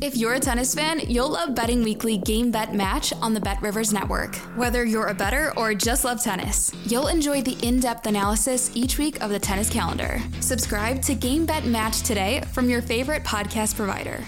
If 0.00 0.16
you're 0.16 0.34
a 0.34 0.40
tennis 0.40 0.76
fan, 0.76 1.00
you'll 1.08 1.30
love 1.30 1.56
Betting 1.56 1.82
Weekly 1.82 2.18
Game 2.18 2.52
Bet 2.52 2.72
Match 2.72 3.12
on 3.14 3.34
the 3.34 3.40
Bet 3.40 3.60
Rivers 3.60 3.92
Network. 3.92 4.36
Whether 4.54 4.84
you're 4.84 5.08
a 5.08 5.14
better 5.14 5.52
or 5.56 5.74
just 5.74 6.04
love 6.04 6.22
tennis, 6.22 6.72
you'll 6.86 7.08
enjoy 7.08 7.42
the 7.42 7.58
in 7.66 7.80
depth 7.80 8.06
analysis 8.06 8.70
each 8.76 8.96
week 8.96 9.20
of 9.20 9.30
the 9.30 9.40
tennis 9.40 9.68
calendar. 9.68 10.20
Subscribe 10.38 11.02
to 11.02 11.16
Game 11.16 11.44
Bet 11.46 11.64
Match 11.64 12.02
today 12.02 12.42
from 12.52 12.70
your 12.70 12.80
favorite 12.80 13.24
podcast 13.24 13.74
provider. 13.74 14.22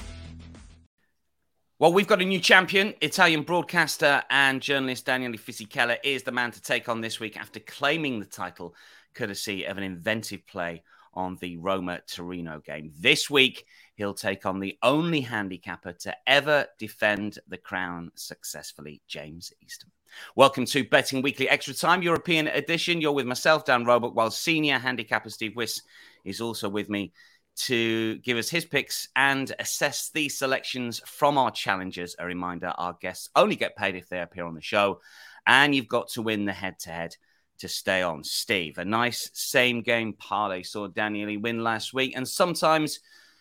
Well, 1.79 1.93
we've 1.93 2.09
got 2.09 2.21
a 2.21 2.25
new 2.25 2.41
champion. 2.41 2.95
Italian 3.01 3.43
broadcaster 3.43 4.25
and 4.29 4.61
journalist 4.61 5.07
Daniele 5.07 5.35
Fisichella 5.35 5.99
is 6.03 6.25
the 6.25 6.33
man 6.33 6.51
to 6.51 6.61
take 6.61 6.89
on 6.89 7.01
this 7.01 7.21
week 7.21 7.39
after 7.39 7.61
claiming 7.61 8.19
the 8.19 8.27
title 8.27 8.75
courtesy 9.15 9.65
of 9.67 9.79
an 9.79 9.85
inventive 9.85 10.45
play 10.49 10.83
on 11.15 11.37
the 11.41 11.59
Roma 11.59 12.01
Torino 12.09 12.61
game. 12.61 12.93
This 12.99 13.31
week, 13.31 13.67
he'll 14.01 14.15
take 14.15 14.47
on 14.47 14.61
the 14.61 14.79
only 14.83 15.21
handicapper 15.21 15.93
to 15.93 16.17
ever 16.27 16.67
defend 16.79 17.39
the 17.49 17.59
crown 17.59 18.11
successfully, 18.15 19.03
James 19.07 19.53
Eastham. 19.63 19.91
Welcome 20.35 20.65
to 20.65 20.89
Betting 20.89 21.21
Weekly 21.21 21.51
Extra 21.51 21.75
Time, 21.75 22.01
European 22.01 22.49
edition. 22.49 23.03
You're 23.03 23.13
with 23.13 23.27
myself, 23.27 23.67
Dan 23.67 23.85
Roebuck, 23.85 24.15
while 24.15 24.31
senior 24.31 24.79
handicapper 24.79 25.29
Steve 25.29 25.55
Wyss 25.55 25.83
is 26.25 26.41
also 26.41 26.67
with 26.67 26.89
me 26.89 27.13
to 27.57 28.17
give 28.21 28.39
us 28.39 28.49
his 28.49 28.65
picks 28.65 29.07
and 29.17 29.53
assess 29.59 30.09
the 30.15 30.31
selections 30.31 31.03
from 31.05 31.37
our 31.37 31.51
challengers. 31.51 32.17
A 32.19 32.25
reminder 32.25 32.69
our 32.79 32.97
guests 33.03 33.29
only 33.37 33.55
get 33.55 33.77
paid 33.77 33.97
if 33.97 34.09
they 34.09 34.23
appear 34.23 34.47
on 34.47 34.55
the 34.55 34.63
show, 34.63 35.03
and 35.47 35.75
you've 35.75 35.89
got 35.89 36.09
to 36.13 36.23
win 36.23 36.47
the 36.47 36.55
head 36.55 36.79
to 36.79 36.91
head 36.91 37.17
to 37.59 37.69
stay 37.69 38.01
on. 38.01 38.25
Steve, 38.25 38.79
a 38.79 38.85
nice 38.87 39.31
same 39.35 39.83
game 39.83 40.15
parlay 40.15 40.63
saw 40.63 40.87
Daniele 40.87 41.39
win 41.39 41.63
last 41.63 41.93
week, 41.93 42.15
and 42.17 42.27
sometimes 42.27 43.01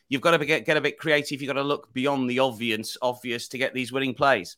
you've 0.10 0.22
got 0.22 0.36
to 0.36 0.46
get, 0.46 0.66
get 0.66 0.78
a 0.78 0.82
bit 0.82 0.98
creative. 0.98 1.42
You've 1.42 1.48
got 1.48 1.62
to 1.62 1.64
look 1.64 1.94
beyond 1.94 2.30
the 2.30 2.40
obvious, 2.40 2.98
obvious 3.02 3.48
to 3.50 3.58
get 3.58 3.74
these 3.74 3.92
winning 3.92 4.14
plays. 4.14 4.58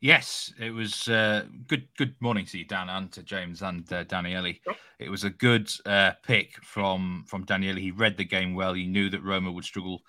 Yes, 0.00 0.52
it 0.60 0.70
was 0.70 1.08
uh, 1.08 1.44
good. 1.66 1.88
Good 1.96 2.14
morning 2.20 2.44
to 2.46 2.58
you, 2.58 2.66
Dan, 2.66 2.90
and 2.90 3.10
to 3.12 3.22
James 3.22 3.62
and 3.62 3.90
uh, 3.90 4.04
Daniele. 4.04 4.52
It 4.98 5.08
was 5.08 5.24
a 5.24 5.30
good 5.30 5.70
uh, 5.86 6.10
pick 6.22 6.62
from 6.62 7.24
from 7.26 7.46
Daniele. 7.46 7.76
He 7.76 7.90
read 7.90 8.18
the 8.18 8.24
game 8.24 8.54
well. 8.54 8.74
He 8.74 8.86
knew 8.86 9.08
that 9.08 9.22
Roma 9.22 9.50
would 9.50 9.64
struggle 9.64 10.02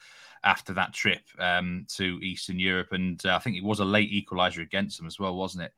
after 0.43 0.73
that 0.73 0.93
trip 0.93 1.21
um, 1.39 1.85
to 1.95 2.19
Eastern 2.21 2.59
Europe, 2.59 2.91
and 2.91 3.25
uh, 3.25 3.37
I 3.37 3.39
think 3.39 3.55
it 3.55 3.63
was 3.63 3.79
a 3.79 3.85
late 3.85 4.11
equaliser 4.11 4.61
against 4.61 4.97
them 4.97 5.07
as 5.07 5.17
well, 5.17 5.35
wasn't 5.35 5.63
it? 5.63 5.71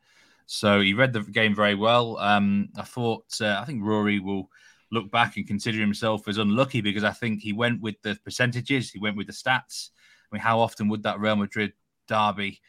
So 0.47 0.81
he 0.81 0.95
read 0.95 1.13
the 1.13 1.21
game 1.21 1.53
very 1.53 1.75
well. 1.75 2.17
Um, 2.17 2.69
I 2.75 2.83
thought, 2.83 3.25
uh, 3.39 3.59
I 3.61 3.65
think 3.65 3.83
Rory 3.83 4.19
will 4.19 4.49
look 4.91 5.11
back 5.11 5.37
and 5.37 5.47
consider 5.47 5.79
himself 5.79 6.27
as 6.27 6.37
unlucky 6.37 6.81
because 6.81 7.03
I 7.03 7.11
think 7.11 7.41
he 7.41 7.53
went 7.53 7.81
with 7.81 8.01
the 8.01 8.17
percentages, 8.23 8.91
he 8.91 8.99
went 8.99 9.17
with 9.17 9.27
the 9.27 9.33
stats. 9.33 9.89
I 10.31 10.35
mean, 10.35 10.41
how 10.41 10.59
often 10.59 10.89
would 10.89 11.03
that 11.03 11.19
Real 11.19 11.35
Madrid 11.35 11.73
derby 12.07 12.61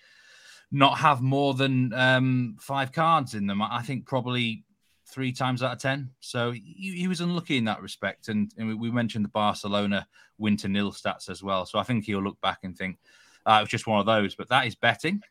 not 0.70 0.98
have 0.98 1.20
more 1.20 1.54
than 1.54 1.92
um, 1.94 2.56
five 2.60 2.92
cards 2.92 3.34
in 3.34 3.46
them? 3.46 3.62
I 3.62 3.82
think 3.82 4.06
probably 4.06 4.64
three 5.08 5.32
times 5.32 5.62
out 5.62 5.72
of 5.72 5.78
10. 5.78 6.10
So 6.20 6.50
he, 6.50 6.94
he 6.96 7.08
was 7.08 7.20
unlucky 7.20 7.56
in 7.56 7.64
that 7.64 7.82
respect. 7.82 8.28
And, 8.28 8.52
and, 8.58 8.78
we 8.78 8.90
mentioned 8.90 9.24
the 9.24 9.30
Barcelona 9.30 10.06
win 10.36 10.56
to 10.58 10.68
nil 10.68 10.92
stats 10.92 11.30
as 11.30 11.42
well. 11.42 11.66
So 11.66 11.78
I 11.78 11.82
think 11.82 12.04
he'll 12.04 12.22
look 12.22 12.40
back 12.40 12.58
and 12.62 12.76
think 12.76 12.98
uh, 13.46 13.58
it 13.60 13.62
was 13.62 13.70
just 13.70 13.86
one 13.86 14.00
of 14.00 14.06
those. 14.06 14.34
But 14.34 14.48
that 14.50 14.66
is 14.66 14.74
betting. 14.74 15.22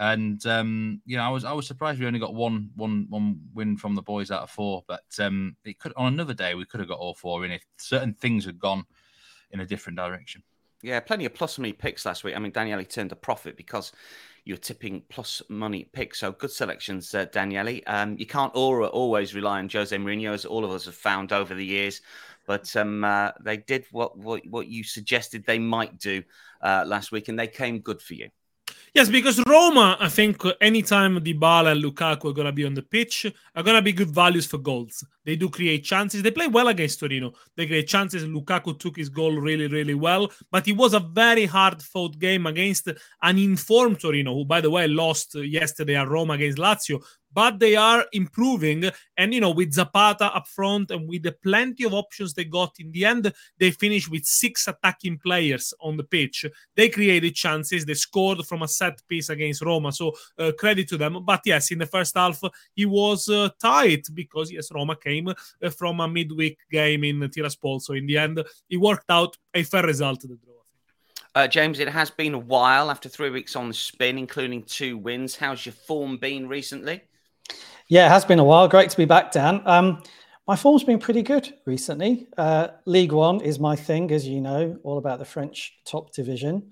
And 0.00 0.44
um, 0.46 1.02
you 1.04 1.18
know, 1.18 1.22
I 1.22 1.28
was 1.28 1.44
I 1.44 1.52
was 1.52 1.66
surprised 1.66 2.00
we 2.00 2.06
only 2.06 2.18
got 2.18 2.34
one 2.34 2.70
one 2.74 3.06
one 3.10 3.38
win 3.52 3.76
from 3.76 3.94
the 3.94 4.02
boys 4.02 4.30
out 4.30 4.42
of 4.42 4.50
four. 4.50 4.82
But 4.88 5.04
um, 5.18 5.56
it 5.62 5.78
could 5.78 5.92
on 5.94 6.14
another 6.14 6.32
day 6.32 6.54
we 6.54 6.64
could 6.64 6.80
have 6.80 6.88
got 6.88 6.98
all 6.98 7.14
four 7.14 7.44
in 7.44 7.50
if 7.50 7.62
certain 7.76 8.14
things 8.14 8.46
had 8.46 8.58
gone 8.58 8.86
in 9.50 9.60
a 9.60 9.66
different 9.66 9.98
direction. 9.98 10.42
Yeah, 10.82 11.00
plenty 11.00 11.26
of 11.26 11.34
plus 11.34 11.58
money 11.58 11.74
picks 11.74 12.06
last 12.06 12.24
week. 12.24 12.34
I 12.34 12.38
mean, 12.38 12.52
Daniele 12.52 12.82
turned 12.84 13.12
a 13.12 13.16
profit 13.16 13.58
because 13.58 13.92
you're 14.46 14.56
tipping 14.56 15.02
plus 15.10 15.42
money 15.50 15.84
picks. 15.92 16.20
So 16.20 16.32
good 16.32 16.50
selections, 16.50 17.14
uh. 17.14 17.26
Um, 17.86 18.16
you 18.18 18.24
can't 18.24 18.54
always 18.54 19.34
rely 19.34 19.58
on 19.58 19.68
Jose 19.68 19.94
Mourinho, 19.94 20.32
as 20.32 20.46
all 20.46 20.64
of 20.64 20.70
us 20.70 20.86
have 20.86 20.94
found 20.94 21.34
over 21.34 21.54
the 21.54 21.66
years. 21.66 22.00
But 22.46 22.74
um, 22.74 23.04
uh, 23.04 23.32
they 23.42 23.58
did 23.58 23.84
what, 23.90 24.16
what 24.16 24.46
what 24.48 24.66
you 24.66 24.82
suggested 24.82 25.44
they 25.44 25.58
might 25.58 25.98
do 25.98 26.22
uh, 26.62 26.84
last 26.86 27.12
week, 27.12 27.28
and 27.28 27.38
they 27.38 27.48
came 27.48 27.80
good 27.80 28.00
for 28.00 28.14
you. 28.14 28.30
Yes, 28.92 29.08
because 29.08 29.40
Roma, 29.46 29.96
I 30.00 30.08
think 30.08 30.42
anytime 30.60 31.20
Dybala 31.20 31.72
and 31.72 31.84
Lukaku 31.84 32.30
are 32.30 32.32
going 32.32 32.46
to 32.46 32.52
be 32.52 32.64
on 32.64 32.74
the 32.74 32.82
pitch, 32.82 33.24
are 33.54 33.62
going 33.62 33.76
to 33.76 33.82
be 33.82 33.92
good 33.92 34.10
values 34.10 34.46
for 34.46 34.58
goals. 34.58 35.04
They 35.24 35.36
do 35.36 35.48
create 35.48 35.84
chances. 35.84 36.22
They 36.22 36.32
play 36.32 36.48
well 36.48 36.66
against 36.66 36.98
Torino. 36.98 37.32
They 37.56 37.66
create 37.66 37.86
chances. 37.86 38.24
Lukaku 38.24 38.76
took 38.80 38.96
his 38.96 39.08
goal 39.08 39.36
really, 39.36 39.68
really 39.68 39.94
well. 39.94 40.32
But 40.50 40.66
it 40.66 40.76
was 40.76 40.94
a 40.94 41.00
very 41.00 41.46
hard 41.46 41.80
fought 41.80 42.18
game 42.18 42.46
against 42.46 42.88
an 43.22 43.38
informed 43.38 44.00
Torino, 44.00 44.34
who, 44.34 44.44
by 44.44 44.60
the 44.60 44.70
way, 44.70 44.88
lost 44.88 45.36
yesterday 45.36 45.94
at 45.94 46.08
Roma 46.08 46.32
against 46.32 46.58
Lazio 46.58 47.00
but 47.32 47.58
they 47.58 47.76
are 47.76 48.04
improving. 48.12 48.90
And 49.16 49.34
you 49.34 49.40
know, 49.40 49.50
with 49.50 49.72
Zapata 49.72 50.34
up 50.34 50.48
front 50.48 50.90
and 50.90 51.08
with 51.08 51.22
the 51.22 51.32
plenty 51.32 51.84
of 51.84 51.94
options 51.94 52.34
they 52.34 52.44
got 52.44 52.74
in 52.78 52.92
the 52.92 53.04
end, 53.04 53.32
they 53.58 53.70
finished 53.70 54.10
with 54.10 54.24
six 54.24 54.66
attacking 54.68 55.18
players 55.18 55.72
on 55.80 55.96
the 55.96 56.04
pitch. 56.04 56.46
They 56.74 56.88
created 56.88 57.34
chances. 57.34 57.84
They 57.84 57.94
scored 57.94 58.44
from 58.46 58.62
a 58.62 58.68
set 58.68 59.00
piece 59.08 59.28
against 59.28 59.62
Roma. 59.62 59.92
So 59.92 60.12
uh, 60.38 60.52
credit 60.58 60.88
to 60.88 60.96
them. 60.96 61.24
But 61.24 61.42
yes, 61.44 61.70
in 61.70 61.78
the 61.78 61.86
first 61.86 62.16
half, 62.16 62.40
he 62.74 62.86
was 62.86 63.28
uh, 63.28 63.50
tight 63.60 64.06
because 64.12 64.50
yes, 64.50 64.70
Roma 64.72 64.96
came 64.96 65.28
uh, 65.28 65.70
from 65.70 66.00
a 66.00 66.08
midweek 66.08 66.58
game 66.70 67.04
in 67.04 67.20
Tiraspol. 67.20 67.80
So 67.80 67.94
in 67.94 68.06
the 68.06 68.18
end, 68.18 68.42
it 68.68 68.76
worked 68.76 69.10
out 69.10 69.36
a 69.54 69.62
fair 69.62 69.82
result. 69.82 70.20
The 70.20 70.36
draw. 70.36 70.54
Uh, 71.34 71.46
James, 71.46 71.78
it 71.78 71.88
has 71.88 72.10
been 72.10 72.34
a 72.34 72.38
while 72.38 72.90
after 72.90 73.08
three 73.08 73.30
weeks 73.30 73.54
on 73.54 73.68
the 73.68 73.74
spin, 73.74 74.18
including 74.18 74.64
two 74.64 74.98
wins. 74.98 75.36
How's 75.36 75.64
your 75.64 75.72
form 75.72 76.16
been 76.16 76.48
recently? 76.48 77.02
Yeah, 77.90 78.06
it 78.06 78.10
has 78.10 78.24
been 78.24 78.38
a 78.38 78.44
while. 78.44 78.68
Great 78.68 78.88
to 78.90 78.96
be 78.96 79.04
back, 79.04 79.32
Dan. 79.32 79.62
Um, 79.66 80.00
my 80.46 80.54
form's 80.54 80.84
been 80.84 81.00
pretty 81.00 81.22
good 81.22 81.52
recently. 81.66 82.28
Uh, 82.38 82.68
Ligue 82.86 83.10
1 83.10 83.40
is 83.40 83.58
my 83.58 83.74
thing, 83.74 84.12
as 84.12 84.28
you 84.28 84.40
know, 84.40 84.78
all 84.84 84.96
about 84.96 85.18
the 85.18 85.24
French 85.24 85.76
top 85.84 86.12
division. 86.12 86.70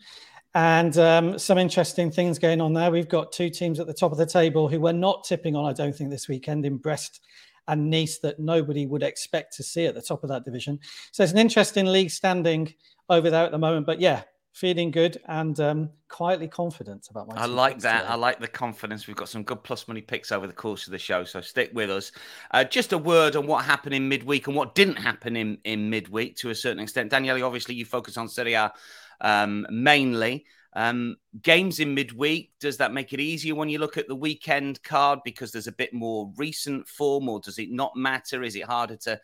And 0.55 0.97
um, 0.97 1.37
some 1.37 1.59
interesting 1.59 2.13
things 2.13 2.39
going 2.39 2.61
on 2.61 2.73
there. 2.73 2.93
We've 2.93 3.09
got 3.09 3.33
two 3.33 3.51
teams 3.51 3.81
at 3.81 3.89
the 3.89 3.95
top 3.95 4.13
of 4.13 4.19
the 4.19 4.27
table 4.27 4.69
who 4.69 4.79
we're 4.79 4.93
not 4.93 5.25
tipping 5.25 5.57
on, 5.57 5.65
I 5.65 5.73
don't 5.73 5.93
think, 5.93 6.11
this 6.11 6.29
weekend 6.29 6.65
in 6.65 6.77
Brest 6.77 7.19
and 7.67 7.91
Nice 7.91 8.21
that 8.21 8.39
nobody 8.39 8.87
would 8.87 9.03
expect 9.03 9.57
to 9.57 9.65
see 9.65 9.87
at 9.87 9.97
the 9.97 10.03
top 10.03 10.23
of 10.23 10.29
that 10.29 10.45
division. 10.45 10.79
So 11.11 11.25
it's 11.25 11.33
an 11.33 11.39
interesting 11.39 11.87
league 11.87 12.11
standing 12.11 12.73
over 13.09 13.29
there 13.29 13.45
at 13.45 13.51
the 13.51 13.59
moment. 13.59 13.87
But 13.87 14.01
yeah, 14.01 14.23
feeling 14.53 14.91
good 14.91 15.21
and 15.27 15.59
um, 15.61 15.91
quietly 16.09 16.49
confident 16.49 17.09
about 17.11 17.29
my. 17.29 17.37
I 17.37 17.47
like 17.47 17.79
that. 17.81 18.01
Today. 18.01 18.13
I 18.13 18.17
like 18.17 18.41
the 18.41 18.49
confidence. 18.49 19.07
We've 19.07 19.17
got 19.17 19.29
some 19.29 19.43
good 19.43 19.63
plus 19.63 19.87
money 19.87 20.01
picks 20.01 20.33
over 20.33 20.47
the 20.47 20.53
course 20.53 20.87
of 20.87 20.93
the 20.93 20.99
show, 20.99 21.25
so 21.25 21.41
stick 21.41 21.71
with 21.75 21.91
us. 21.91 22.13
Uh, 22.51 22.65
just 22.65 22.93
a 22.93 22.99
word 22.99 23.37
on 23.37 23.47
what 23.47 23.65
happened 23.65 23.95
in 23.95 24.09
midweek 24.09 24.47
and 24.47 24.57
what 24.57 24.75
didn't 24.75 24.97
happen 24.97 25.37
in 25.37 25.59
in 25.65 25.91
midweek 25.91 26.37
to 26.37 26.51
a 26.51 26.55
certain 26.55 26.83
extent. 26.83 27.11
Daniele, 27.11 27.45
obviously, 27.45 27.75
you 27.75 27.85
focus 27.85 28.17
on 28.17 28.29
Serie 28.29 28.55
A 28.55 28.73
um, 29.21 29.67
mainly. 29.71 30.45
Um, 30.75 31.17
games 31.43 31.81
in 31.81 31.95
midweek, 31.95 32.53
does 32.61 32.77
that 32.77 32.93
make 32.93 33.13
it 33.13 33.21
easier 33.21 33.55
when 33.55 33.69
you 33.69 33.79
look 33.79 33.97
at 33.97 34.07
the 34.07 34.15
weekend 34.15 34.81
card 34.83 35.21
because 35.25 35.51
there's 35.51 35.67
a 35.67 35.73
bit 35.73 35.93
more 35.93 36.31
recent 36.37 36.87
form, 36.87 37.29
or 37.29 37.41
does 37.41 37.59
it 37.59 37.71
not 37.71 37.97
matter? 37.97 38.43
Is 38.43 38.55
it 38.55 38.65
harder 38.65 38.97
to 38.97 39.21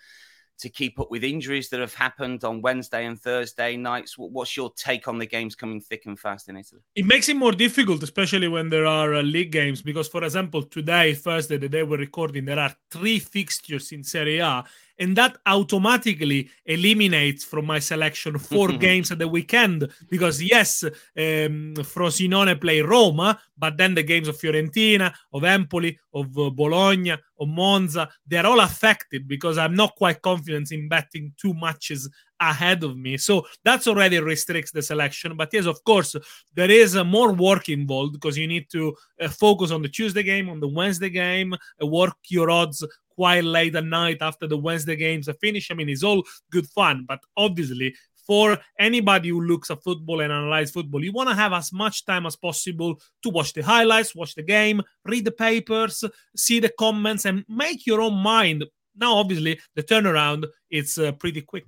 to 0.59 0.69
keep 0.69 1.01
up 1.01 1.11
with 1.11 1.25
injuries 1.25 1.69
that 1.71 1.81
have 1.81 1.95
happened 1.95 2.45
on 2.45 2.63
Wednesday 2.63 3.07
and 3.07 3.21
Thursday 3.21 3.77
nights. 3.77 4.17
What's 4.17 4.57
your 4.57 4.73
take 4.77 5.09
on 5.09 5.19
the 5.19 5.27
games 5.27 5.55
coming 5.55 5.81
thick 5.81 6.07
and 6.07 6.19
fast 6.19 6.49
in 6.49 6.57
Italy? 6.57 6.81
It 6.95 7.07
makes 7.07 7.29
it 7.29 7.37
more 7.37 7.53
difficult, 7.53 8.03
especially 8.03 8.49
when 8.49 8.71
there 8.71 8.87
are 8.87 9.15
uh, 9.15 9.23
league 9.23 9.53
games, 9.53 9.83
because, 9.83 10.09
for 10.09 10.23
example, 10.25 10.63
today, 10.63 11.15
Thursday, 11.15 11.57
the 11.57 11.69
day 11.69 11.83
we're 11.83 11.99
recording, 11.99 12.45
there 12.45 12.59
are 12.59 12.75
three 12.91 13.19
fixtures 13.19 13.93
in 13.93 14.05
Serie 14.05 14.39
A, 14.39 14.65
and 14.99 15.17
that 15.17 15.37
automatically 15.47 16.51
eliminates 16.67 17.45
from 17.45 17.67
my 17.67 17.79
selection 17.79 18.39
four 18.39 18.69
games 18.69 19.11
at 19.11 19.19
the 19.19 19.29
weekend 19.29 19.89
because 20.11 20.43
yes 20.43 20.85
um, 20.85 21.75
frosinone 21.79 22.61
play 22.61 22.81
roma 22.81 23.39
but 23.59 23.77
then 23.77 23.95
the 23.95 24.03
games 24.03 24.29
of 24.29 24.39
fiorentina 24.39 25.13
of 25.33 25.45
empoli 25.45 25.99
of 26.13 26.27
uh, 26.39 26.51
bologna 26.51 27.13
of 27.13 27.49
monza 27.49 28.09
they're 28.27 28.47
all 28.47 28.61
affected 28.61 29.27
because 29.27 29.59
i'm 29.59 29.75
not 29.75 29.95
quite 29.97 30.23
confident 30.23 30.71
in 30.73 30.89
betting 30.89 31.33
two 31.37 31.55
matches 31.55 32.09
ahead 32.41 32.83
of 32.85 32.97
me. 32.97 33.17
So 33.17 33.47
that's 33.65 33.87
already 33.87 34.19
restricts 34.19 34.73
the 34.73 34.83
selection. 34.83 35.37
But 35.37 35.51
yes, 35.53 35.67
of 35.67 35.83
course, 35.85 36.17
there 36.55 36.71
is 36.71 36.97
uh, 36.97 37.05
more 37.05 37.33
work 37.33 37.69
involved 37.69 38.13
because 38.13 38.37
you 38.37 38.47
need 38.47 38.71
to 38.73 38.95
uh, 39.21 39.29
focus 39.29 39.71
on 39.71 39.83
the 39.83 39.89
Tuesday 39.89 40.23
game, 40.23 40.49
on 40.49 40.61
the 40.61 40.69
Wednesday 40.69 41.11
game, 41.11 41.55
uh, 41.55 41.87
work 41.87 42.17
your 42.29 42.51
odds 42.51 42.85
quite 43.17 43.45
late 43.45 43.75
at 43.75 43.85
night 43.85 44.19
after 44.21 44.47
the 44.47 44.57
Wednesday 44.57 44.97
games 44.97 45.29
are 45.29 45.35
finished. 45.35 45.71
I 45.71 45.75
mean, 45.75 45.89
it's 45.89 46.03
all 46.03 46.25
good 46.51 46.67
fun, 46.69 47.05
but 47.07 47.21
obviously 47.37 47.95
for 48.27 48.59
anybody 48.79 49.29
who 49.29 49.41
looks 49.41 49.71
at 49.71 49.83
football 49.83 50.21
and 50.21 50.33
analyze 50.33 50.71
football, 50.71 51.05
you 51.05 51.13
want 51.13 51.29
to 51.29 51.35
have 51.35 51.53
as 51.53 51.73
much 51.73 52.05
time 52.05 52.27
as 52.27 52.37
possible 52.37 53.01
to 53.23 53.31
watch 53.31 53.53
the 53.53 53.63
highlights, 53.63 54.15
watch 54.15 54.35
the 54.35 54.43
game, 54.43 54.83
read 55.05 55.25
the 55.25 55.31
papers, 55.31 56.05
see 56.37 56.61
the 56.61 56.73
comments, 56.79 57.25
and 57.25 57.45
make 57.49 57.87
your 57.87 58.01
own 58.01 58.15
mind. 58.15 58.65
Now, 58.97 59.15
obviously, 59.17 59.61
the 59.75 59.83
turnaround 59.83 60.47
it's 60.71 60.99
uh, 60.99 61.13
pretty 61.13 61.43
quick. 61.43 61.67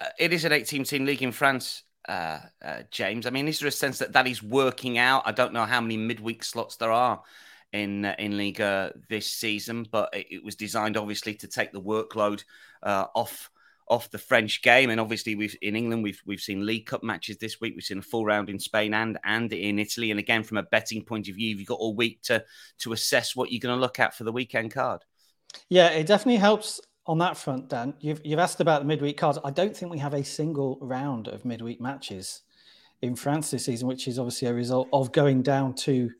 Uh, 0.00 0.06
it 0.18 0.32
is 0.32 0.44
an 0.44 0.52
18 0.52 0.84
team 0.84 1.04
league 1.04 1.22
in 1.22 1.32
France. 1.32 1.84
Uh, 2.08 2.40
uh, 2.64 2.82
James, 2.90 3.26
I 3.26 3.30
mean, 3.30 3.46
is 3.46 3.60
there 3.60 3.68
a 3.68 3.72
sense 3.72 3.98
that 3.98 4.14
that 4.14 4.26
is 4.26 4.42
working 4.42 4.98
out? 4.98 5.22
I 5.24 5.32
don't 5.32 5.52
know 5.52 5.64
how 5.64 5.80
many 5.80 5.96
midweek 5.96 6.42
slots 6.42 6.76
there 6.76 6.90
are 6.90 7.22
in 7.72 8.04
uh, 8.04 8.14
in 8.18 8.36
Liga 8.36 8.92
this 9.08 9.26
season, 9.26 9.86
but 9.90 10.10
it, 10.12 10.26
it, 10.30 10.44
was 10.44 10.56
designed 10.56 10.96
obviously 10.96 11.34
to 11.34 11.48
take 11.48 11.72
the 11.72 11.80
workload 11.80 12.44
uh, 12.82 13.06
off 13.14 13.50
off 13.88 14.10
the 14.10 14.18
French 14.18 14.62
game. 14.62 14.90
And 14.90 15.00
obviously, 15.00 15.34
we've 15.34 15.56
in 15.62 15.76
England 15.76 16.02
we've 16.02 16.22
we've 16.26 16.40
seen 16.40 16.66
League 16.66 16.86
Cup 16.86 17.02
matches 17.02 17.38
this 17.38 17.60
week. 17.60 17.74
We've 17.74 17.84
seen 17.84 17.98
a 17.98 18.02
full 18.02 18.24
round 18.24 18.50
in 18.50 18.58
Spain 18.58 18.94
and 18.94 19.18
and 19.24 19.52
in 19.52 19.78
Italy. 19.78 20.10
And 20.10 20.20
again, 20.20 20.42
from 20.42 20.58
a 20.58 20.62
betting 20.62 21.04
point 21.04 21.28
of 21.28 21.36
view, 21.36 21.56
you've 21.56 21.68
got 21.68 21.78
all 21.78 21.94
week 21.94 22.22
to 22.22 22.44
to 22.80 22.92
assess 22.92 23.34
what 23.34 23.50
you're 23.50 23.60
going 23.60 23.76
to 23.76 23.80
look 23.80 23.98
at 23.98 24.14
for 24.14 24.24
the 24.24 24.32
weekend 24.32 24.72
card. 24.72 25.04
Yeah, 25.68 25.88
it 25.88 26.06
definitely 26.06 26.36
helps 26.36 26.80
on 27.06 27.18
that 27.18 27.36
front, 27.36 27.68
Dan. 27.68 27.94
You've 28.00 28.20
you've 28.24 28.38
asked 28.38 28.60
about 28.60 28.82
the 28.82 28.88
midweek 28.88 29.16
cards. 29.16 29.38
I 29.44 29.50
don't 29.50 29.76
think 29.76 29.90
we 29.90 29.98
have 29.98 30.14
a 30.14 30.24
single 30.24 30.78
round 30.80 31.28
of 31.28 31.44
midweek 31.44 31.80
matches 31.80 32.42
in 33.00 33.16
France 33.16 33.50
this 33.50 33.64
season, 33.64 33.88
which 33.88 34.06
is 34.06 34.18
obviously 34.18 34.48
a 34.48 34.54
result 34.54 34.88
of 34.92 35.12
going 35.12 35.42
down 35.42 35.74
to 35.74 36.10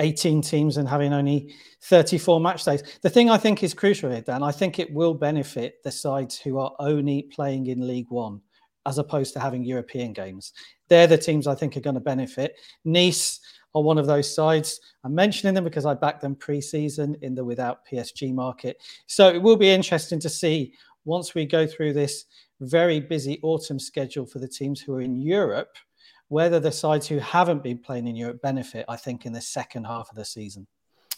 18 0.00 0.42
teams 0.42 0.76
and 0.76 0.88
having 0.88 1.12
only 1.12 1.54
34 1.82 2.40
match 2.40 2.64
days. 2.64 2.82
The 3.02 3.10
thing 3.10 3.30
I 3.30 3.38
think 3.38 3.62
is 3.62 3.74
crucial 3.74 4.10
here, 4.10 4.20
Dan, 4.20 4.42
I 4.42 4.52
think 4.52 4.78
it 4.78 4.92
will 4.92 5.14
benefit 5.14 5.82
the 5.84 5.92
sides 5.92 6.38
who 6.38 6.58
are 6.58 6.72
only 6.78 7.22
playing 7.24 7.66
in 7.66 7.86
Ligue 7.86 8.10
1 8.10 8.40
as 8.86 8.98
opposed 8.98 9.32
to 9.34 9.40
having 9.40 9.64
European 9.64 10.12
games. 10.12 10.52
They're 10.88 11.06
the 11.06 11.18
teams 11.18 11.46
I 11.46 11.54
think 11.54 11.76
are 11.76 11.80
going 11.80 11.94
to 11.94 12.00
benefit. 12.00 12.56
Nice 12.84 13.40
are 13.74 13.82
one 13.82 13.98
of 13.98 14.06
those 14.06 14.32
sides. 14.34 14.80
I'm 15.04 15.14
mentioning 15.14 15.54
them 15.54 15.64
because 15.64 15.86
I 15.86 15.94
backed 15.94 16.20
them 16.20 16.34
pre-season 16.34 17.16
in 17.22 17.34
the 17.34 17.44
without 17.44 17.86
PSG 17.90 18.34
market. 18.34 18.78
So 19.06 19.28
it 19.28 19.40
will 19.40 19.56
be 19.56 19.70
interesting 19.70 20.20
to 20.20 20.28
see 20.28 20.74
once 21.04 21.34
we 21.34 21.46
go 21.46 21.66
through 21.66 21.92
this 21.92 22.26
very 22.60 23.00
busy 23.00 23.40
autumn 23.42 23.78
schedule 23.78 24.26
for 24.26 24.40
the 24.40 24.48
teams 24.48 24.80
who 24.80 24.94
are 24.94 25.00
in 25.00 25.20
Europe– 25.20 25.76
whether 26.32 26.58
the 26.58 26.72
sides 26.72 27.06
who 27.06 27.18
haven't 27.18 27.62
been 27.62 27.76
playing 27.76 28.06
in 28.06 28.16
Europe 28.16 28.40
benefit, 28.40 28.86
I 28.88 28.96
think, 28.96 29.26
in 29.26 29.34
the 29.34 29.40
second 29.42 29.84
half 29.84 30.08
of 30.08 30.16
the 30.16 30.24
season. 30.24 30.66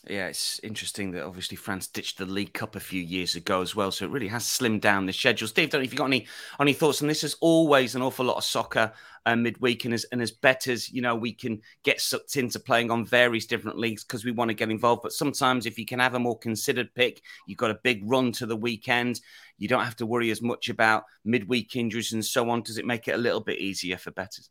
Yeah, 0.08 0.26
it's 0.26 0.58
interesting 0.64 1.12
that 1.12 1.24
obviously 1.24 1.56
France 1.56 1.86
ditched 1.86 2.18
the 2.18 2.26
League 2.26 2.52
Cup 2.52 2.74
a 2.74 2.80
few 2.80 3.00
years 3.00 3.36
ago 3.36 3.62
as 3.62 3.76
well, 3.76 3.92
so 3.92 4.04
it 4.04 4.10
really 4.10 4.26
has 4.26 4.42
slimmed 4.42 4.80
down 4.80 5.06
the 5.06 5.12
schedule. 5.12 5.46
Steve, 5.46 5.70
don't 5.70 5.80
know 5.80 5.84
if 5.84 5.92
you've 5.92 5.98
got 5.98 6.06
any 6.06 6.26
any 6.58 6.72
thoughts 6.72 7.00
on 7.00 7.06
this. 7.06 7.20
There's 7.20 7.36
always 7.40 7.94
an 7.94 8.02
awful 8.02 8.26
lot 8.26 8.38
of 8.38 8.44
soccer 8.44 8.92
uh, 9.24 9.36
midweek, 9.36 9.84
and 9.84 9.94
as 9.94 10.04
and 10.10 10.20
as 10.20 10.32
betters, 10.32 10.90
you 10.90 11.00
know, 11.00 11.14
we 11.14 11.32
can 11.32 11.62
get 11.84 12.00
sucked 12.00 12.36
into 12.36 12.58
playing 12.58 12.90
on 12.90 13.06
various 13.06 13.46
different 13.46 13.78
leagues 13.78 14.02
because 14.02 14.24
we 14.24 14.32
want 14.32 14.48
to 14.48 14.54
get 14.54 14.68
involved. 14.68 15.02
But 15.02 15.12
sometimes, 15.12 15.64
if 15.64 15.78
you 15.78 15.86
can 15.86 16.00
have 16.00 16.14
a 16.14 16.18
more 16.18 16.36
considered 16.36 16.92
pick, 16.92 17.22
you've 17.46 17.56
got 17.58 17.70
a 17.70 17.78
big 17.84 18.02
run 18.04 18.32
to 18.32 18.46
the 18.46 18.56
weekend. 18.56 19.20
You 19.58 19.68
don't 19.68 19.84
have 19.84 19.96
to 19.96 20.06
worry 20.06 20.32
as 20.32 20.42
much 20.42 20.70
about 20.70 21.04
midweek 21.24 21.76
injuries 21.76 22.12
and 22.12 22.24
so 22.24 22.50
on. 22.50 22.62
Does 22.62 22.78
it 22.78 22.84
make 22.84 23.06
it 23.06 23.14
a 23.14 23.18
little 23.18 23.40
bit 23.40 23.60
easier 23.60 23.96
for 23.96 24.10
betters? 24.10 24.50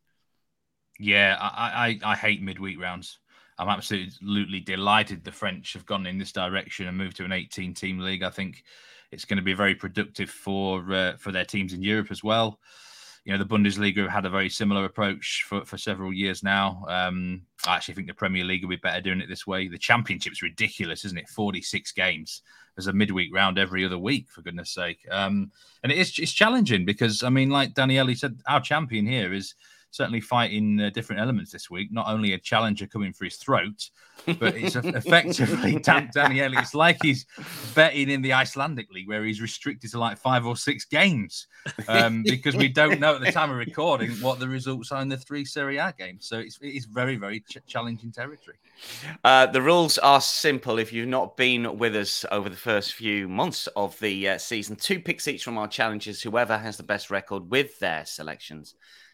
Yeah, 1.00 1.38
I, 1.40 2.00
I, 2.04 2.12
I 2.12 2.16
hate 2.16 2.42
midweek 2.42 2.80
rounds. 2.80 3.20
I'm 3.58 3.70
absolutely 3.70 4.60
delighted 4.60 5.24
the 5.24 5.32
French 5.32 5.74
have 5.74 5.86
gone 5.86 6.06
in 6.06 6.18
this 6.18 6.32
direction 6.32 6.88
and 6.88 6.98
moved 6.98 7.18
to 7.18 7.26
an 7.26 7.32
18 7.32 7.74
team 7.74 8.00
league. 8.00 8.24
I 8.24 8.30
think 8.30 8.64
it's 9.12 9.26
going 9.26 9.38
to 9.38 9.44
be 9.44 9.54
very 9.54 9.76
productive 9.76 10.30
for 10.30 10.92
uh, 10.92 11.18
for 11.18 11.32
their 11.32 11.46
teams 11.46 11.74
in 11.74 11.84
Europe 11.84 12.08
as 12.10 12.24
well. 12.24 12.60
You 13.26 13.32
know, 13.32 13.40
the 13.42 13.46
Bundesliga 13.46 14.02
have 14.02 14.12
had 14.12 14.26
a 14.26 14.30
very 14.30 14.50
similar 14.50 14.84
approach 14.84 15.46
for, 15.48 15.64
for 15.64 15.78
several 15.78 16.12
years 16.12 16.44
now. 16.44 16.84
Um, 16.90 17.44
I 17.66 17.78
actually 17.78 17.94
think 17.94 18.08
the 18.08 18.14
Premier 18.14 18.44
League 18.44 18.64
will 18.64 18.70
be 18.70 18.76
better 18.76 19.00
doing 19.00 19.22
it 19.22 19.30
this 19.30 19.48
way. 19.48 19.70
The 19.70 19.78
Championship's 19.78 20.42
ridiculous, 20.42 21.06
isn't 21.06 21.18
it? 21.18 21.30
46 21.30 21.94
games. 21.94 22.42
There's 22.76 22.88
a 22.88 22.94
midweek 22.94 23.34
round 23.34 23.58
every 23.58 23.86
other 23.86 23.98
week, 23.98 24.30
for 24.30 24.42
goodness 24.42 24.72
sake. 24.72 25.08
Um, 25.10 25.52
and 25.84 25.92
it 25.92 26.00
is 26.00 26.20
it's 26.20 26.34
challenging 26.34 26.84
because, 26.84 27.24
I 27.24 27.30
mean, 27.30 27.50
like 27.50 27.76
Daniele 27.76 28.14
said, 28.14 28.42
our 28.46 28.60
champion 28.60 29.06
here 29.06 29.32
is 29.32 29.56
certainly 29.94 30.20
fighting 30.20 30.82
uh, 30.82 30.90
different 30.90 31.22
elements 31.22 31.52
this 31.52 31.70
week. 31.70 31.92
Not 31.92 32.08
only 32.08 32.34
a 32.34 32.40
challenger 32.40 32.88
coming 32.88 33.14
for 33.14 33.26
his 33.26 33.36
throat, 33.36 33.92
but 34.26 34.56
it's 34.56 34.76
effectively 34.76 35.78
Dan- 35.84 36.10
Daniele. 36.12 36.58
It's 36.58 36.74
like 36.74 36.98
he's 37.04 37.28
betting 37.76 38.10
in 38.10 38.24
the 38.24 38.34
Icelandic 38.34 38.92
league 38.92 39.08
where 39.08 39.24
he's 39.24 39.40
restricted 39.40 39.92
to 39.92 40.00
like 40.00 40.18
five 40.18 40.48
or 40.48 40.58
six 40.58 40.86
games 40.86 41.48
um, 41.88 42.24
because 42.28 42.56
we 42.56 42.68
don't 42.68 43.00
know 43.00 43.16
at 43.16 43.22
the 43.22 43.32
time 43.32 43.52
of 43.52 43.58
recording 43.58 44.10
what 44.14 44.40
the 44.40 44.48
results 44.48 44.92
are 44.92 45.02
in 45.02 45.10
the 45.10 45.18
three 45.18 45.46
Serie 45.46 45.78
A 45.78 45.94
games. 45.96 46.28
So 46.28 46.40
it's, 46.40 46.58
it's 46.60 46.86
very, 46.86 47.16
very 47.16 47.42
ch- 47.42 47.60
challenging 47.68 48.12
territory. 48.12 48.58
Uh, 49.24 49.46
the 49.46 49.62
rules 49.62 50.00
are 50.00 50.22
simple. 50.22 50.80
If 50.80 50.92
you've 50.92 51.08
not 51.08 51.38
been 51.38 51.78
with 51.78 51.96
us 51.96 52.26
over 52.32 52.50
the 52.50 52.56
first 52.56 52.94
few 52.94 53.30
months 53.30 53.68
of 53.76 54.00
the 54.00 54.30
uh, 54.30 54.38
season, 54.40 54.76
two 54.76 55.00
picks 55.00 55.28
each 55.28 55.44
from 55.44 55.60
our 55.60 55.68
challengers. 55.68 56.24
Whoever 56.24 56.58
has 56.58 56.78
the 56.78 56.84
best 56.84 57.12
record 57.12 57.52
with 57.52 57.78
their 57.78 58.06
selections 58.08 58.74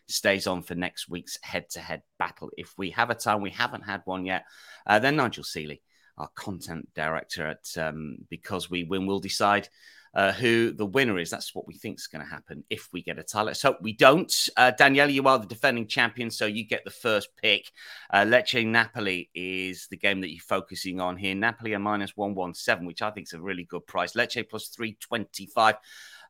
stays 0.10 0.48
on 0.48 0.62
for 0.62 0.76
next 0.76 1.10
week's 1.10 1.38
head 1.42 1.70
to 1.72 1.80
head 1.80 2.02
battle. 2.18 2.50
If 2.58 2.74
we 2.78 2.92
have 2.92 3.10
a 3.10 3.16
time, 3.16 3.42
we 3.42 3.52
haven't 3.52 3.84
had 3.84 4.02
one 4.06 4.26
yet, 4.26 4.46
uh, 4.86 5.00
then 5.00 5.16
Nigel 5.16 5.44
Seeley, 5.44 5.82
our 6.18 6.30
content 6.36 6.90
director 6.94 7.48
at 7.48 7.66
um, 7.78 8.18
Because 8.30 8.70
We 8.70 8.84
Win, 8.84 9.06
will 9.06 9.20
decide. 9.20 9.70
Uh, 10.12 10.32
who 10.32 10.72
the 10.72 10.88
winner 10.88 11.20
is. 11.20 11.30
That's 11.30 11.54
what 11.54 11.68
we 11.68 11.76
think 11.76 12.00
is 12.00 12.08
going 12.08 12.26
to 12.26 12.32
happen 12.32 12.64
if 12.72 12.90
we 12.92 13.04
get 13.04 13.20
a 13.20 13.24
tie. 13.24 13.44
Let's 13.44 13.62
hope 13.62 13.78
we 13.80 13.94
don't. 13.94 14.34
Uh, 14.58 14.72
you 14.90 15.28
are 15.28 15.38
the 15.38 15.46
defending 15.46 15.86
champion, 15.86 16.32
so 16.32 16.48
you 16.48 16.66
get 16.66 16.84
the 16.84 16.90
first 16.90 17.30
pick. 17.40 17.72
Uh, 18.10 18.26
Lecce 18.26 18.66
Napoli 18.66 19.30
is 19.36 19.86
the 19.92 19.98
game 19.98 20.22
that 20.22 20.32
you're 20.32 20.42
focusing 20.42 21.00
on 21.00 21.16
here. 21.16 21.36
Napoli 21.36 21.76
are 21.76 21.80
minus 21.80 22.18
117, 22.18 22.88
which 22.88 23.04
I 23.04 23.12
think 23.12 23.28
is 23.28 23.34
a 23.34 23.40
really 23.40 23.66
good 23.66 23.86
price. 23.86 24.14
Lecce 24.14 24.50
plus 24.50 24.70
325 24.70 25.76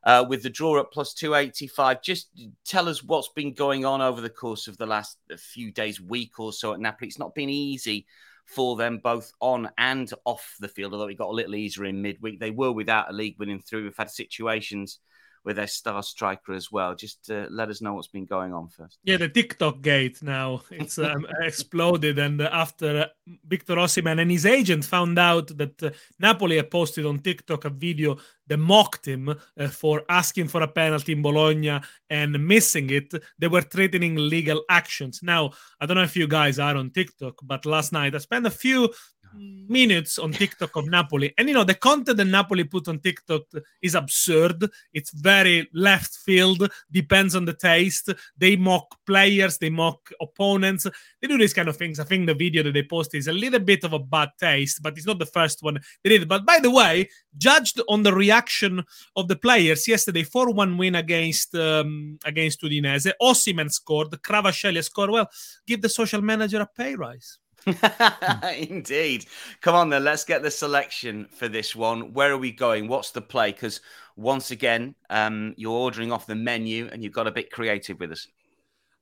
uh, 0.04 0.24
with 0.28 0.42
the 0.42 0.50
draw 0.50 0.78
at 0.80 0.90
plus 0.92 1.14
285. 1.14 2.02
Just 2.02 2.30
tell 2.64 2.88
us 2.88 3.02
what's 3.02 3.30
been 3.34 3.52
going 3.52 3.84
on 3.84 4.00
over 4.00 4.20
the 4.20 4.30
course 4.30 4.68
of 4.68 4.76
the 4.76 4.86
last 4.86 5.18
few 5.36 5.70
days, 5.70 6.00
week 6.00 6.38
or 6.38 6.52
so 6.52 6.72
at 6.72 6.80
Napoli. 6.80 7.08
It's 7.08 7.18
not 7.18 7.34
been 7.34 7.50
easy 7.50 8.06
for 8.46 8.76
them 8.76 8.98
both 8.98 9.32
on 9.40 9.70
and 9.78 10.10
off 10.24 10.56
the 10.58 10.68
field, 10.68 10.92
although 10.92 11.08
it 11.08 11.18
got 11.18 11.28
a 11.28 11.32
little 11.32 11.54
easier 11.54 11.84
in 11.84 12.02
midweek. 12.02 12.40
They 12.40 12.50
were 12.50 12.72
without 12.72 13.10
a 13.10 13.12
league 13.12 13.36
winning 13.38 13.60
through. 13.60 13.84
We've 13.84 13.96
had 13.96 14.10
situations 14.10 14.98
with 15.44 15.56
their 15.56 15.66
star 15.66 16.02
striker 16.02 16.52
as 16.52 16.70
well. 16.70 16.94
Just 16.94 17.30
uh, 17.30 17.46
let 17.50 17.68
us 17.68 17.80
know 17.80 17.94
what's 17.94 18.08
been 18.08 18.26
going 18.26 18.52
on 18.52 18.68
first. 18.68 18.98
Yeah, 19.04 19.16
the 19.16 19.28
TikTok 19.28 19.80
gate 19.80 20.22
now 20.22 20.62
it's 20.70 20.98
um, 20.98 21.26
exploded, 21.40 22.18
and 22.18 22.40
after 22.42 23.00
uh, 23.00 23.06
Victor 23.46 23.76
Osimhen 23.76 24.20
and 24.20 24.30
his 24.30 24.46
agent 24.46 24.84
found 24.84 25.18
out 25.18 25.56
that 25.56 25.82
uh, 25.82 25.90
Napoli 26.18 26.56
had 26.56 26.70
posted 26.70 27.06
on 27.06 27.18
TikTok 27.18 27.64
a 27.64 27.70
video 27.70 28.18
that 28.50 28.58
mocked 28.58 29.06
him 29.06 29.28
uh, 29.28 29.68
for 29.68 30.02
asking 30.08 30.48
for 30.48 30.60
a 30.62 30.68
penalty 30.68 31.12
in 31.12 31.22
Bologna 31.22 31.80
and 32.10 32.46
missing 32.46 32.90
it, 32.90 33.14
they 33.38 33.46
were 33.46 33.62
threatening 33.62 34.16
legal 34.16 34.62
actions. 34.68 35.20
Now, 35.22 35.52
I 35.80 35.86
don't 35.86 35.96
know 35.96 36.02
if 36.02 36.16
you 36.16 36.26
guys 36.26 36.58
are 36.58 36.76
on 36.76 36.90
TikTok, 36.90 37.36
but 37.42 37.64
last 37.64 37.92
night 37.92 38.14
I 38.14 38.18
spent 38.18 38.46
a 38.46 38.50
few 38.50 38.92
minutes 39.34 40.18
on 40.18 40.32
TikTok 40.32 40.76
of 40.76 40.86
Napoli. 40.88 41.32
And 41.38 41.48
you 41.48 41.54
know, 41.54 41.64
the 41.64 41.74
content 41.74 42.16
that 42.16 42.24
Napoli 42.24 42.64
put 42.64 42.88
on 42.88 42.98
TikTok 42.98 43.42
is 43.82 43.94
absurd. 43.94 44.68
It's 44.92 45.10
very 45.10 45.68
left 45.72 46.16
field, 46.16 46.70
depends 46.90 47.36
on 47.36 47.44
the 47.44 47.54
taste. 47.54 48.10
They 48.36 48.56
mock 48.56 48.96
players, 49.06 49.58
they 49.58 49.70
mock 49.70 50.10
opponents. 50.20 50.86
They 51.20 51.28
do 51.28 51.38
these 51.38 51.54
kind 51.54 51.68
of 51.68 51.76
things. 51.76 52.00
I 52.00 52.04
think 52.04 52.26
the 52.26 52.34
video 52.34 52.62
that 52.64 52.72
they 52.72 52.82
posted 52.82 53.18
is 53.18 53.28
a 53.28 53.32
little 53.32 53.60
bit 53.60 53.84
of 53.84 53.92
a 53.92 53.98
bad 53.98 54.30
taste, 54.38 54.82
but 54.82 54.96
it's 54.96 55.06
not 55.06 55.18
the 55.18 55.26
first 55.26 55.62
one 55.62 55.78
they 56.02 56.10
did. 56.10 56.28
But 56.28 56.44
by 56.44 56.58
the 56.60 56.70
way, 56.70 57.08
judged 57.36 57.80
on 57.88 58.02
the 58.02 58.12
reaction 58.12 58.84
of 59.16 59.28
the 59.28 59.36
players 59.36 59.86
yesterday, 59.86 60.24
4-1 60.24 60.78
win 60.78 60.94
against 60.96 61.54
um, 61.54 62.18
against 62.24 62.62
Udinese. 62.62 63.12
Osimhen 63.22 63.70
scored, 63.70 64.10
Kvaratskhelia 64.10 64.84
scored. 64.84 65.10
Well, 65.10 65.30
give 65.66 65.82
the 65.82 65.88
social 65.88 66.22
manager 66.22 66.60
a 66.60 66.66
pay 66.66 66.94
rise. 66.94 67.38
Indeed. 68.56 69.26
Come 69.60 69.74
on 69.74 69.90
then, 69.90 70.04
let's 70.04 70.24
get 70.24 70.42
the 70.42 70.50
selection 70.50 71.28
for 71.30 71.48
this 71.48 71.76
one. 71.76 72.12
Where 72.12 72.32
are 72.32 72.38
we 72.38 72.52
going? 72.52 72.88
What's 72.88 73.10
the 73.10 73.20
play? 73.20 73.52
Because 73.52 73.80
once 74.16 74.50
again, 74.50 74.94
um, 75.08 75.54
you're 75.56 75.72
ordering 75.72 76.12
off 76.12 76.26
the 76.26 76.34
menu 76.34 76.88
and 76.92 77.02
you've 77.02 77.12
got 77.12 77.26
a 77.26 77.32
bit 77.32 77.50
creative 77.50 77.98
with 78.00 78.12
us. 78.12 78.26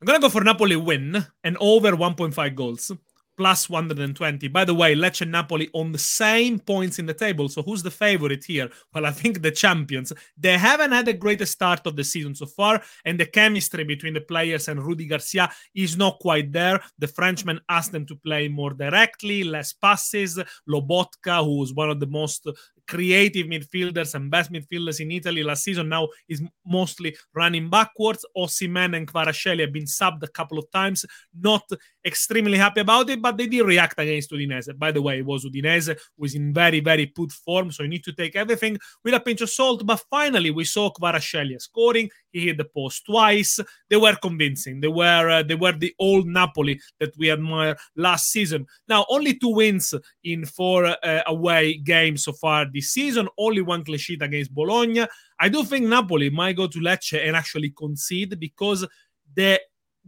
I'm 0.01 0.07
going 0.07 0.21
to 0.21 0.25
go 0.25 0.31
for 0.31 0.45
Napoli 0.45 0.77
win 0.77 1.27
and 1.43 1.57
over 1.61 1.93
1.5 1.93 2.55
goals. 2.55 2.93
Plus 3.39 3.71
120. 3.71 4.49
By 4.49 4.65
the 4.65 4.75
way, 4.75 4.95
Lecce 4.95 5.23
and 5.23 5.33
Napoli 5.33 5.71
on 5.73 5.93
the 5.93 5.99
same 5.99 6.59
points 6.59 6.99
in 6.99 7.07
the 7.07 7.15
table. 7.15 7.49
So 7.49 7.63
who's 7.63 7.85
the 7.85 7.91
favorite 7.91 8.45
here? 8.45 8.69
Well, 8.93 9.07
I 9.07 9.13
think 9.13 9.41
the 9.41 9.53
champions. 9.53 10.13
They 10.37 10.59
haven't 10.59 10.93
had 10.93 11.09
a 11.09 11.13
great 11.13 11.47
start 11.47 11.87
of 11.87 11.95
the 11.95 12.05
season 12.05 12.35
so 12.35 12.47
far, 12.47 12.83
and 13.05 13.19
the 13.19 13.27
chemistry 13.27 13.85
between 13.85 14.15
the 14.15 14.21
players 14.21 14.67
and 14.67 14.83
Rudy 14.83 15.07
Garcia 15.07 15.51
is 15.75 15.97
not 15.97 16.19
quite 16.19 16.53
there. 16.53 16.81
The 16.99 17.07
Frenchman 17.07 17.61
asked 17.69 17.93
them 17.93 18.07
to 18.07 18.17
play 18.17 18.49
more 18.49 18.75
directly, 18.75 19.45
less 19.45 19.73
passes. 19.73 20.39
Lobotka, 20.69 21.45
who 21.45 21.59
was 21.59 21.73
one 21.73 21.91
of 21.91 22.01
the 22.01 22.07
most 22.07 22.47
creative 22.89 23.47
midfielders 23.47 24.15
and 24.15 24.31
best 24.31 24.51
midfielders 24.51 25.01
in 25.01 25.11
Italy 25.13 25.43
last 25.43 25.65
season 25.65 25.89
now 25.89 26.09
is 26.29 26.43
mostly 26.67 27.17
running 27.35 27.69
backwards. 27.71 28.25
Osimhen 28.37 28.97
and 28.97 29.07
Kvaratskhelia 29.07 29.61
have 29.61 29.73
been 29.73 29.85
subbed 29.85 30.23
a 30.23 30.29
couple 30.29 30.59
of 30.59 30.71
times. 30.73 31.05
Not 31.39 31.63
extremely 32.05 32.57
happy 32.57 32.81
about 32.81 33.11
it, 33.11 33.21
but 33.21 33.37
they 33.37 33.47
did 33.47 33.67
react 33.67 33.99
against 33.99 34.31
Udinese. 34.31 34.77
By 34.79 34.91
the 34.91 35.03
way, 35.03 35.19
it 35.19 35.27
was 35.27 35.45
Udinese 35.45 35.97
who 36.17 36.25
is 36.25 36.35
in 36.35 36.55
very, 36.55 36.81
very 36.81 37.07
good 37.15 37.33
form, 37.33 37.71
so 37.71 37.83
you 37.83 37.89
need 37.89 38.05
to 38.05 38.13
take 38.13 38.35
everything 38.35 38.79
with 39.05 39.15
a 39.15 39.21
pinch 39.21 39.43
of 39.43 39.51
salt. 39.51 39.85
But 39.85 40.03
finally, 40.11 40.51
we 40.51 40.65
saw 40.65 40.91
Kvaratskhelia 40.91 41.61
scoring. 41.61 42.09
He 42.33 42.47
hit 42.47 42.57
the 42.57 42.65
post 42.65 43.05
twice. 43.07 43.61
They 43.89 43.97
were 43.97 44.17
convincing. 44.17 44.81
They 44.81 44.89
were 44.89 45.29
uh, 45.29 45.43
they 45.43 45.55
were 45.55 45.73
the 45.73 45.95
old 45.99 46.27
Napoli 46.27 46.81
that 47.01 47.13
we 47.19 47.31
admired 47.31 47.79
last 47.97 48.31
season. 48.31 48.67
Now, 48.89 49.05
only 49.09 49.35
two 49.39 49.55
wins 49.55 49.95
in 50.25 50.45
four 50.47 50.87
uh, 50.87 51.23
away 51.27 51.79
games 51.79 52.25
so 52.25 52.33
far 52.33 52.67
this 52.79 52.93
season. 52.93 53.29
Only 53.37 53.63
one 53.63 53.85
clean 53.85 53.99
sheet 53.99 54.23
against 54.23 54.55
Bologna. 54.55 55.07
I 55.39 55.49
do 55.49 55.65
think 55.65 55.87
Napoli 55.87 56.31
might 56.31 56.57
go 56.57 56.67
to 56.67 56.79
Lecce 56.79 57.27
and 57.27 57.37
actually 57.37 57.71
concede 57.71 58.39
because 58.39 58.87
the 59.35 59.61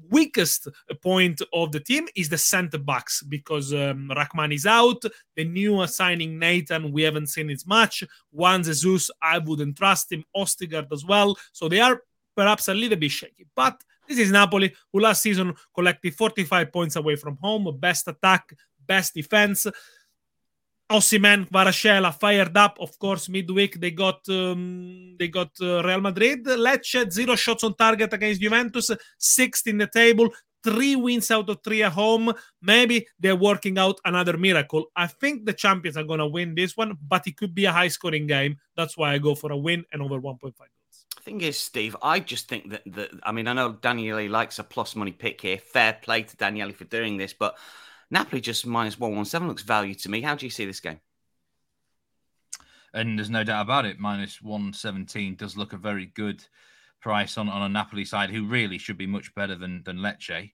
weakest 0.08 0.68
point 1.02 1.42
of 1.52 1.72
the 1.72 1.80
team 1.80 2.06
is 2.14 2.28
the 2.28 2.38
center 2.38 2.78
backs 2.78 3.22
because 3.22 3.74
um, 3.74 4.10
Rahman 4.10 4.52
is 4.52 4.66
out. 4.66 5.02
The 5.36 5.44
new 5.44 5.86
signing 5.86 6.38
Natan, 6.38 6.92
we 6.92 7.02
haven't 7.02 7.28
seen 7.28 7.50
as 7.50 7.66
much. 7.66 8.04
Juan 8.30 8.62
Jesus, 8.62 9.10
I 9.20 9.38
wouldn't 9.38 9.76
trust 9.76 10.12
him. 10.12 10.24
Ostigard 10.36 10.86
as 10.92 11.04
well. 11.04 11.36
So 11.52 11.68
they 11.68 11.80
are 11.80 12.00
perhaps 12.36 12.68
a 12.68 12.74
little 12.74 12.98
bit 12.98 13.10
shaky. 13.10 13.46
But 13.54 13.82
this 14.08 14.18
is 14.18 14.32
Napoli, 14.32 14.74
who 14.92 15.00
last 15.00 15.22
season 15.22 15.54
collected 15.74 16.14
45 16.14 16.72
points 16.72 16.96
away 16.96 17.16
from 17.16 17.36
home, 17.36 17.76
best 17.78 18.08
attack, 18.08 18.52
best 18.86 19.14
defense. 19.14 19.66
Osimhen, 20.90 21.48
Kvaratskhelia 21.48 22.12
fired 22.12 22.56
up. 22.56 22.76
Of 22.80 22.98
course, 22.98 23.28
midweek 23.28 23.80
they 23.80 23.92
got 23.92 24.28
um, 24.28 25.14
they 25.18 25.28
got 25.28 25.50
uh, 25.60 25.82
Real 25.84 26.00
Madrid. 26.00 26.44
Lecce 26.44 27.10
zero 27.12 27.36
shots 27.36 27.62
on 27.62 27.74
target 27.74 28.12
against 28.12 28.40
Juventus, 28.40 28.90
sixth 29.16 29.68
in 29.68 29.78
the 29.78 29.86
table, 29.86 30.30
three 30.64 30.96
wins 30.96 31.30
out 31.30 31.48
of 31.48 31.58
three 31.62 31.84
at 31.84 31.92
home. 31.92 32.32
Maybe 32.60 33.06
they're 33.20 33.36
working 33.36 33.78
out 33.78 34.00
another 34.04 34.36
miracle. 34.36 34.86
I 34.96 35.06
think 35.06 35.46
the 35.46 35.52
champions 35.52 35.96
are 35.96 36.04
going 36.04 36.18
to 36.18 36.26
win 36.26 36.56
this 36.56 36.76
one, 36.76 36.98
but 37.06 37.26
it 37.26 37.36
could 37.36 37.54
be 37.54 37.66
a 37.66 37.72
high 37.72 37.88
scoring 37.88 38.26
game. 38.26 38.56
That's 38.76 38.96
why 38.96 39.12
I 39.12 39.18
go 39.18 39.36
for 39.36 39.52
a 39.52 39.56
win 39.56 39.84
and 39.92 40.02
over 40.02 40.20
1.5 40.20 40.40
goals. 40.40 40.56
Thing 41.22 41.40
is, 41.42 41.58
Steve, 41.58 41.96
I 42.02 42.18
just 42.18 42.48
think 42.48 42.70
that, 42.70 42.82
that 42.86 43.10
I 43.22 43.30
mean, 43.30 43.46
I 43.46 43.52
know 43.52 43.72
Daniele 43.72 44.28
likes 44.28 44.58
a 44.58 44.64
plus 44.64 44.96
money 44.96 45.12
pick 45.12 45.40
here. 45.42 45.58
Fair 45.58 45.98
play 46.02 46.22
to 46.22 46.36
Daniele 46.36 46.72
for 46.72 46.84
doing 46.84 47.16
this, 47.16 47.32
but 47.32 47.56
Napoli 48.10 48.40
just 48.40 48.66
minus 48.66 48.98
117 48.98 49.48
looks 49.48 49.62
value 49.62 49.94
to 49.94 50.10
me. 50.10 50.20
How 50.20 50.34
do 50.34 50.46
you 50.46 50.50
see 50.50 50.66
this 50.66 50.80
game? 50.80 51.00
And 52.92 53.18
there's 53.18 53.30
no 53.30 53.44
doubt 53.44 53.62
about 53.62 53.86
it, 53.86 54.00
minus 54.00 54.42
117 54.42 55.36
does 55.36 55.56
look 55.56 55.72
a 55.72 55.76
very 55.76 56.06
good 56.06 56.44
price 57.00 57.38
on, 57.38 57.48
on 57.48 57.62
a 57.62 57.68
Napoli 57.68 58.04
side 58.04 58.30
who 58.30 58.46
really 58.46 58.78
should 58.78 58.98
be 58.98 59.06
much 59.06 59.32
better 59.34 59.54
than, 59.54 59.82
than 59.84 59.98
Lecce. 59.98 60.52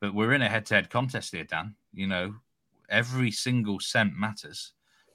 But 0.00 0.14
we're 0.14 0.32
in 0.32 0.42
a 0.42 0.48
head 0.48 0.66
to 0.66 0.74
head 0.74 0.90
contest 0.90 1.32
here, 1.32 1.44
Dan. 1.44 1.74
You 1.92 2.06
know, 2.06 2.34
every 2.88 3.32
single 3.32 3.80
cent 3.80 4.14
matters. 4.16 4.72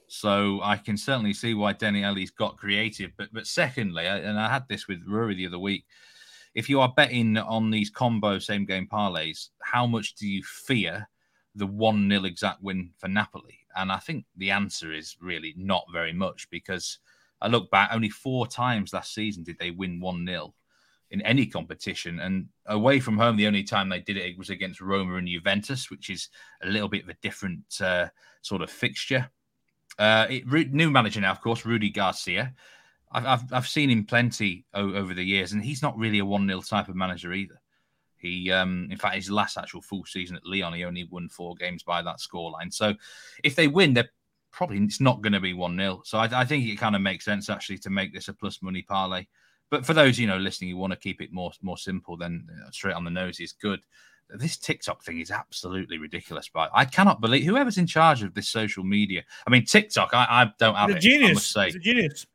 So 0.08 0.60
I 0.62 0.76
can 0.76 0.96
certainly 0.96 1.32
see 1.32 1.54
why 1.54 1.72
Daniele's 1.72 2.30
got 2.30 2.58
creative. 2.58 3.12
But 3.16 3.28
but 3.32 3.46
secondly, 3.46 4.06
and 4.06 4.38
I 4.38 4.50
had 4.50 4.68
this 4.68 4.86
with 4.88 5.06
Rory 5.06 5.34
the 5.34 5.46
other 5.46 5.58
week, 5.58 5.84
if 6.54 6.68
you 6.68 6.80
are 6.80 6.92
betting 6.94 7.38
on 7.38 7.70
these 7.70 7.90
combo 7.90 8.38
same 8.38 8.66
game 8.66 8.88
parlays, 8.90 9.48
how 9.62 9.86
much 9.86 10.16
do 10.16 10.26
you 10.26 10.42
fear 10.42 11.08
the 11.58 11.66
1 11.66 12.08
0 12.08 12.24
exact 12.24 12.62
win 12.62 12.90
for 12.96 13.08
Napoli? 13.08 13.58
And 13.76 13.92
I 13.92 13.98
think 13.98 14.24
the 14.36 14.50
answer 14.50 14.92
is 14.92 15.16
really 15.20 15.54
not 15.56 15.84
very 15.92 16.12
much 16.12 16.48
because 16.50 16.98
I 17.40 17.48
look 17.48 17.70
back, 17.70 17.90
only 17.92 18.08
four 18.08 18.46
times 18.46 18.92
last 18.92 19.14
season 19.14 19.44
did 19.44 19.58
they 19.58 19.70
win 19.70 20.00
1 20.00 20.26
0 20.26 20.54
in 21.10 21.22
any 21.22 21.46
competition. 21.46 22.20
And 22.20 22.48
away 22.66 23.00
from 23.00 23.16
home, 23.16 23.36
the 23.36 23.46
only 23.46 23.62
time 23.62 23.88
they 23.88 24.00
did 24.00 24.16
it 24.16 24.38
was 24.38 24.50
against 24.50 24.80
Roma 24.80 25.16
and 25.16 25.28
Juventus, 25.28 25.90
which 25.90 26.10
is 26.10 26.28
a 26.62 26.68
little 26.68 26.88
bit 26.88 27.04
of 27.04 27.08
a 27.08 27.16
different 27.22 27.80
uh, 27.80 28.08
sort 28.42 28.62
of 28.62 28.70
fixture. 28.70 29.30
Uh, 29.98 30.26
it, 30.30 30.72
new 30.72 30.90
manager 30.90 31.20
now, 31.20 31.30
of 31.30 31.40
course, 31.40 31.64
Rudy 31.64 31.90
Garcia. 31.90 32.54
I've, 33.10 33.26
I've, 33.26 33.52
I've 33.52 33.68
seen 33.68 33.90
him 33.90 34.04
plenty 34.04 34.66
o- 34.74 34.94
over 34.94 35.14
the 35.14 35.24
years, 35.24 35.52
and 35.52 35.64
he's 35.64 35.82
not 35.82 35.96
really 35.96 36.18
a 36.18 36.24
1 36.24 36.46
0 36.46 36.60
type 36.60 36.88
of 36.88 36.96
manager 36.96 37.32
either. 37.32 37.60
He, 38.18 38.50
um, 38.50 38.88
in 38.90 38.98
fact, 38.98 39.14
his 39.14 39.30
last 39.30 39.56
actual 39.56 39.82
full 39.82 40.04
season 40.04 40.36
at 40.36 40.46
Lyon, 40.46 40.74
he 40.74 40.84
only 40.84 41.04
won 41.04 41.28
four 41.28 41.54
games 41.54 41.82
by 41.82 42.02
that 42.02 42.18
scoreline. 42.18 42.72
So 42.72 42.94
if 43.44 43.54
they 43.54 43.68
win, 43.68 43.94
they're 43.94 44.10
probably 44.50 44.78
it's 44.78 45.00
not 45.00 45.22
going 45.22 45.32
to 45.32 45.40
be 45.40 45.54
1 45.54 45.76
0. 45.76 46.02
So 46.04 46.18
I, 46.18 46.40
I, 46.40 46.44
think 46.44 46.66
it 46.66 46.76
kind 46.76 46.96
of 46.96 47.02
makes 47.02 47.24
sense 47.24 47.48
actually 47.48 47.78
to 47.78 47.90
make 47.90 48.12
this 48.12 48.28
a 48.28 48.32
plus 48.32 48.62
money 48.62 48.82
parlay. 48.82 49.26
But 49.70 49.84
for 49.84 49.94
those, 49.94 50.18
you 50.18 50.26
know, 50.26 50.38
listening, 50.38 50.70
you 50.70 50.76
want 50.76 50.92
to 50.92 50.98
keep 50.98 51.20
it 51.20 51.32
more 51.32 51.52
more 51.60 51.76
simple, 51.76 52.16
then 52.16 52.46
straight 52.72 52.94
on 52.94 53.04
the 53.04 53.10
nose 53.10 53.38
is 53.38 53.52
good. 53.52 53.80
This 54.30 54.56
TikTok 54.56 55.04
thing 55.04 55.20
is 55.20 55.30
absolutely 55.30 55.98
ridiculous. 55.98 56.50
But 56.52 56.70
I 56.72 56.84
cannot 56.84 57.20
believe 57.20 57.44
whoever's 57.44 57.78
in 57.78 57.86
charge 57.86 58.22
of 58.22 58.34
this 58.34 58.48
social 58.48 58.84
media. 58.84 59.22
I 59.46 59.50
mean, 59.50 59.64
TikTok, 59.64 60.10
I, 60.12 60.26
I 60.28 60.52
don't 60.58 60.74
have 60.74 60.90
the 60.90 60.96
it. 60.96 61.00
Genius. 61.00 61.30
I 61.30 61.34
must 61.34 61.52
say. 61.52 61.70
The 61.72 61.78
genius. 61.78 62.26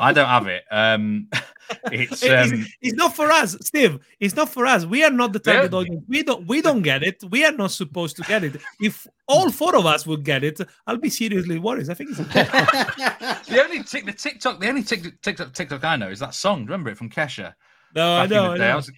I 0.00 0.12
don't 0.12 0.28
have 0.28 0.46
it. 0.46 0.64
Um, 0.70 1.28
it's, 1.92 2.22
it's, 2.22 2.52
um, 2.52 2.66
it's, 2.80 2.94
not 2.94 3.14
for 3.14 3.30
us, 3.30 3.56
Steve. 3.62 3.98
It's 4.20 4.34
not 4.34 4.48
for 4.48 4.66
us. 4.66 4.84
We 4.84 5.04
are 5.04 5.10
not 5.10 5.32
the 5.32 5.38
target 5.38 5.72
yeah. 5.72 5.78
audience. 5.78 6.04
We 6.08 6.22
don't 6.22 6.46
we 6.46 6.62
don't 6.62 6.82
get 6.82 7.02
it. 7.02 7.22
We 7.30 7.44
are 7.44 7.52
not 7.52 7.72
supposed 7.72 8.16
to 8.16 8.22
get 8.22 8.44
it. 8.44 8.60
If 8.80 9.06
all 9.26 9.50
four 9.50 9.76
of 9.76 9.86
us 9.86 10.06
would 10.06 10.24
get 10.24 10.44
it, 10.44 10.60
I'll 10.86 10.98
be 10.98 11.10
seriously 11.10 11.58
worried. 11.58 11.90
I 11.90 11.94
think 11.94 12.10
it's 12.10 12.18
the 13.48 13.62
only 13.62 13.82
tick 13.82 14.06
the 14.06 14.12
TikTok. 14.12 14.60
The 14.60 14.68
only 14.68 14.82
TikTok, 14.82 15.12
TikTok 15.22 15.52
TikTok 15.52 15.84
I 15.84 15.96
know 15.96 16.10
is 16.10 16.20
that 16.20 16.34
song. 16.34 16.64
Remember 16.64 16.90
it 16.90 16.98
from 16.98 17.10
Kesha? 17.10 17.54
No, 17.94 18.16
I 18.16 18.26
know. 18.26 18.52
I 18.52 18.58
know. 18.58 18.70
I 18.70 18.76
was, 18.76 18.90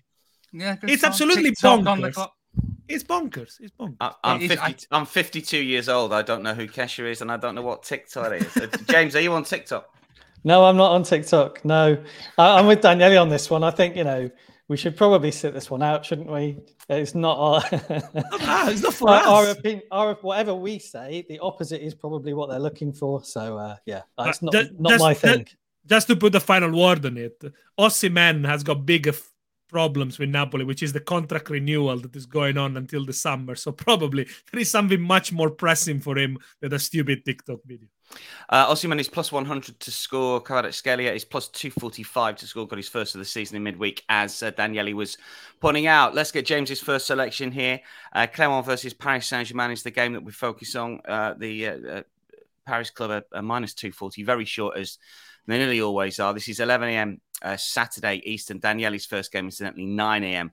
yeah, 0.53 0.77
it's 0.83 1.03
song. 1.03 1.09
absolutely 1.09 1.51
TikTok 1.51 1.81
bonkers. 1.81 2.29
It's 2.89 3.05
bonkers. 3.05 3.61
It's 3.61 3.75
bonkers. 3.79 3.97
I, 4.01 4.13
I'm, 4.25 4.41
50, 4.41 4.59
I, 4.59 4.75
I'm 4.91 5.05
52 5.05 5.59
years 5.59 5.89
old. 5.91 6.13
I 6.13 6.23
don't 6.23 6.43
know 6.43 6.55
who 6.55 6.67
Kesha 6.67 7.09
is, 7.11 7.21
and 7.21 7.31
I 7.31 7.37
don't 7.37 7.55
know 7.55 7.63
what 7.63 7.83
TikTok 7.83 8.33
is. 8.33 8.71
James, 8.89 9.15
are 9.15 9.21
you 9.21 9.33
on 9.35 9.45
TikTok? 9.45 9.95
No, 10.45 10.65
I'm 10.65 10.77
not 10.77 10.93
on 10.93 11.03
TikTok. 11.03 11.65
No, 11.65 12.03
I, 12.37 12.59
am 12.59 12.67
with 12.67 12.81
Daniele 12.81 13.19
on 13.19 13.29
this 13.29 13.51
one. 13.51 13.65
I 13.65 13.71
think 13.71 13.97
you 13.97 14.05
know 14.05 14.31
we 14.69 14.77
should 14.77 14.97
probably 14.97 15.31
sit 15.31 15.55
this 15.55 15.71
one 15.71 15.83
out, 15.83 16.05
shouldn't 16.05 16.31
we? 16.31 16.59
It's 16.89 17.15
not 17.15 17.39
our. 17.39 17.63
it's 17.73 18.83
not 18.83 18.95
for 18.95 19.11
our, 19.11 19.17
us. 19.17 19.27
Our, 19.27 19.49
opinion, 19.51 19.83
our 19.91 20.15
whatever 20.15 20.55
we 20.55 20.79
say, 20.79 21.25
the 21.29 21.39
opposite 21.41 21.85
is 21.85 21.95
probably 21.95 22.35
what 22.35 22.51
they're 22.51 22.59
looking 22.59 22.93
for. 22.93 23.25
So 23.25 23.59
uh, 23.59 23.77
yeah, 23.87 24.03
it's 24.21 24.43
not 24.43 24.53
that, 24.53 24.79
not 24.79 25.01
my 25.01 25.15
thing. 25.15 25.39
That, 25.39 25.55
just 25.87 26.07
to 26.09 26.17
put 26.17 26.33
the 26.33 26.41
final 26.41 26.79
word 26.79 27.07
on 27.07 27.17
it, 27.17 27.43
Osimhen 27.79 28.47
has 28.47 28.63
got 28.63 28.85
bigger 28.85 29.15
problems 29.69 30.19
with 30.19 30.31
Napoli, 30.31 30.65
which 30.65 30.83
is 30.83 30.93
the 30.93 31.01
contract 31.01 31.51
renewal 31.51 31.99
that 31.99 32.17
is 32.17 32.27
going 32.27 32.59
on 32.59 32.77
until 32.77 33.05
the 33.05 33.13
summer. 33.13 33.55
So 33.55 33.73
probably 33.73 34.25
there 34.53 34.61
is 34.61 34.71
something 34.71 35.01
much 35.01 35.33
more 35.33 35.51
pressing 35.51 36.01
for 36.01 36.19
him 36.19 36.39
than 36.61 36.73
a 36.75 36.79
stupid 36.79 37.25
TikTok 37.25 37.61
video. 37.65 37.89
Uh, 38.49 38.75
is 38.75 39.09
plus 39.09 39.31
100 39.31 39.79
to 39.81 39.91
score. 39.91 40.43
Kvaratskhelia 40.43 41.15
is 41.15 41.25
plus 41.25 41.49
245 41.49 42.37
to 42.37 42.47
score. 42.47 42.67
Got 42.67 42.77
his 42.77 42.89
first 42.89 43.15
of 43.15 43.19
the 43.19 43.25
season 43.25 43.57
in 43.57 43.63
midweek, 43.63 44.05
as 44.09 44.43
uh, 44.43 44.51
Daniele 44.51 44.95
was 44.95 45.19
pointing 45.61 45.87
out. 45.87 46.15
Let's 46.15 46.33
get 46.33 46.47
James's 46.47 46.81
first 46.81 47.07
selection 47.07 47.53
here. 47.53 47.81
Uh, 48.13 48.27
Clermont 48.27 48.65
versus 48.65 48.95
Paris 48.95 49.27
Saint-Germain 49.27 49.71
is 49.71 49.83
the 49.83 49.91
game 49.91 50.15
that 50.15 50.25
we 50.25 50.33
focus 50.33 50.75
on. 50.75 51.01
Uh, 51.07 51.35
the 51.37 51.67
uh, 51.67 51.79
uh, 51.89 52.03
Paris 52.65 52.91
club 52.91 53.11
are, 53.11 53.25
are 53.37 53.43
minus 53.43 53.75
240, 53.75 54.23
very 54.23 54.47
short 54.47 54.79
as 54.79 54.99
they 55.47 55.59
nearly 55.59 55.83
always 55.83 56.19
are. 56.19 56.33
This 56.33 56.49
is 56.49 56.61
11 56.61 56.89
a.m. 56.89 57.21
Uh, 57.43 57.57
Saturday 57.57 58.23
Eastern. 58.25 58.61
Daniele's 58.61 59.07
first 59.07 59.31
game, 59.31 59.45
incidentally, 59.45 59.87
9 59.87 60.25
a.m. 60.25 60.53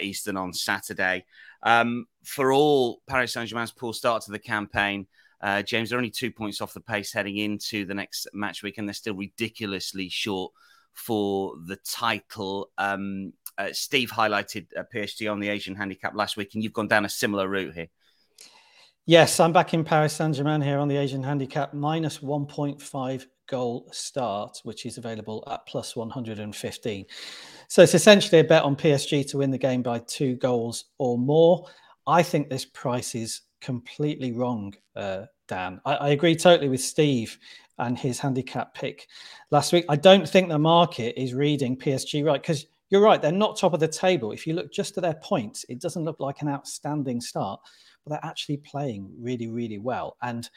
Eastern 0.00 0.36
on 0.36 0.52
Saturday. 0.52 1.24
Um, 1.64 2.06
for 2.22 2.52
all 2.52 3.02
Paris 3.08 3.32
Saint 3.32 3.48
Germain's 3.48 3.72
poor 3.72 3.92
start 3.92 4.22
to 4.22 4.30
the 4.30 4.38
campaign, 4.38 5.06
uh, 5.42 5.62
James, 5.62 5.90
they're 5.90 5.98
only 5.98 6.10
two 6.10 6.30
points 6.30 6.60
off 6.60 6.72
the 6.72 6.80
pace 6.80 7.12
heading 7.12 7.36
into 7.36 7.84
the 7.84 7.94
next 7.94 8.28
match 8.32 8.62
week, 8.62 8.78
and 8.78 8.88
they're 8.88 8.94
still 8.94 9.14
ridiculously 9.14 10.08
short 10.08 10.52
for 10.92 11.54
the 11.66 11.76
title. 11.76 12.70
Um, 12.78 13.32
uh, 13.58 13.68
Steve 13.72 14.10
highlighted 14.10 14.66
uh, 14.76 14.84
PSG 14.94 15.30
on 15.30 15.40
the 15.40 15.48
Asian 15.48 15.74
handicap 15.74 16.14
last 16.14 16.36
week, 16.36 16.54
and 16.54 16.62
you've 16.62 16.72
gone 16.72 16.88
down 16.88 17.04
a 17.04 17.08
similar 17.08 17.48
route 17.48 17.74
here. 17.74 17.88
Yes, 19.04 19.40
I'm 19.40 19.52
back 19.52 19.74
in 19.74 19.82
Paris 19.82 20.12
Saint 20.12 20.36
Germain 20.36 20.60
here 20.60 20.78
on 20.78 20.86
the 20.86 20.96
Asian 20.96 21.24
handicap, 21.24 21.74
minus 21.74 22.18
1.5 22.18 23.26
goal 23.48 23.88
start, 23.90 24.60
which 24.62 24.86
is 24.86 24.96
available 24.96 25.42
at 25.50 25.66
plus 25.66 25.96
115. 25.96 27.06
So 27.66 27.82
it's 27.82 27.94
essentially 27.94 28.40
a 28.40 28.44
bet 28.44 28.62
on 28.62 28.76
PSG 28.76 29.28
to 29.30 29.38
win 29.38 29.50
the 29.50 29.58
game 29.58 29.82
by 29.82 29.98
two 29.98 30.36
goals 30.36 30.84
or 30.98 31.18
more. 31.18 31.66
I 32.06 32.22
think 32.22 32.48
this 32.48 32.64
price 32.64 33.16
is 33.16 33.40
completely 33.62 34.32
wrong, 34.32 34.74
uh, 34.96 35.22
Dan. 35.48 35.80
I, 35.86 35.94
I, 35.94 36.08
agree 36.10 36.36
totally 36.36 36.68
with 36.68 36.82
Steve 36.82 37.38
and 37.78 37.98
his 37.98 38.18
handicap 38.18 38.74
pick 38.74 39.08
last 39.50 39.72
week. 39.72 39.86
I 39.88 39.96
don't 39.96 40.28
think 40.28 40.48
the 40.48 40.58
market 40.58 41.18
is 41.20 41.32
reading 41.32 41.76
PSG 41.76 42.24
right 42.24 42.42
because 42.42 42.66
you're 42.90 43.00
right, 43.00 43.22
they're 43.22 43.32
not 43.32 43.56
top 43.56 43.72
of 43.72 43.80
the 43.80 43.88
table. 43.88 44.32
If 44.32 44.46
you 44.46 44.52
look 44.52 44.70
just 44.70 44.98
at 44.98 45.02
their 45.02 45.18
points, 45.22 45.64
it 45.70 45.80
doesn't 45.80 46.04
look 46.04 46.20
like 46.20 46.42
an 46.42 46.48
outstanding 46.48 47.22
start, 47.22 47.58
but 48.04 48.10
they're 48.10 48.30
actually 48.30 48.58
playing 48.58 49.10
really, 49.18 49.46
really 49.46 49.78
well. 49.78 50.16
And 50.20 50.48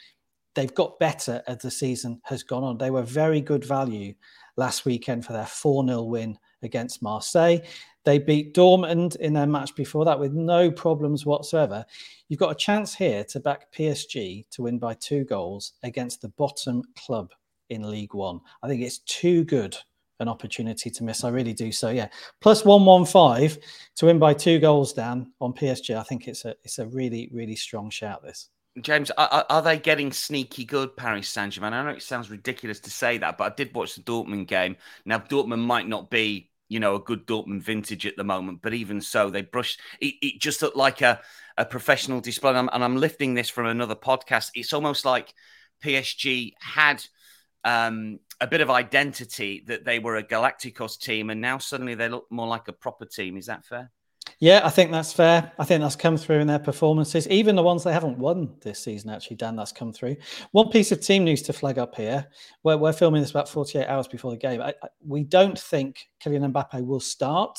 they've 0.54 0.74
got 0.74 0.98
better 0.98 1.42
as 1.46 1.58
the 1.58 1.70
season 1.70 2.20
has 2.24 2.42
gone 2.42 2.62
on. 2.62 2.76
They 2.76 2.90
were 2.90 3.02
very 3.02 3.40
good 3.40 3.64
value 3.64 4.12
last 4.58 4.84
weekend 4.84 5.24
for 5.24 5.32
their 5.32 5.46
4 5.46 5.86
0 5.86 6.02
win 6.02 6.38
against 6.62 7.02
Marseille. 7.02 7.58
They 8.04 8.18
beat 8.18 8.54
Dortmund 8.54 9.16
in 9.16 9.32
their 9.32 9.46
match 9.46 9.74
before 9.74 10.04
that 10.04 10.18
with 10.18 10.32
no 10.32 10.70
problems 10.70 11.26
whatsoever. 11.26 11.84
You've 12.28 12.40
got 12.40 12.52
a 12.52 12.56
chance 12.56 12.94
here 12.94 13.24
to 13.24 13.40
back 13.40 13.72
PSG 13.72 14.48
to 14.50 14.62
win 14.62 14.78
by 14.78 14.94
two 14.94 15.24
goals 15.24 15.72
against 15.82 16.22
the 16.22 16.28
bottom 16.30 16.82
club 16.96 17.32
in 17.70 17.82
Ligue 17.82 18.14
1. 18.14 18.40
I 18.62 18.68
think 18.68 18.82
it's 18.82 18.98
too 18.98 19.44
good 19.44 19.76
an 20.20 20.28
opportunity 20.28 20.90
to 20.90 21.04
miss. 21.04 21.24
I 21.24 21.28
really 21.28 21.52
do. 21.52 21.70
So 21.72 21.90
yeah, 21.90 22.08
plus 22.40 22.64
one 22.64 22.84
one 22.84 23.04
five 23.04 23.58
to 23.96 24.06
win 24.06 24.18
by 24.18 24.34
two 24.34 24.58
goals 24.58 24.92
down 24.92 25.32
on 25.40 25.52
PSG. 25.52 25.96
I 25.96 26.02
think 26.02 26.26
it's 26.26 26.44
a 26.44 26.54
it's 26.64 26.78
a 26.78 26.86
really 26.86 27.28
really 27.32 27.56
strong 27.56 27.90
shout. 27.90 28.22
This. 28.22 28.48
James, 28.80 29.10
are, 29.12 29.46
are, 29.48 29.62
they 29.62 29.78
getting 29.78 30.12
sneaky 30.12 30.64
good, 30.64 30.96
Paris 30.96 31.28
Saint 31.28 31.52
Germain? 31.52 31.72
I 31.72 31.82
know 31.82 31.90
it 31.90 32.02
sounds 32.02 32.30
ridiculous 32.30 32.80
to 32.80 32.90
say 32.90 33.18
that, 33.18 33.38
but 33.38 33.52
I 33.52 33.54
did 33.54 33.74
watch 33.74 33.94
the 33.94 34.02
Dortmund 34.02 34.48
game. 34.48 34.76
Now, 35.04 35.18
Dortmund 35.18 35.64
might 35.64 35.88
not 35.88 36.10
be 36.10 36.50
you 36.68 36.80
know, 36.80 36.96
a 36.96 37.00
good 37.00 37.26
Dortmund 37.26 37.62
vintage 37.62 38.06
at 38.06 38.16
the 38.16 38.24
moment. 38.24 38.60
But 38.62 38.74
even 38.74 39.00
so, 39.00 39.30
they 39.30 39.42
brushed 39.42 39.80
it, 40.00 40.14
it 40.20 40.40
just 40.40 40.62
looked 40.62 40.76
like 40.76 41.00
a, 41.00 41.20
a 41.56 41.64
professional 41.64 42.20
display. 42.20 42.50
And 42.50 42.58
I'm, 42.58 42.68
and 42.72 42.84
I'm, 42.84 42.96
lifting 42.96 43.34
this 43.34 43.48
from 43.48 43.66
another 43.66 43.94
podcast. 43.94 44.50
It's 44.54 44.72
almost 44.72 45.04
like 45.04 45.32
PSG 45.84 46.52
had 46.60 47.04
um, 47.64 48.18
a 48.40 48.46
bit 48.46 48.60
of 48.60 48.70
identity 48.70 49.64
that 49.66 49.84
they 49.84 49.98
were 49.98 50.16
a 50.16 50.24
Galacticos 50.24 50.98
team, 50.98 51.30
and 51.30 51.40
now 51.40 51.58
suddenly 51.58 51.94
they 51.94 52.08
look 52.08 52.26
more 52.30 52.48
like 52.48 52.68
a 52.68 52.72
proper 52.72 53.04
team. 53.04 53.36
Is 53.36 53.46
that 53.46 53.64
fair? 53.64 53.90
Yeah, 54.38 54.60
I 54.64 54.68
think 54.68 54.90
that's 54.90 55.14
fair. 55.14 55.50
I 55.58 55.64
think 55.64 55.80
that's 55.80 55.96
come 55.96 56.18
through 56.18 56.40
in 56.40 56.46
their 56.46 56.58
performances, 56.58 57.26
even 57.28 57.56
the 57.56 57.62
ones 57.62 57.84
they 57.84 57.92
haven't 57.92 58.18
won 58.18 58.54
this 58.60 58.80
season. 58.80 59.08
Actually, 59.08 59.36
Dan, 59.36 59.56
that's 59.56 59.72
come 59.72 59.94
through. 59.94 60.16
One 60.52 60.68
piece 60.68 60.92
of 60.92 61.00
team 61.00 61.24
news 61.24 61.40
to 61.42 61.54
flag 61.54 61.78
up 61.78 61.94
here: 61.94 62.26
we're, 62.62 62.76
we're 62.76 62.92
filming 62.92 63.22
this 63.22 63.30
about 63.30 63.48
48 63.48 63.86
hours 63.86 64.08
before 64.08 64.30
the 64.30 64.36
game. 64.36 64.60
I, 64.60 64.74
I, 64.82 64.88
we 65.06 65.24
don't 65.24 65.58
think 65.58 66.08
Kylian 66.22 66.52
Mbappe 66.52 66.84
will 66.84 67.00
start 67.00 67.58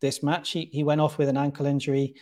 this 0.00 0.24
match. 0.24 0.50
He, 0.50 0.68
he 0.72 0.82
went 0.82 1.00
off 1.00 1.16
with 1.16 1.28
an 1.28 1.36
ankle 1.36 1.66
injury 1.66 2.16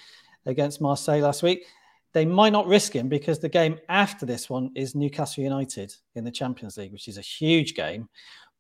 against 0.45 0.83
Marseille 0.83 1.21
last 1.21 1.43
week. 1.43 1.65
They 2.13 2.27
might 2.27 2.53
not 2.53 2.67
risk 2.67 2.93
him 2.93 3.09
because 3.09 3.39
the 3.39 3.49
game 3.49 3.79
after 3.89 4.27
this 4.27 4.51
one 4.51 4.71
is 4.77 4.95
Newcastle 4.95 5.43
United 5.43 5.95
in 6.15 6.25
the 6.25 6.31
Champions 6.31 6.77
League, 6.77 6.93
which 6.93 7.09
is 7.09 7.19
a 7.19 7.23
huge 7.23 7.75
game. 7.75 8.09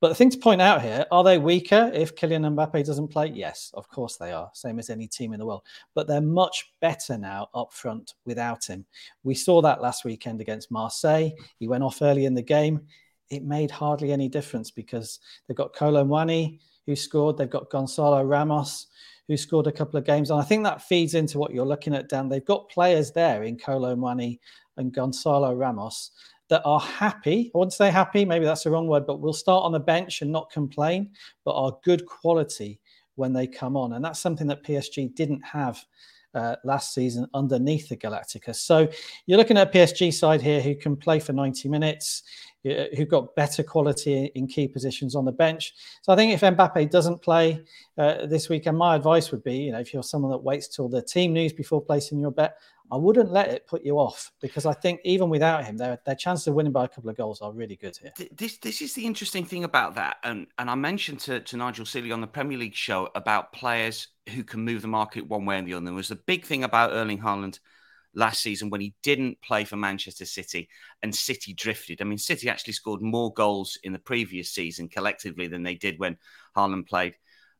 But 0.04 0.10
the 0.10 0.16
thing 0.16 0.28
to 0.28 0.36
point 0.36 0.60
out 0.60 0.82
here 0.82 1.06
are 1.10 1.24
they 1.24 1.38
weaker 1.38 1.90
if 1.94 2.14
Kylian 2.14 2.54
Mbappe 2.54 2.84
doesn't 2.84 3.08
play? 3.08 3.28
Yes, 3.28 3.70
of 3.72 3.88
course 3.88 4.18
they 4.18 4.32
are, 4.32 4.50
same 4.52 4.78
as 4.78 4.90
any 4.90 5.08
team 5.08 5.32
in 5.32 5.38
the 5.38 5.46
world. 5.46 5.62
But 5.94 6.06
they're 6.06 6.20
much 6.20 6.74
better 6.82 7.16
now 7.16 7.48
up 7.54 7.72
front 7.72 8.12
without 8.26 8.66
him. 8.66 8.84
We 9.22 9.34
saw 9.34 9.62
that 9.62 9.80
last 9.80 10.04
weekend 10.04 10.42
against 10.42 10.70
Marseille. 10.70 11.30
He 11.58 11.68
went 11.68 11.84
off 11.84 12.02
early 12.02 12.26
in 12.26 12.34
the 12.34 12.42
game. 12.42 12.82
It 13.30 13.44
made 13.44 13.70
hardly 13.70 14.12
any 14.12 14.28
difference 14.28 14.70
because 14.70 15.20
they've 15.48 15.56
got 15.56 15.74
Kolo 15.74 16.04
Muani 16.04 16.58
who 16.84 16.94
scored, 16.94 17.38
they've 17.38 17.48
got 17.48 17.70
Gonzalo 17.70 18.22
Ramos 18.24 18.88
who 19.26 19.38
scored 19.38 19.68
a 19.68 19.72
couple 19.72 19.98
of 19.98 20.04
games. 20.04 20.30
And 20.30 20.38
I 20.38 20.44
think 20.44 20.64
that 20.64 20.82
feeds 20.82 21.14
into 21.14 21.38
what 21.38 21.54
you're 21.54 21.64
looking 21.64 21.94
at, 21.94 22.10
Dan. 22.10 22.28
They've 22.28 22.44
got 22.44 22.68
players 22.68 23.10
there 23.12 23.44
in 23.44 23.56
Kolo 23.56 23.96
Muani 23.96 24.38
and 24.76 24.92
Gonzalo 24.92 25.54
Ramos 25.54 26.10
that 26.54 26.62
are 26.64 26.78
happy. 26.78 27.50
I 27.52 27.58
wouldn't 27.58 27.72
say 27.72 27.90
happy, 27.90 28.24
maybe 28.24 28.44
that's 28.44 28.62
the 28.62 28.70
wrong 28.70 28.86
word, 28.86 29.08
but 29.08 29.20
will 29.20 29.32
start 29.32 29.64
on 29.64 29.72
the 29.72 29.80
bench 29.80 30.22
and 30.22 30.30
not 30.30 30.52
complain, 30.52 31.10
but 31.44 31.56
are 31.56 31.76
good 31.82 32.06
quality 32.06 32.78
when 33.16 33.32
they 33.32 33.48
come 33.48 33.76
on. 33.76 33.94
And 33.94 34.04
that's 34.04 34.20
something 34.20 34.46
that 34.46 34.62
PSG 34.62 35.16
didn't 35.16 35.44
have 35.44 35.84
uh, 36.32 36.54
last 36.62 36.94
season 36.94 37.26
underneath 37.34 37.88
the 37.88 37.96
Galactica. 37.96 38.54
So 38.54 38.88
you're 39.26 39.36
looking 39.36 39.58
at 39.58 39.72
PSG 39.72 40.14
side 40.14 40.40
here 40.42 40.60
who 40.60 40.76
can 40.76 40.96
play 40.96 41.18
for 41.18 41.32
90 41.32 41.68
minutes, 41.68 42.22
uh, 42.64 42.84
who've 42.96 43.08
got 43.08 43.34
better 43.34 43.64
quality 43.64 44.30
in 44.36 44.46
key 44.46 44.68
positions 44.68 45.16
on 45.16 45.24
the 45.24 45.32
bench. 45.32 45.74
So 46.02 46.12
I 46.12 46.16
think 46.16 46.32
if 46.32 46.42
Mbappe 46.42 46.88
doesn't 46.88 47.20
play 47.20 47.64
uh, 47.98 48.26
this 48.26 48.48
weekend, 48.48 48.78
my 48.78 48.94
advice 48.94 49.32
would 49.32 49.42
be, 49.42 49.56
you 49.56 49.72
know, 49.72 49.80
if 49.80 49.92
you're 49.92 50.04
someone 50.04 50.30
that 50.30 50.38
waits 50.38 50.68
till 50.68 50.88
the 50.88 51.02
team 51.02 51.32
news 51.32 51.52
before 51.52 51.82
placing 51.82 52.20
your 52.20 52.30
bet, 52.30 52.58
I 52.92 52.96
wouldn't 52.96 53.32
let 53.32 53.48
it 53.48 53.66
put 53.66 53.84
you 53.84 53.98
off 53.98 54.30
because 54.40 54.66
I 54.66 54.74
think 54.74 55.00
even 55.04 55.30
without 55.30 55.64
him, 55.64 55.76
their 55.76 55.98
their 56.04 56.14
chances 56.14 56.46
of 56.46 56.54
winning 56.54 56.72
by 56.72 56.84
a 56.84 56.88
couple 56.88 57.10
of 57.10 57.16
goals 57.16 57.40
are 57.40 57.52
really 57.52 57.76
good 57.76 57.96
here. 57.96 58.12
This 58.36 58.58
this 58.58 58.82
is 58.82 58.94
the 58.94 59.06
interesting 59.06 59.44
thing 59.44 59.64
about 59.64 59.94
that, 59.94 60.18
and 60.22 60.46
and 60.58 60.70
I 60.70 60.74
mentioned 60.74 61.20
to, 61.20 61.40
to 61.40 61.56
Nigel 61.56 61.86
Seeley 61.86 62.12
on 62.12 62.20
the 62.20 62.26
Premier 62.26 62.58
League 62.58 62.74
show 62.74 63.08
about 63.14 63.52
players 63.52 64.08
who 64.34 64.44
can 64.44 64.60
move 64.60 64.82
the 64.82 64.88
market 64.88 65.26
one 65.26 65.46
way 65.46 65.58
or 65.58 65.62
the 65.62 65.74
other. 65.74 65.84
There 65.86 65.94
was 65.94 66.10
a 66.10 66.16
big 66.16 66.44
thing 66.44 66.64
about 66.64 66.92
Erling 66.92 67.20
Haaland 67.20 67.58
last 68.14 68.42
season 68.42 68.70
when 68.70 68.80
he 68.80 68.94
didn't 69.02 69.40
play 69.42 69.64
for 69.64 69.76
Manchester 69.76 70.24
City 70.24 70.68
and 71.02 71.14
City 71.14 71.52
drifted. 71.52 72.00
I 72.00 72.04
mean, 72.04 72.18
City 72.18 72.48
actually 72.48 72.74
scored 72.74 73.02
more 73.02 73.32
goals 73.32 73.78
in 73.82 73.92
the 73.92 73.98
previous 73.98 74.50
season 74.50 74.88
collectively 74.88 75.46
than 75.48 75.62
they 75.62 75.74
did 75.74 75.98
when 75.98 76.16
Haaland 76.56 76.86
played 76.86 77.16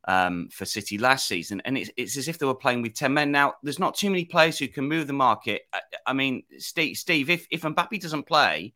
um, 0.07 0.49
for 0.51 0.65
City 0.65 0.97
last 0.97 1.27
season, 1.27 1.61
and 1.65 1.77
it's, 1.77 1.89
it's, 1.97 2.17
as 2.17 2.27
if 2.27 2.37
they 2.37 2.45
were 2.45 2.55
playing 2.55 2.81
with 2.81 2.93
ten 2.93 3.13
men. 3.13 3.31
Now, 3.31 3.55
there's 3.63 3.79
not 3.79 3.95
too 3.95 4.09
many 4.09 4.25
players 4.25 4.57
who 4.57 4.67
can 4.67 4.85
move 4.85 5.07
the 5.07 5.13
market. 5.13 5.63
I, 5.73 5.81
I 6.07 6.13
mean, 6.13 6.43
Steve, 6.57 6.97
Steve, 6.97 7.29
if 7.29 7.47
if 7.49 7.61
Mbappe 7.63 7.99
doesn't 7.99 8.23
play, 8.23 8.73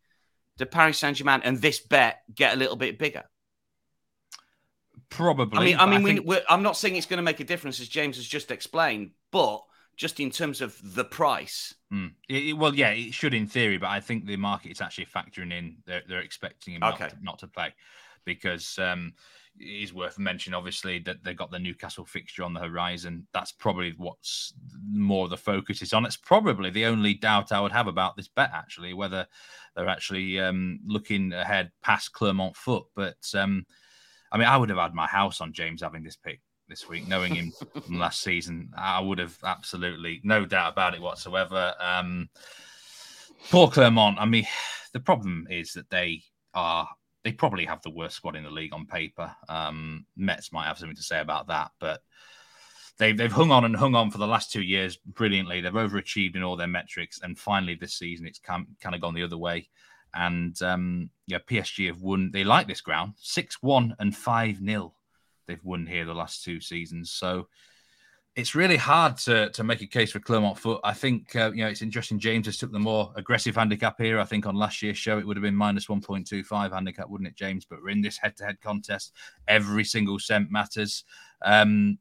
do 0.58 0.66
Paris 0.66 0.98
Saint 0.98 1.18
Germain 1.18 1.42
and 1.44 1.58
this 1.60 1.80
bet 1.80 2.22
get 2.34 2.54
a 2.54 2.58
little 2.58 2.76
bit 2.76 2.98
bigger? 2.98 3.24
Probably. 5.10 5.60
I 5.60 5.64
mean, 5.64 5.78
I 5.78 5.86
mean, 5.86 6.02
I 6.02 6.16
think... 6.16 6.28
we, 6.28 6.40
I'm 6.50 6.64
not 6.64 6.78
saying 6.78 6.96
it's 6.96 7.06
going 7.06 7.18
to 7.18 7.24
make 7.24 7.40
a 7.40 7.44
difference, 7.46 7.80
as 7.80 7.88
James 7.88 8.18
has 8.18 8.28
just 8.28 8.52
explained, 8.52 9.12
but 9.32 9.64
just 9.98 10.20
in 10.20 10.30
terms 10.30 10.62
of 10.62 10.78
the 10.96 11.04
price. 11.04 11.76
Mm. 11.92 12.14
It, 12.28 12.58
well, 12.58 12.74
yeah, 12.74 12.92
it 12.92 13.14
should 13.14 13.34
in 13.34 13.48
theory, 13.48 13.78
but 13.78 13.90
I 13.90 14.00
think 14.00 14.26
the 14.26 14.38
market 14.38 14.72
is 14.72 14.82
actually 14.82 15.08
factoring 15.08 15.52
in. 15.52 15.78
They're, 15.86 16.04
they're 16.08 16.22
expecting 16.22 16.76
him 16.76 16.84
okay. 16.84 17.04
not, 17.04 17.10
to, 17.10 17.18
not 17.22 17.40
to 17.40 17.48
play 17.48 17.74
because 18.24 18.80
um, 18.80 19.14
it 19.60 19.84
is 19.84 19.94
worth 19.94 20.18
mentioning, 20.18 20.56
obviously, 20.56 21.00
that 21.00 21.24
they 21.24 21.34
got 21.34 21.52
the 21.52 21.60
Newcastle 21.60 22.06
fixture 22.06 22.44
on 22.44 22.54
the 22.54 22.60
horizon. 22.60 23.28
That's 23.34 23.52
probably 23.52 23.94
what's 23.98 24.54
more 24.90 25.28
the 25.28 25.38
focus 25.38 25.82
is 25.82 25.94
on. 25.94 26.06
It's 26.06 26.18
probably 26.18 26.70
the 26.70 26.86
only 26.86 27.14
doubt 27.14 27.52
I 27.52 27.60
would 27.60 27.72
have 27.72 27.88
about 27.88 28.16
this 28.16 28.28
bet, 28.28 28.52
actually, 28.54 28.94
whether 28.94 29.28
they're 29.76 29.90
actually 29.90 30.40
um, 30.40 30.80
looking 30.86 31.34
ahead 31.34 31.72
past 31.84 32.14
Clermont 32.14 32.56
Foot. 32.56 32.86
But 32.96 33.18
um, 33.36 33.66
I 34.32 34.38
mean, 34.38 34.48
I 34.48 34.58
would 34.58 34.70
have 34.70 34.80
had 34.80 34.94
my 34.94 35.08
house 35.08 35.42
on 35.42 35.54
James 35.54 35.82
having 35.82 36.04
this 36.04 36.16
pick 36.16 36.42
this 36.68 36.88
week, 36.88 37.08
knowing 37.08 37.36
him 37.36 37.52
from 37.84 38.00
last 38.00 38.22
season. 38.22 38.72
I 38.78 39.00
would 39.02 39.20
have 39.20 39.38
absolutely 39.44 40.22
no 40.24 40.46
doubt 40.46 40.74
about 40.74 40.96
it 40.96 41.02
whatsoever. 41.02 41.74
Um, 41.80 42.30
poor 43.50 43.70
Clermont. 43.70 44.20
I 44.20 44.26
mean, 44.26 44.46
the 44.94 45.00
problem 45.00 45.48
is 45.50 45.74
that 45.74 45.90
they 45.90 46.24
are 46.54 46.88
they 47.30 47.36
probably 47.36 47.66
have 47.66 47.82
the 47.84 47.92
worst 47.92 48.16
squad 48.16 48.36
in 48.36 48.44
the 48.44 48.50
league 48.50 48.74
on 48.74 48.88
paper. 48.88 49.32
Um, 49.48 50.06
Metz 50.18 50.52
might 50.52 50.66
have 50.66 50.80
something 50.80 50.96
to 50.96 51.04
say 51.04 51.20
about 51.20 51.48
that, 51.48 51.70
but 51.80 52.02
they've 52.98 53.16
they've 53.16 53.32
hung 53.32 53.52
on 53.52 53.66
and 53.66 53.76
hung 53.76 53.94
on 53.94 54.10
for 54.10 54.18
the 54.18 54.26
last 54.26 54.52
two 54.52 54.64
years 54.64 54.98
brilliantly. 54.98 55.62
They've 55.62 55.72
overachieved 55.72 56.36
in 56.36 56.42
all 56.42 56.56
their 56.56 56.68
metrics, 56.68 57.20
and 57.22 57.38
finally 57.38 57.76
this 57.76 57.94
season 57.94 58.26
it's 58.26 58.40
kind 58.40 58.66
of 58.84 59.02
gone 59.02 59.14
the 59.14 59.24
other 59.24 59.38
way. 59.38 59.70
And 60.16 60.60
um, 60.64 61.12
yeah, 61.28 61.38
PSG 61.38 61.86
have 61.86 62.02
won. 62.02 62.32
They 62.32 62.44
like 62.44 62.68
this 62.68 62.82
ground, 62.82 63.14
six 63.18 63.62
one 63.62 63.96
and 64.00 64.16
five 64.16 64.58
0 64.58 64.94
They've 65.46 65.64
won 65.64 65.86
here 65.86 66.06
the 66.06 66.14
last 66.16 66.44
two 66.44 66.60
seasons, 66.60 67.12
so 67.12 67.48
it's 68.36 68.56
really 68.56 68.78
hard 68.78 69.18
to 69.18 69.50
to 69.50 69.64
make 69.64 69.82
a 69.82 69.88
case 69.88 70.12
for 70.12 70.20
Clermont 70.20 70.58
Foot. 70.58 70.80
I 70.84 70.94
think 70.94 71.36
uh, 71.36 71.52
you 71.52 71.64
know 71.64 71.70
it's 71.70 71.82
interesting. 71.82 72.20
James 72.20 72.46
has 72.46 72.58
took 72.58 72.72
the 72.72 72.80
more 72.80 73.12
aggressive 73.16 73.56
handicap 73.56 74.00
here. 74.00 74.20
I 74.20 74.26
think 74.26 74.46
on 74.46 74.56
last 74.56 74.82
year's 74.82 74.98
show 74.98 75.18
it 75.18 75.26
would 75.26 75.36
have 75.36 75.44
been 75.44 75.56
minus 75.56 75.90
one 75.90 76.02
point 76.02 76.28
two 76.28 76.44
five 76.44 76.72
handicap, 76.72 77.10
wouldn't 77.10 77.28
it, 77.28 77.36
James? 77.36 77.66
But 77.66 77.82
we're 77.82 77.90
in 77.90 78.02
this 78.02 78.18
head 78.18 78.38
to 78.38 78.46
head 78.46 78.62
contest. 78.62 79.14
Every 79.48 79.84
single 79.84 80.20
cent 80.20 80.52
matters. 80.52 81.04
Um, 81.44 81.98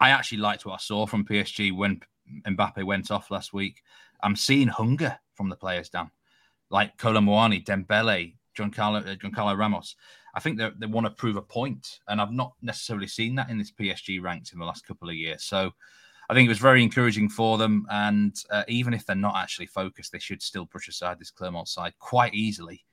I 0.00 0.10
actually 0.10 0.38
liked 0.38 0.66
what 0.66 0.74
I 0.74 0.78
saw 0.78 1.06
from 1.06 1.24
PSG 1.24 1.76
when 1.76 2.00
Mbappe 2.46 2.84
went 2.84 3.10
off 3.10 3.30
last 3.30 3.52
week. 3.52 3.82
I'm 4.22 4.36
seeing 4.36 4.68
hunger 4.68 5.18
from 5.34 5.48
the 5.48 5.56
players, 5.56 5.88
Dan, 5.88 6.10
like 6.70 6.96
Kolo 6.98 7.20
Muani, 7.20 7.64
Dembele, 7.64 8.34
Giancarlo, 8.56 9.06
uh, 9.06 9.16
Giancarlo 9.16 9.56
Ramos. 9.56 9.96
I 10.34 10.40
think 10.40 10.58
they, 10.58 10.70
they 10.78 10.86
want 10.86 11.06
to 11.06 11.10
prove 11.10 11.36
a 11.36 11.42
point, 11.42 12.00
and 12.08 12.20
I've 12.20 12.32
not 12.32 12.54
necessarily 12.60 13.06
seen 13.06 13.36
that 13.36 13.50
in 13.50 13.58
this 13.58 13.70
PSG 13.70 14.20
ranks 14.20 14.52
in 14.52 14.58
the 14.58 14.64
last 14.64 14.86
couple 14.86 15.08
of 15.08 15.14
years. 15.14 15.44
So 15.44 15.72
I 16.28 16.34
think 16.34 16.46
it 16.46 16.50
was 16.50 16.58
very 16.58 16.82
encouraging 16.82 17.28
for 17.28 17.56
them, 17.56 17.86
and 17.90 18.36
uh, 18.50 18.64
even 18.68 18.94
if 18.94 19.06
they're 19.06 19.16
not 19.16 19.36
actually 19.36 19.66
focused, 19.66 20.12
they 20.12 20.18
should 20.18 20.42
still 20.42 20.64
brush 20.64 20.88
aside 20.88 21.18
this 21.18 21.30
Clermont 21.30 21.68
side 21.68 21.94
quite 21.98 22.34
easily. 22.34 22.84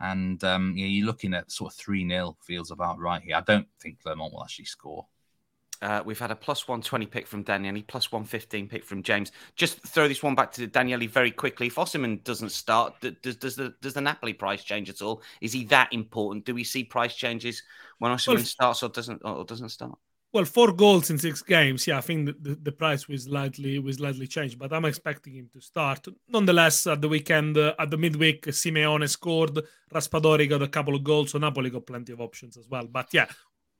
And 0.00 0.42
um, 0.44 0.74
know, 0.84 0.90
you're 0.90 1.06
looking 1.06 1.34
at 1.34 1.50
sort 1.50 1.72
of 1.72 1.78
three 1.78 2.06
0 2.08 2.36
feels 2.42 2.70
about 2.70 2.98
right 2.98 3.22
here. 3.22 3.36
I 3.36 3.40
don't 3.40 3.68
think 3.80 4.02
Clermont 4.02 4.32
will 4.32 4.42
actually 4.42 4.64
score. 4.66 5.06
Uh, 5.84 6.02
we've 6.02 6.18
had 6.18 6.30
a 6.30 6.36
plus 6.36 6.66
120 6.66 7.04
pick 7.04 7.26
from 7.26 7.42
Daniele, 7.42 7.82
plus 7.86 8.10
115 8.10 8.68
pick 8.68 8.82
from 8.82 9.02
James. 9.02 9.32
Just 9.54 9.86
throw 9.86 10.08
this 10.08 10.22
one 10.22 10.34
back 10.34 10.50
to 10.52 10.66
Daniele 10.66 11.06
very 11.06 11.30
quickly. 11.30 11.66
If 11.66 11.74
Osimhen 11.74 12.24
doesn't 12.24 12.52
start, 12.52 12.94
does, 13.20 13.36
does, 13.36 13.54
the, 13.54 13.74
does 13.82 13.92
the 13.92 14.00
Napoli 14.00 14.32
price 14.32 14.64
change 14.64 14.88
at 14.88 15.02
all? 15.02 15.20
Is 15.42 15.52
he 15.52 15.64
that 15.66 15.92
important? 15.92 16.46
Do 16.46 16.54
we 16.54 16.64
see 16.64 16.84
price 16.84 17.14
changes 17.14 17.62
when 17.98 18.12
Osimhen 18.12 18.36
well, 18.36 18.44
starts 18.44 18.82
or 18.82 18.88
doesn't 18.88 19.20
or 19.26 19.44
doesn't 19.44 19.68
start? 19.68 19.98
Well, 20.32 20.46
four 20.46 20.72
goals 20.72 21.10
in 21.10 21.18
six 21.18 21.42
games. 21.42 21.86
Yeah, 21.86 21.98
I 21.98 22.00
think 22.00 22.26
the, 22.26 22.32
the, 22.40 22.54
the 22.62 22.72
price 22.72 23.06
was 23.06 23.24
slightly 23.24 23.78
was 23.78 23.96
slightly 23.98 24.26
changed, 24.26 24.58
but 24.58 24.72
I'm 24.72 24.86
expecting 24.86 25.34
him 25.34 25.50
to 25.52 25.60
start. 25.60 26.08
Nonetheless, 26.28 26.86
at 26.86 27.02
the 27.02 27.08
weekend, 27.08 27.58
uh, 27.58 27.74
at 27.78 27.90
the 27.90 27.98
midweek, 27.98 28.46
Simeone 28.46 29.08
scored. 29.08 29.60
Raspadori 29.92 30.48
got 30.48 30.62
a 30.62 30.68
couple 30.68 30.94
of 30.94 31.04
goals, 31.04 31.32
so 31.32 31.38
Napoli 31.38 31.68
got 31.68 31.86
plenty 31.86 32.12
of 32.14 32.22
options 32.22 32.56
as 32.56 32.68
well. 32.70 32.86
But 32.86 33.10
yeah, 33.12 33.26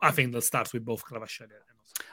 I 0.04 0.10
think 0.10 0.32
they'll 0.32 0.40
start 0.40 0.72
with 0.72 0.84
both 0.84 1.04
Kvaratskhelia 1.04 1.60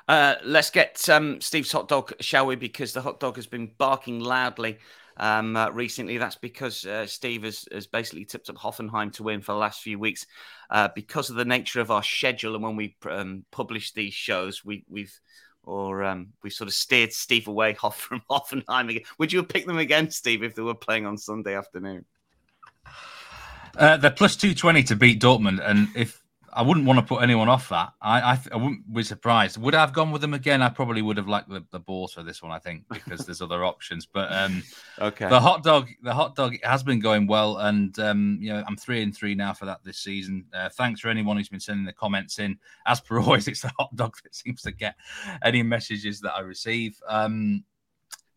uh, 0.08 0.36
let's 0.43 0.69
get 0.69 1.08
um, 1.10 1.39
Steve's 1.41 1.71
hot 1.71 1.88
dog, 1.88 2.13
shall 2.19 2.45
we? 2.45 2.56
Because 2.56 2.93
the 2.93 3.01
hot 3.01 3.19
dog 3.19 3.36
has 3.36 3.47
been 3.47 3.71
barking 3.77 4.19
loudly 4.19 4.77
um, 5.17 5.56
uh, 5.56 5.69
recently. 5.69 6.17
That's 6.17 6.36
because 6.36 6.86
uh, 6.86 7.06
Steve 7.08 7.43
has, 7.43 7.65
has, 7.71 7.88
basically 7.88 8.25
tipped 8.25 8.49
up 8.49 8.58
Hoffenheim 8.58 9.13
to 9.13 9.23
win 9.23 9.41
for 9.41 9.54
the 9.54 9.60
last 9.60 9.82
few 9.82 9.99
weeks. 9.99 10.25
Uh, 10.69 10.89
because 10.93 11.30
of 11.30 11.36
the 11.36 11.45
nature 11.45 11.82
of 11.82 11.91
our 11.91 12.04
schedule 12.04 12.56
and 12.56 12.63
when 12.63 12.75
we 12.75 12.95
um, 13.10 13.45
publish 13.51 13.93
these 13.93 14.13
shows, 14.13 14.63
we, 14.65 14.84
we've 14.89 15.17
or 15.63 16.04
um, 16.04 16.30
we 16.43 16.49
sort 16.49 16.67
of 16.67 16.73
steered 16.73 17.13
Steve 17.13 17.47
away 17.47 17.77
off 17.84 17.99
from 17.99 18.21
Hoffenheim 18.30 18.89
again. 18.89 19.04
Would 19.19 19.32
you 19.32 19.39
have 19.39 19.49
picked 19.49 19.67
them 19.67 19.77
again, 19.77 20.10
Steve, 20.10 20.43
if 20.43 20.56
they 20.56 20.63
were 20.63 20.73
playing 20.73 21.06
on 21.06 21.17
Sunday 21.17 21.56
afternoon? 21.56 22.06
Uh, 23.77 23.95
they're 23.97 24.12
plus 24.12 24.36
two 24.36 24.54
twenty 24.54 24.84
to 24.84 24.95
beat 24.97 25.21
Dortmund, 25.21 25.62
and 25.63 25.88
if 25.95 26.21
I 26.54 26.62
wouldn't 26.62 26.86
want 26.86 27.00
to 27.00 27.06
put 27.06 27.24
anyone 27.24 27.50
off 27.50 27.70
that. 27.70 27.94
I, 28.02 28.22
I, 28.22 28.40
I 28.52 28.58
wouldn't 28.58 28.94
be 28.94 29.04
surprised. 29.04 29.58
Would 29.58 29.76
I 29.76 29.82
have 29.82 29.94
gone 29.94 30.12
with 30.12 30.22
them 30.22 30.34
again? 30.34 30.62
I 30.62 30.70
probably 30.70 31.02
would 31.02 31.18
have 31.18 31.28
liked 31.28 31.50
the, 31.50 31.64
the 31.72 31.80
balls 31.80 32.14
for 32.14 32.24
this 32.24 32.42
one. 32.42 32.52
I 32.52 32.60
think 32.60 32.84
because 32.90 33.26
there's 33.26 33.42
other 33.42 33.64
options. 33.64 34.06
But 34.06 34.32
um, 34.32 34.64
okay, 35.00 35.30
the 35.30 35.40
hot 35.40 35.64
dog, 35.64 35.90
the 36.02 36.14
hot 36.14 36.36
dog 36.36 36.58
has 36.64 36.84
been 36.84 37.00
going 37.00 37.28
well, 37.28 37.58
and 37.58 37.98
um, 38.00 38.38
you 38.42 38.52
know 38.52 38.64
I'm 38.68 38.76
three 38.76 39.02
and 39.02 39.16
three 39.16 39.36
now 39.36 39.54
for 39.54 39.66
that 39.66 39.84
this 39.84 40.00
season. 40.00 40.46
Uh, 40.54 40.70
thanks 40.70 41.00
for 41.02 41.10
anyone 41.10 41.38
who's 41.38 41.50
been 41.50 41.60
sending 41.60 41.86
the 41.86 41.94
comments 41.94 42.40
in. 42.40 42.58
As 42.86 43.00
per 43.00 43.20
always, 43.22 43.48
it's 43.48 43.62
the 43.62 43.72
hot 43.78 43.96
dog 43.96 44.16
that 44.24 44.36
seems 44.36 44.62
to 44.64 44.72
get 44.72 44.96
any 45.44 45.64
messages 45.64 46.20
that 46.22 46.34
I 46.34 46.42
receive. 46.42 47.00
Um, 47.08 47.64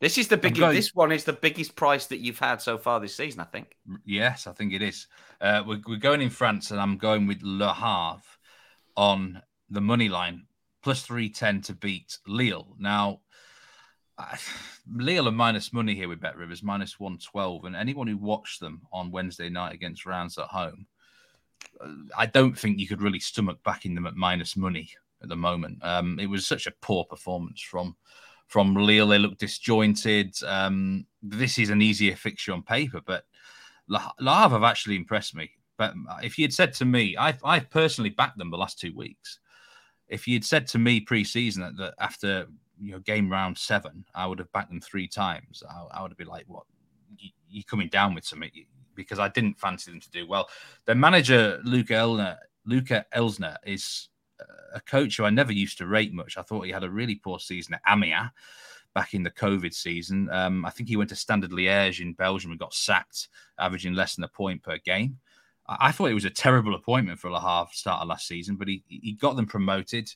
this 0.04 0.18
is 0.18 0.28
the 0.28 0.36
biggest. 0.36 0.60
Going... 0.60 0.74
This 0.74 0.94
one 0.94 1.12
is 1.12 1.24
the 1.24 1.32
biggest 1.32 1.76
price 1.76 2.06
that 2.06 2.18
you've 2.18 2.38
had 2.38 2.60
so 2.60 2.76
far 2.76 3.00
this 3.00 3.16
season, 3.16 3.40
I 3.40 3.44
think. 3.44 3.74
Yes, 4.04 4.46
I 4.46 4.52
think 4.52 4.74
it 4.74 4.82
is. 4.82 5.06
Uh, 5.40 5.62
we're, 5.66 5.80
we're 5.86 5.96
going 5.96 6.20
in 6.20 6.28
France, 6.28 6.70
and 6.70 6.78
I'm 6.78 6.98
going 6.98 7.26
with 7.26 7.42
Le 7.42 7.72
Havre 7.72 8.20
on 8.98 9.40
the 9.70 9.80
money 9.80 10.10
line 10.10 10.44
plus 10.82 11.00
three 11.00 11.30
ten 11.30 11.62
to 11.62 11.72
beat 11.72 12.18
Lille. 12.26 12.76
Now, 12.78 13.20
I, 14.18 14.38
Lille 14.94 15.26
are 15.28 15.32
minus 15.32 15.72
money 15.72 15.94
here 15.94 16.08
with 16.08 16.20
Bet 16.20 16.36
Rivers, 16.36 16.62
minus 16.62 17.00
one 17.00 17.16
twelve, 17.16 17.64
and 17.64 17.74
anyone 17.74 18.06
who 18.06 18.18
watched 18.18 18.60
them 18.60 18.82
on 18.92 19.10
Wednesday 19.10 19.48
night 19.48 19.72
against 19.72 20.04
Rounds 20.04 20.36
at 20.36 20.48
home, 20.48 20.86
uh, 21.80 21.88
I 22.14 22.26
don't 22.26 22.58
think 22.58 22.78
you 22.78 22.86
could 22.86 23.00
really 23.00 23.20
stomach 23.20 23.56
backing 23.64 23.94
them 23.94 24.06
at 24.06 24.16
minus 24.16 24.54
money 24.54 24.90
at 25.22 25.30
the 25.30 25.36
moment. 25.36 25.78
Um, 25.82 26.18
it 26.20 26.26
was 26.26 26.46
such 26.46 26.66
a 26.66 26.74
poor 26.82 27.06
performance 27.06 27.62
from 27.62 27.96
from 28.48 28.74
Lille. 28.74 29.08
They 29.08 29.18
look 29.18 29.38
disjointed. 29.38 30.34
Um, 30.46 31.06
this 31.22 31.58
is 31.58 31.70
an 31.70 31.82
easier 31.82 32.16
fixture 32.16 32.52
on 32.52 32.62
paper, 32.62 33.00
but 33.04 33.24
La, 33.88 34.12
Havre 34.18 34.58
have 34.58 34.62
actually 34.62 34.96
impressed 34.96 35.34
me. 35.34 35.50
But 35.76 35.94
if 36.22 36.38
you 36.38 36.44
had 36.44 36.52
said 36.52 36.72
to 36.74 36.84
me, 36.84 37.16
I've, 37.16 37.40
I've 37.44 37.68
personally 37.70 38.10
backed 38.10 38.38
them 38.38 38.50
the 38.50 38.56
last 38.56 38.78
two 38.78 38.94
weeks. 38.94 39.40
If 40.08 40.28
you 40.28 40.34
had 40.34 40.44
said 40.44 40.66
to 40.68 40.78
me 40.78 41.00
pre-season 41.00 41.62
that, 41.62 41.76
that 41.78 41.94
after 41.98 42.46
you 42.78 42.92
know 42.92 43.00
game 43.00 43.30
round 43.30 43.58
seven, 43.58 44.04
I 44.14 44.26
would 44.26 44.38
have 44.38 44.52
backed 44.52 44.70
them 44.70 44.80
three 44.80 45.08
times. 45.08 45.62
I, 45.68 45.98
I 45.98 46.02
would 46.02 46.10
have 46.10 46.18
been 46.18 46.28
like, 46.28 46.44
"What? 46.46 46.64
You, 47.16 47.30
you 47.48 47.64
coming 47.64 47.88
down 47.88 48.14
with 48.14 48.24
something?" 48.24 48.50
Because 48.94 49.18
I 49.18 49.28
didn't 49.28 49.58
fancy 49.58 49.90
them 49.90 50.00
to 50.00 50.10
do 50.10 50.28
well. 50.28 50.48
Their 50.84 50.94
manager 50.94 51.60
Luka 51.64 51.94
Elner, 51.94 52.36
Luka 52.64 53.04
Elsner, 53.16 53.56
is 53.64 54.08
a 54.74 54.80
coach 54.80 55.16
who 55.16 55.24
I 55.24 55.30
never 55.30 55.52
used 55.52 55.78
to 55.78 55.86
rate 55.86 56.12
much. 56.12 56.36
I 56.36 56.42
thought 56.42 56.66
he 56.66 56.72
had 56.72 56.84
a 56.84 56.90
really 56.90 57.14
poor 57.14 57.38
season 57.38 57.74
at 57.74 57.82
Amiens 57.88 58.30
back 58.94 59.14
in 59.14 59.22
the 59.22 59.30
COVID 59.30 59.74
season. 59.74 60.28
Um, 60.30 60.64
I 60.64 60.70
think 60.70 60.88
he 60.88 60.96
went 60.96 61.10
to 61.10 61.16
Standard 61.16 61.50
Liège 61.50 62.00
in 62.00 62.12
Belgium 62.12 62.52
and 62.52 62.60
got 62.60 62.74
sacked, 62.74 63.28
averaging 63.58 63.94
less 63.94 64.14
than 64.14 64.24
a 64.24 64.28
point 64.28 64.62
per 64.62 64.78
game. 64.78 65.18
I, 65.66 65.92
thought 65.92 66.10
it 66.10 66.14
was 66.14 66.26
a 66.26 66.30
terrible 66.30 66.74
appointment 66.74 67.18
for 67.18 67.30
Le 67.30 67.40
Havre 67.40 67.72
starter 67.72 68.04
last 68.04 68.28
season, 68.28 68.56
but 68.56 68.68
he, 68.68 68.84
he 68.86 69.12
got 69.12 69.34
them 69.34 69.46
promoted. 69.46 70.10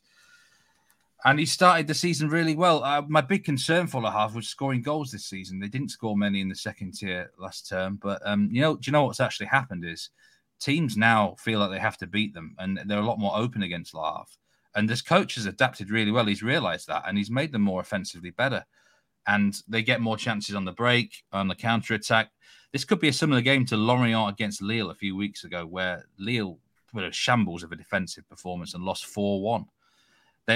And 1.24 1.38
he 1.38 1.46
started 1.46 1.86
the 1.86 1.94
season 1.94 2.28
really 2.28 2.54
well. 2.54 2.84
Uh, 2.84 3.02
my 3.08 3.22
big 3.22 3.44
concern 3.44 3.86
for 3.86 4.02
Le 4.02 4.10
Havre 4.10 4.36
was 4.36 4.48
scoring 4.48 4.82
goals 4.82 5.10
this 5.10 5.24
season. 5.24 5.58
They 5.58 5.68
didn't 5.68 5.90
score 5.90 6.16
many 6.16 6.40
in 6.40 6.48
the 6.48 6.54
second 6.54 6.92
tier 6.92 7.32
last 7.38 7.68
term, 7.68 7.98
but 8.00 8.20
um, 8.24 8.48
you 8.52 8.60
know, 8.60 8.76
do 8.76 8.82
you 8.84 8.92
know 8.92 9.04
what's 9.04 9.20
actually 9.20 9.46
happened 9.46 9.84
is 9.84 10.10
teams 10.58 10.96
now 10.96 11.36
feel 11.38 11.60
like 11.60 11.70
they 11.70 11.78
have 11.78 11.98
to 11.98 12.06
beat 12.06 12.34
them, 12.34 12.54
and 12.58 12.80
they're 12.86 12.98
a 12.98 13.06
lot 13.06 13.18
more 13.18 13.36
open 13.36 13.62
against 13.62 13.94
Le 13.94 14.02
Havre. 14.02 14.26
And 14.74 14.88
this 14.88 15.02
coach 15.02 15.34
has 15.36 15.46
adapted 15.46 15.90
really 15.90 16.10
well. 16.10 16.26
He's 16.26 16.42
realized 16.42 16.86
that 16.88 17.02
and 17.06 17.16
he's 17.18 17.30
made 17.30 17.52
them 17.52 17.62
more 17.62 17.80
offensively 17.80 18.30
better. 18.30 18.64
And 19.26 19.60
they 19.66 19.82
get 19.82 20.00
more 20.00 20.16
chances 20.16 20.54
on 20.54 20.64
the 20.64 20.72
break, 20.72 21.24
on 21.32 21.48
the 21.48 21.54
counter 21.54 21.94
attack. 21.94 22.30
This 22.72 22.84
could 22.84 23.00
be 23.00 23.08
a 23.08 23.12
similar 23.12 23.40
game 23.40 23.64
to 23.66 23.76
Lorient 23.76 24.30
against 24.30 24.62
Lille 24.62 24.90
a 24.90 24.94
few 24.94 25.16
weeks 25.16 25.44
ago, 25.44 25.66
where 25.66 26.04
Lille 26.18 26.58
put 26.92 27.02
a 27.02 27.10
shambles 27.10 27.62
of 27.62 27.72
a 27.72 27.76
defensive 27.76 28.28
performance 28.28 28.74
and 28.74 28.84
lost 28.84 29.06
4 29.06 29.42
1. 29.42 29.66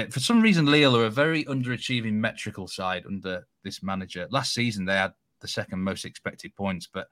For 0.09 0.19
some 0.19 0.41
reason, 0.41 0.67
Lille 0.67 0.95
are 0.97 1.05
a 1.05 1.09
very 1.09 1.43
underachieving 1.45 2.13
metrical 2.13 2.67
side 2.67 3.05
under 3.05 3.45
this 3.63 3.83
manager. 3.83 4.27
Last 4.31 4.53
season, 4.53 4.85
they 4.85 4.95
had 4.95 5.13
the 5.39 5.47
second 5.47 5.81
most 5.81 6.05
expected 6.05 6.55
points, 6.55 6.87
but 6.91 7.07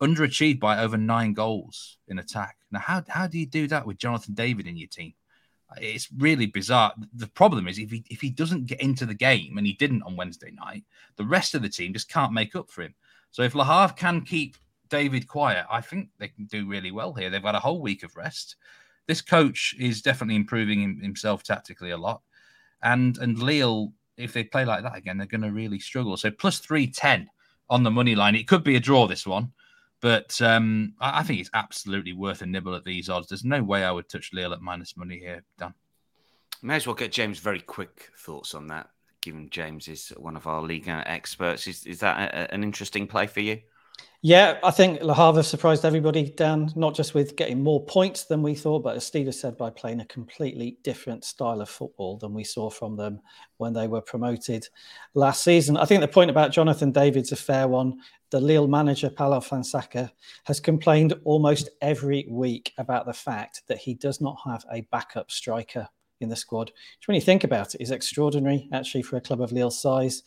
underachieved 0.00 0.60
by 0.60 0.78
over 0.78 0.96
nine 0.96 1.32
goals 1.32 1.98
in 2.08 2.18
attack. 2.18 2.56
Now, 2.70 2.80
how, 2.80 3.02
how 3.08 3.26
do 3.26 3.38
you 3.38 3.46
do 3.46 3.66
that 3.68 3.86
with 3.86 3.98
Jonathan 3.98 4.34
David 4.34 4.66
in 4.66 4.76
your 4.76 4.88
team? 4.88 5.14
It's 5.78 6.08
really 6.18 6.46
bizarre. 6.46 6.92
The 7.14 7.28
problem 7.28 7.66
is 7.66 7.78
if 7.78 7.90
he 7.90 8.04
if 8.10 8.20
he 8.20 8.30
doesn't 8.30 8.66
get 8.66 8.82
into 8.82 9.06
the 9.06 9.14
game, 9.14 9.56
and 9.56 9.66
he 9.66 9.72
didn't 9.72 10.02
on 10.02 10.16
Wednesday 10.16 10.50
night, 10.50 10.84
the 11.16 11.24
rest 11.24 11.54
of 11.54 11.62
the 11.62 11.68
team 11.68 11.94
just 11.94 12.10
can't 12.10 12.32
make 12.32 12.54
up 12.54 12.70
for 12.70 12.82
him. 12.82 12.94
So 13.30 13.42
if 13.42 13.54
Le 13.54 13.64
Havre 13.64 13.94
can 13.94 14.20
keep 14.20 14.56
David 14.90 15.26
quiet, 15.26 15.64
I 15.70 15.80
think 15.80 16.10
they 16.18 16.28
can 16.28 16.44
do 16.44 16.68
really 16.68 16.90
well 16.90 17.14
here. 17.14 17.30
They've 17.30 17.42
got 17.42 17.54
a 17.54 17.60
whole 17.60 17.80
week 17.80 18.02
of 18.02 18.16
rest. 18.16 18.56
This 19.06 19.22
coach 19.22 19.74
is 19.78 20.02
definitely 20.02 20.36
improving 20.36 21.00
himself 21.00 21.42
tactically 21.42 21.92
a 21.92 21.96
lot, 21.96 22.20
and 22.82 23.16
and 23.16 23.38
Lille, 23.38 23.94
if 24.18 24.34
they 24.34 24.44
play 24.44 24.66
like 24.66 24.82
that 24.82 24.96
again, 24.96 25.16
they're 25.16 25.26
going 25.26 25.40
to 25.40 25.52
really 25.52 25.78
struggle. 25.78 26.18
So 26.18 26.30
plus 26.30 26.58
three 26.58 26.86
ten 26.86 27.30
on 27.70 27.82
the 27.82 27.90
money 27.90 28.14
line. 28.14 28.34
It 28.34 28.46
could 28.46 28.62
be 28.62 28.76
a 28.76 28.80
draw 28.80 29.06
this 29.06 29.26
one. 29.26 29.52
But 30.02 30.42
um, 30.42 30.94
I, 31.00 31.20
I, 31.20 31.22
think 31.22 31.40
it's 31.40 31.50
absolutely 31.54 32.12
worth 32.12 32.42
a 32.42 32.46
nibble 32.46 32.74
at 32.74 32.84
these 32.84 33.08
odds. 33.08 33.28
There's 33.28 33.44
no 33.44 33.62
way 33.62 33.84
I 33.84 33.92
would 33.92 34.08
touch 34.08 34.32
Lille 34.32 34.52
at 34.52 34.60
minus 34.60 34.96
money 34.96 35.18
here, 35.18 35.44
Dan. 35.58 35.72
May 36.60 36.76
as 36.76 36.86
well 36.86 36.94
get 36.94 37.12
James' 37.12 37.38
very 37.38 37.60
quick 37.60 38.10
thoughts 38.18 38.54
on 38.54 38.66
that, 38.66 38.90
given 39.20 39.48
James 39.48 39.86
is 39.86 40.08
one 40.16 40.36
of 40.36 40.48
our 40.48 40.60
league 40.60 40.88
experts. 40.88 41.68
Is, 41.68 41.86
is 41.86 42.00
that 42.00 42.34
a, 42.34 42.52
an 42.52 42.64
interesting 42.64 43.06
play 43.06 43.28
for 43.28 43.40
you? 43.40 43.60
Yeah, 44.24 44.60
I 44.62 44.70
think 44.70 45.02
Le 45.02 45.12
Havre 45.12 45.42
surprised 45.42 45.84
everybody, 45.84 46.30
Dan, 46.36 46.70
not 46.76 46.94
just 46.94 47.12
with 47.12 47.34
getting 47.34 47.60
more 47.60 47.84
points 47.84 48.22
than 48.22 48.40
we 48.40 48.54
thought, 48.54 48.84
but 48.84 48.94
as 48.94 49.04
Steve 49.04 49.26
has 49.26 49.40
said, 49.40 49.56
by 49.56 49.68
playing 49.68 49.98
a 49.98 50.04
completely 50.04 50.78
different 50.84 51.24
style 51.24 51.60
of 51.60 51.68
football 51.68 52.18
than 52.18 52.32
we 52.32 52.44
saw 52.44 52.70
from 52.70 52.96
them 52.96 53.20
when 53.56 53.72
they 53.72 53.88
were 53.88 54.00
promoted 54.00 54.68
last 55.14 55.42
season. 55.42 55.76
I 55.76 55.86
think 55.86 56.02
the 56.02 56.06
point 56.08 56.30
about 56.30 56.52
Jonathan 56.52 56.92
David's 56.92 57.32
a 57.32 57.36
fair 57.36 57.66
one. 57.66 57.98
The 58.30 58.40
Lille 58.40 58.68
manager, 58.68 59.10
Paulo 59.10 59.40
Fonseca, 59.40 60.12
has 60.44 60.60
complained 60.60 61.14
almost 61.24 61.70
every 61.80 62.24
week 62.30 62.72
about 62.78 63.06
the 63.06 63.12
fact 63.12 63.62
that 63.66 63.78
he 63.78 63.94
does 63.94 64.20
not 64.20 64.36
have 64.46 64.64
a 64.70 64.82
backup 64.92 65.32
striker 65.32 65.88
in 66.20 66.28
the 66.28 66.36
squad. 66.36 66.68
Which, 66.68 67.08
when 67.08 67.16
you 67.16 67.20
think 67.20 67.42
about 67.42 67.74
it, 67.74 67.80
is 67.80 67.90
extraordinary, 67.90 68.68
actually, 68.72 69.02
for 69.02 69.16
a 69.16 69.20
club 69.20 69.40
of 69.40 69.50
Lille's 69.50 69.82
size 69.82 70.22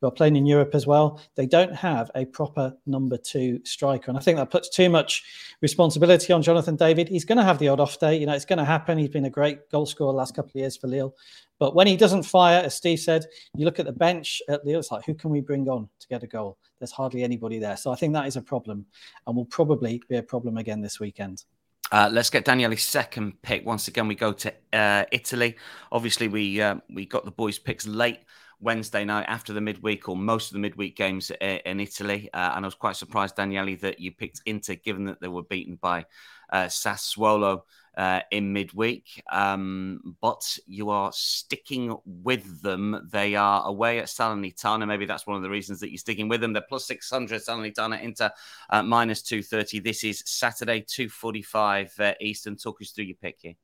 who 0.00 0.06
are 0.06 0.12
playing 0.12 0.36
in 0.36 0.46
Europe 0.46 0.74
as 0.74 0.86
well. 0.86 1.20
They 1.34 1.46
don't 1.46 1.74
have 1.74 2.10
a 2.14 2.24
proper 2.24 2.74
number 2.86 3.16
two 3.16 3.60
striker. 3.64 4.10
And 4.10 4.18
I 4.18 4.20
think 4.20 4.38
that 4.38 4.50
puts 4.50 4.68
too 4.68 4.88
much 4.88 5.24
responsibility 5.60 6.32
on 6.32 6.42
Jonathan 6.42 6.76
David. 6.76 7.08
He's 7.08 7.24
going 7.24 7.38
to 7.38 7.44
have 7.44 7.58
the 7.58 7.68
odd 7.68 7.80
off 7.80 7.98
day. 7.98 8.16
You 8.16 8.26
know, 8.26 8.34
it's 8.34 8.44
going 8.44 8.58
to 8.58 8.64
happen. 8.64 8.98
He's 8.98 9.08
been 9.08 9.24
a 9.24 9.30
great 9.30 9.70
goal 9.70 9.86
scorer 9.86 10.12
last 10.12 10.36
couple 10.36 10.50
of 10.50 10.56
years 10.56 10.76
for 10.76 10.86
Lille. 10.86 11.14
But 11.58 11.74
when 11.74 11.88
he 11.88 11.96
doesn't 11.96 12.22
fire, 12.22 12.62
as 12.64 12.74
Steve 12.74 13.00
said, 13.00 13.26
you 13.56 13.64
look 13.64 13.80
at 13.80 13.86
the 13.86 13.92
bench 13.92 14.40
at 14.48 14.64
Lille, 14.64 14.78
it's 14.78 14.92
like, 14.92 15.04
who 15.04 15.14
can 15.14 15.30
we 15.30 15.40
bring 15.40 15.68
on 15.68 15.88
to 15.98 16.08
get 16.08 16.22
a 16.22 16.26
goal? 16.28 16.58
There's 16.78 16.92
hardly 16.92 17.24
anybody 17.24 17.58
there. 17.58 17.76
So 17.76 17.90
I 17.90 17.96
think 17.96 18.14
that 18.14 18.26
is 18.26 18.36
a 18.36 18.42
problem 18.42 18.86
and 19.26 19.36
will 19.36 19.44
probably 19.44 20.00
be 20.08 20.16
a 20.16 20.22
problem 20.22 20.56
again 20.56 20.80
this 20.80 21.00
weekend. 21.00 21.44
Uh, 21.90 22.08
let's 22.12 22.30
get 22.30 22.44
Daniele's 22.44 22.82
second 22.82 23.40
pick. 23.42 23.64
Once 23.64 23.88
again, 23.88 24.06
we 24.06 24.14
go 24.14 24.32
to 24.32 24.52
uh, 24.72 25.04
Italy. 25.10 25.56
Obviously, 25.90 26.28
we 26.28 26.60
uh, 26.60 26.76
we 26.90 27.06
got 27.06 27.24
the 27.24 27.30
boys' 27.30 27.58
picks 27.58 27.86
late 27.86 28.20
Wednesday 28.60 29.04
night 29.04 29.26
after 29.28 29.52
the 29.52 29.60
midweek 29.60 30.08
or 30.08 30.16
most 30.16 30.48
of 30.48 30.54
the 30.54 30.58
midweek 30.58 30.96
games 30.96 31.30
in 31.40 31.80
Italy. 31.80 32.28
Uh, 32.32 32.52
and 32.56 32.64
I 32.64 32.66
was 32.66 32.74
quite 32.74 32.96
surprised, 32.96 33.36
Daniele, 33.36 33.76
that 33.82 34.00
you 34.00 34.12
picked 34.12 34.42
Inter, 34.46 34.74
given 34.74 35.04
that 35.04 35.20
they 35.20 35.28
were 35.28 35.42
beaten 35.42 35.76
by 35.80 36.06
uh, 36.50 36.64
Sassuolo 36.64 37.62
uh, 37.96 38.20
in 38.30 38.52
midweek, 38.52 39.22
um, 39.30 40.16
but 40.20 40.58
you 40.66 40.88
are 40.88 41.10
sticking 41.12 41.96
with 42.04 42.62
them. 42.62 43.08
They 43.10 43.34
are 43.34 43.66
away 43.66 43.98
at 43.98 44.06
Salernitana. 44.06 44.86
Maybe 44.86 45.04
that's 45.04 45.26
one 45.26 45.36
of 45.36 45.42
the 45.42 45.50
reasons 45.50 45.80
that 45.80 45.90
you're 45.90 45.98
sticking 45.98 46.28
with 46.28 46.40
them. 46.40 46.52
They're 46.52 46.62
plus 46.62 46.86
600, 46.86 47.42
Salernitana 47.42 48.00
Inter 48.00 48.30
uh, 48.70 48.84
minus 48.84 49.22
230. 49.22 49.80
This 49.80 50.04
is 50.04 50.22
Saturday, 50.26 50.80
245 50.80 51.92
uh, 51.98 52.12
Eastern. 52.20 52.56
Talk 52.56 52.80
us 52.80 52.92
through 52.92 53.06
your 53.06 53.16
pick 53.16 53.38
here. 53.40 53.54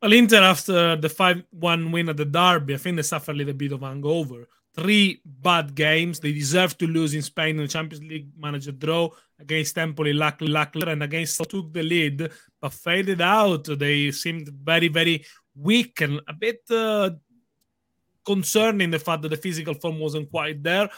Well, 0.00 0.12
Inter, 0.12 0.42
after 0.42 0.96
the 0.96 1.08
5 1.08 1.44
1 1.50 1.92
win 1.92 2.08
at 2.08 2.16
the 2.16 2.24
Derby, 2.24 2.74
I 2.74 2.76
think 2.76 2.96
they 2.96 3.02
suffered 3.02 3.34
a 3.34 3.38
little 3.38 3.54
bit 3.54 3.72
of 3.72 3.80
hangover 3.80 4.46
three 4.78 5.20
bad 5.24 5.74
games. 5.74 6.20
They 6.20 6.32
deserve 6.32 6.78
to 6.78 6.86
lose 6.86 7.14
in 7.14 7.22
Spain 7.22 7.56
in 7.56 7.62
the 7.62 7.68
Champions 7.68 8.04
League 8.04 8.28
manager 8.38 8.72
draw 8.72 9.10
against 9.40 9.76
Empoli, 9.76 10.12
luckily, 10.12 10.50
luckily 10.50 10.92
and 10.92 11.02
against 11.02 11.38
took 11.50 11.72
the 11.72 11.82
lead, 11.82 12.30
but 12.60 12.72
faded 12.72 13.20
out. 13.20 13.64
They 13.64 14.12
seemed 14.12 14.48
very, 14.48 14.88
very 14.88 15.24
weak 15.56 16.00
and 16.00 16.20
a 16.28 16.32
bit 16.32 16.62
uh, 16.70 17.10
concerning 18.24 18.90
the 18.90 18.98
fact 18.98 19.22
that 19.22 19.30
the 19.30 19.36
physical 19.36 19.74
form 19.74 19.98
wasn't 19.98 20.30
quite 20.30 20.62
there. 20.62 20.88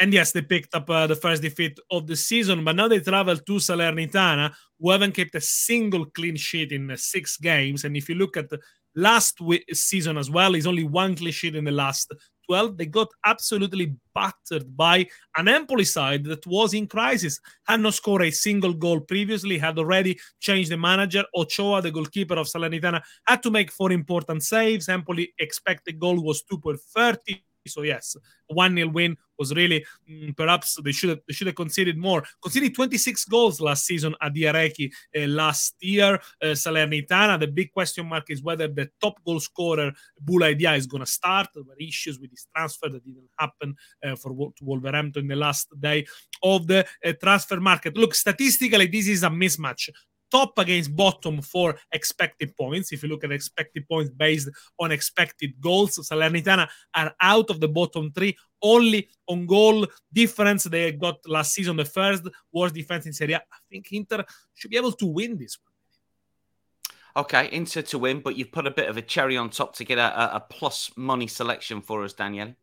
And 0.00 0.14
yes, 0.14 0.32
they 0.32 0.40
picked 0.40 0.74
up 0.74 0.88
uh, 0.88 1.06
the 1.06 1.14
first 1.14 1.42
defeat 1.42 1.78
of 1.90 2.06
the 2.06 2.16
season, 2.16 2.64
but 2.64 2.74
now 2.74 2.88
they 2.88 3.00
travel 3.00 3.36
to 3.36 3.52
Salernitana, 3.52 4.50
who 4.78 4.90
haven't 4.90 5.12
kept 5.12 5.34
a 5.34 5.42
single 5.42 6.06
clean 6.06 6.36
sheet 6.36 6.72
in 6.72 6.90
uh, 6.90 6.96
six 6.96 7.36
games. 7.36 7.84
And 7.84 7.94
if 7.98 8.08
you 8.08 8.14
look 8.14 8.38
at 8.38 8.48
the 8.48 8.60
last 8.96 9.38
season 9.72 10.16
as 10.16 10.30
well, 10.30 10.54
it's 10.54 10.66
only 10.66 10.84
one 10.84 11.16
clean 11.16 11.32
sheet 11.32 11.54
in 11.54 11.64
the 11.64 11.70
last 11.70 12.10
12, 12.48 12.78
they 12.78 12.86
got 12.86 13.08
absolutely 13.26 13.94
battered 14.14 14.74
by 14.74 15.06
an 15.36 15.48
Empoli 15.48 15.84
side 15.84 16.24
that 16.24 16.44
was 16.46 16.72
in 16.72 16.86
crisis, 16.86 17.38
had 17.68 17.80
not 17.80 17.92
scored 17.94 18.22
a 18.22 18.30
single 18.30 18.72
goal 18.72 19.00
previously, 19.00 19.58
had 19.58 19.78
already 19.78 20.18
changed 20.40 20.70
the 20.70 20.78
manager. 20.78 21.24
Ochoa, 21.36 21.82
the 21.82 21.90
goalkeeper 21.90 22.34
of 22.34 22.48
Salernitana, 22.48 23.02
had 23.26 23.42
to 23.42 23.50
make 23.50 23.70
four 23.70 23.92
important 23.92 24.42
saves. 24.42 24.88
Empoli 24.88 25.32
expected 25.38 26.00
goal 26.00 26.24
was 26.24 26.42
2.30 26.50 27.42
so 27.68 27.82
yes, 27.82 28.16
one 28.46 28.74
0 28.74 28.88
win 28.88 29.16
was 29.40 29.52
really 29.54 29.84
mm, 30.08 30.36
perhaps 30.36 30.78
they 30.84 30.92
should 30.92 31.10
have 31.10 31.20
they 31.26 31.34
should 31.34 31.48
have 31.48 31.56
conceded 31.56 31.96
more. 31.98 32.22
Conceded 32.42 32.74
26 32.74 33.24
goals 33.24 33.60
last 33.60 33.86
season 33.86 34.14
at 34.20 34.34
Arechi 34.34 34.92
uh, 35.16 35.26
last 35.26 35.74
year. 35.80 36.14
Uh, 36.40 36.54
Salernitana. 36.54 37.40
The 37.40 37.48
big 37.48 37.72
question 37.72 38.06
mark 38.06 38.30
is 38.30 38.42
whether 38.42 38.68
the 38.68 38.88
top 39.00 39.14
goal 39.24 39.40
scorer 39.40 39.90
Boulaye 40.24 40.56
Dia 40.56 40.74
is 40.74 40.86
going 40.86 41.04
to 41.04 41.10
start. 41.10 41.48
There 41.54 41.64
were 41.64 41.74
issues 41.80 42.20
with 42.20 42.30
his 42.30 42.46
transfer 42.54 42.88
that 42.90 43.04
didn't 43.04 43.30
happen 43.38 43.74
uh, 44.04 44.14
for 44.14 44.30
to 44.30 44.64
Wolverhampton 44.64 45.26
the 45.26 45.36
last 45.36 45.68
day 45.80 46.06
of 46.42 46.66
the 46.66 46.86
transfer 47.20 47.58
market. 47.58 47.96
Look, 47.96 48.14
statistically, 48.14 48.86
this 48.86 49.08
is 49.08 49.22
a 49.22 49.28
mismatch 49.28 49.88
top 50.30 50.58
against 50.58 50.94
bottom 50.94 51.42
for 51.42 51.76
expected 51.92 52.56
points. 52.56 52.92
If 52.92 53.02
you 53.02 53.08
look 53.08 53.24
at 53.24 53.32
expected 53.32 53.88
points 53.88 54.10
based 54.10 54.48
on 54.78 54.92
expected 54.92 55.60
goals, 55.60 55.98
Salernitana 55.98 56.68
are 56.94 57.14
out 57.20 57.50
of 57.50 57.60
the 57.60 57.68
bottom 57.68 58.12
three 58.12 58.36
only 58.62 59.08
on 59.26 59.46
goal 59.46 59.86
difference. 60.12 60.64
They 60.64 60.92
got 60.92 61.16
last 61.26 61.54
season 61.54 61.76
the 61.76 61.84
first 61.84 62.24
worst 62.52 62.74
defense 62.74 63.06
in 63.06 63.12
Serie 63.12 63.34
A. 63.34 63.38
I 63.38 63.58
think 63.70 63.92
Inter 63.92 64.24
should 64.54 64.70
be 64.70 64.76
able 64.76 64.92
to 64.92 65.06
win 65.06 65.36
this 65.38 65.58
one. 65.58 67.24
Okay, 67.24 67.48
Inter 67.52 67.82
to 67.82 67.98
win, 67.98 68.20
but 68.20 68.36
you've 68.36 68.52
put 68.52 68.66
a 68.66 68.70
bit 68.70 68.88
of 68.88 68.96
a 68.96 69.02
cherry 69.02 69.36
on 69.36 69.50
top 69.50 69.74
to 69.76 69.84
get 69.84 69.98
a, 69.98 70.36
a 70.36 70.40
plus 70.40 70.92
money 70.96 71.26
selection 71.26 71.80
for 71.80 72.04
us, 72.04 72.12
Daniele. 72.12 72.54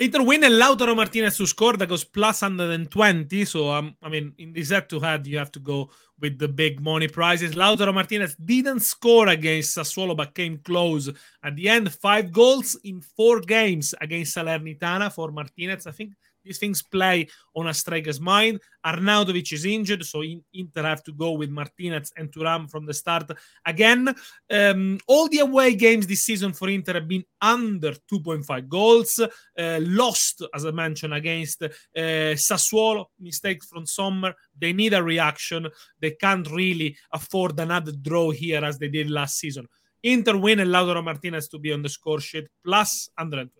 Inter 0.00 0.22
win 0.22 0.44
and 0.44 0.54
Lautaro 0.54 0.94
Martinez 0.94 1.36
to 1.38 1.46
score 1.46 1.76
that 1.76 1.88
goes 1.88 2.04
plus 2.04 2.42
120. 2.42 3.44
So, 3.44 3.68
um, 3.68 3.96
I 4.00 4.08
mean, 4.08 4.32
in 4.38 4.52
this 4.52 4.70
head 4.70 4.88
to 4.90 5.00
head, 5.00 5.26
you 5.26 5.38
have 5.38 5.50
to 5.52 5.58
go 5.58 5.90
with 6.20 6.38
the 6.38 6.46
big 6.46 6.80
money 6.80 7.08
prizes. 7.08 7.56
Lautaro 7.56 7.92
Martinez 7.92 8.36
didn't 8.36 8.80
score 8.80 9.26
against 9.26 9.76
Sassuolo, 9.76 10.16
but 10.16 10.36
came 10.36 10.58
close 10.58 11.10
at 11.42 11.56
the 11.56 11.68
end. 11.68 11.92
Five 11.92 12.30
goals 12.30 12.76
in 12.84 13.00
four 13.00 13.40
games 13.40 13.92
against 14.00 14.36
Salernitana 14.36 15.12
for 15.12 15.32
Martinez. 15.32 15.88
I 15.88 15.90
think 15.90 16.12
these 16.48 16.58
things 16.58 16.82
play 16.82 17.28
on 17.54 17.68
a 17.68 17.74
striker's 17.74 18.20
mind. 18.20 18.60
Arnautovic 18.84 19.52
is 19.52 19.64
injured, 19.66 20.04
so 20.04 20.22
Inter 20.54 20.82
have 20.82 21.02
to 21.04 21.12
go 21.12 21.32
with 21.32 21.50
Martinez 21.50 22.10
and 22.16 22.32
Thuram 22.32 22.70
from 22.70 22.86
the 22.86 22.94
start 22.94 23.30
again. 23.66 24.14
Um, 24.50 24.98
all 25.06 25.28
the 25.28 25.40
away 25.40 25.74
games 25.74 26.06
this 26.06 26.24
season 26.24 26.52
for 26.54 26.68
Inter 26.70 26.94
have 26.94 27.08
been 27.08 27.24
under 27.40 27.92
2.5 28.10 28.68
goals. 28.68 29.20
Uh, 29.20 29.80
lost, 29.82 30.42
as 30.54 30.64
I 30.64 30.70
mentioned, 30.70 31.12
against 31.12 31.62
uh, 31.62 31.68
Sassuolo. 31.94 33.06
Mistakes 33.20 33.66
from 33.66 33.84
Sommer. 33.84 34.34
They 34.58 34.72
need 34.72 34.94
a 34.94 35.02
reaction. 35.02 35.68
They 36.00 36.12
can't 36.12 36.50
really 36.50 36.96
afford 37.12 37.60
another 37.60 37.92
draw 37.92 38.30
here 38.30 38.64
as 38.64 38.78
they 38.78 38.88
did 38.88 39.10
last 39.10 39.38
season. 39.38 39.68
Inter 40.02 40.36
win 40.38 40.60
and 40.60 40.70
Lautaro 40.70 41.04
Martinez 41.04 41.48
to 41.48 41.58
be 41.58 41.72
on 41.72 41.82
the 41.82 41.88
score 41.88 42.20
sheet 42.20 42.48
plus 42.64 43.10
120. 43.16 43.57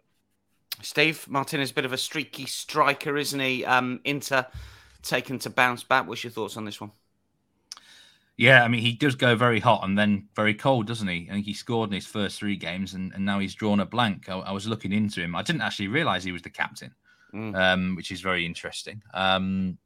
Steve 0.82 1.26
Martinez, 1.28 1.70
a 1.70 1.74
bit 1.74 1.84
of 1.84 1.92
a 1.92 1.98
streaky 1.98 2.46
striker, 2.46 3.16
isn't 3.16 3.40
he? 3.40 3.64
Um, 3.64 4.00
Inter 4.04 4.46
taken 5.02 5.38
to 5.40 5.50
bounce 5.50 5.82
back. 5.82 6.06
What's 6.06 6.24
your 6.24 6.30
thoughts 6.30 6.56
on 6.56 6.64
this 6.64 6.80
one? 6.80 6.92
Yeah, 8.36 8.62
I 8.62 8.68
mean, 8.68 8.82
he 8.82 8.92
does 8.92 9.16
go 9.16 9.34
very 9.34 9.58
hot 9.58 9.82
and 9.82 9.98
then 9.98 10.28
very 10.36 10.54
cold, 10.54 10.86
doesn't 10.86 11.08
he? 11.08 11.26
I 11.28 11.34
think 11.34 11.46
he 11.46 11.54
scored 11.54 11.90
in 11.90 11.94
his 11.94 12.06
first 12.06 12.38
three 12.38 12.56
games 12.56 12.94
and, 12.94 13.12
and 13.12 13.24
now 13.24 13.40
he's 13.40 13.54
drawn 13.54 13.80
a 13.80 13.86
blank. 13.86 14.28
I, 14.28 14.38
I 14.38 14.52
was 14.52 14.68
looking 14.68 14.92
into 14.92 15.20
him. 15.20 15.34
I 15.34 15.42
didn't 15.42 15.62
actually 15.62 15.88
realize 15.88 16.22
he 16.22 16.30
was 16.30 16.42
the 16.42 16.50
captain, 16.50 16.94
mm. 17.34 17.56
um, 17.56 17.96
which 17.96 18.12
is 18.12 18.20
very 18.20 18.46
interesting. 18.46 19.02
Um, 19.12 19.76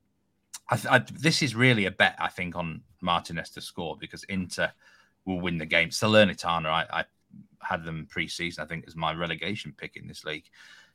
I, 0.70 0.78
I, 0.90 0.98
this 0.98 1.40
is 1.40 1.55
really 1.55 1.87
a 1.87 1.90
bet, 1.90 2.14
I 2.18 2.28
think, 2.28 2.55
on 2.55 2.83
Martinez 3.00 3.48
to 3.50 3.62
score 3.62 3.96
because 3.98 4.22
Inter 4.24 4.70
will 5.24 5.40
win 5.40 5.57
the 5.57 5.64
game. 5.64 5.88
Salernitana, 5.88 6.66
I, 6.66 6.87
I 6.92 7.05
had 7.62 7.85
them 7.85 8.07
pre-season, 8.11 8.62
I 8.62 8.66
think, 8.66 8.85
as 8.87 8.96
my 8.96 9.12
relegation 9.12 9.75
pick 9.77 9.96
in 9.96 10.07
this 10.07 10.25
league. 10.25 10.48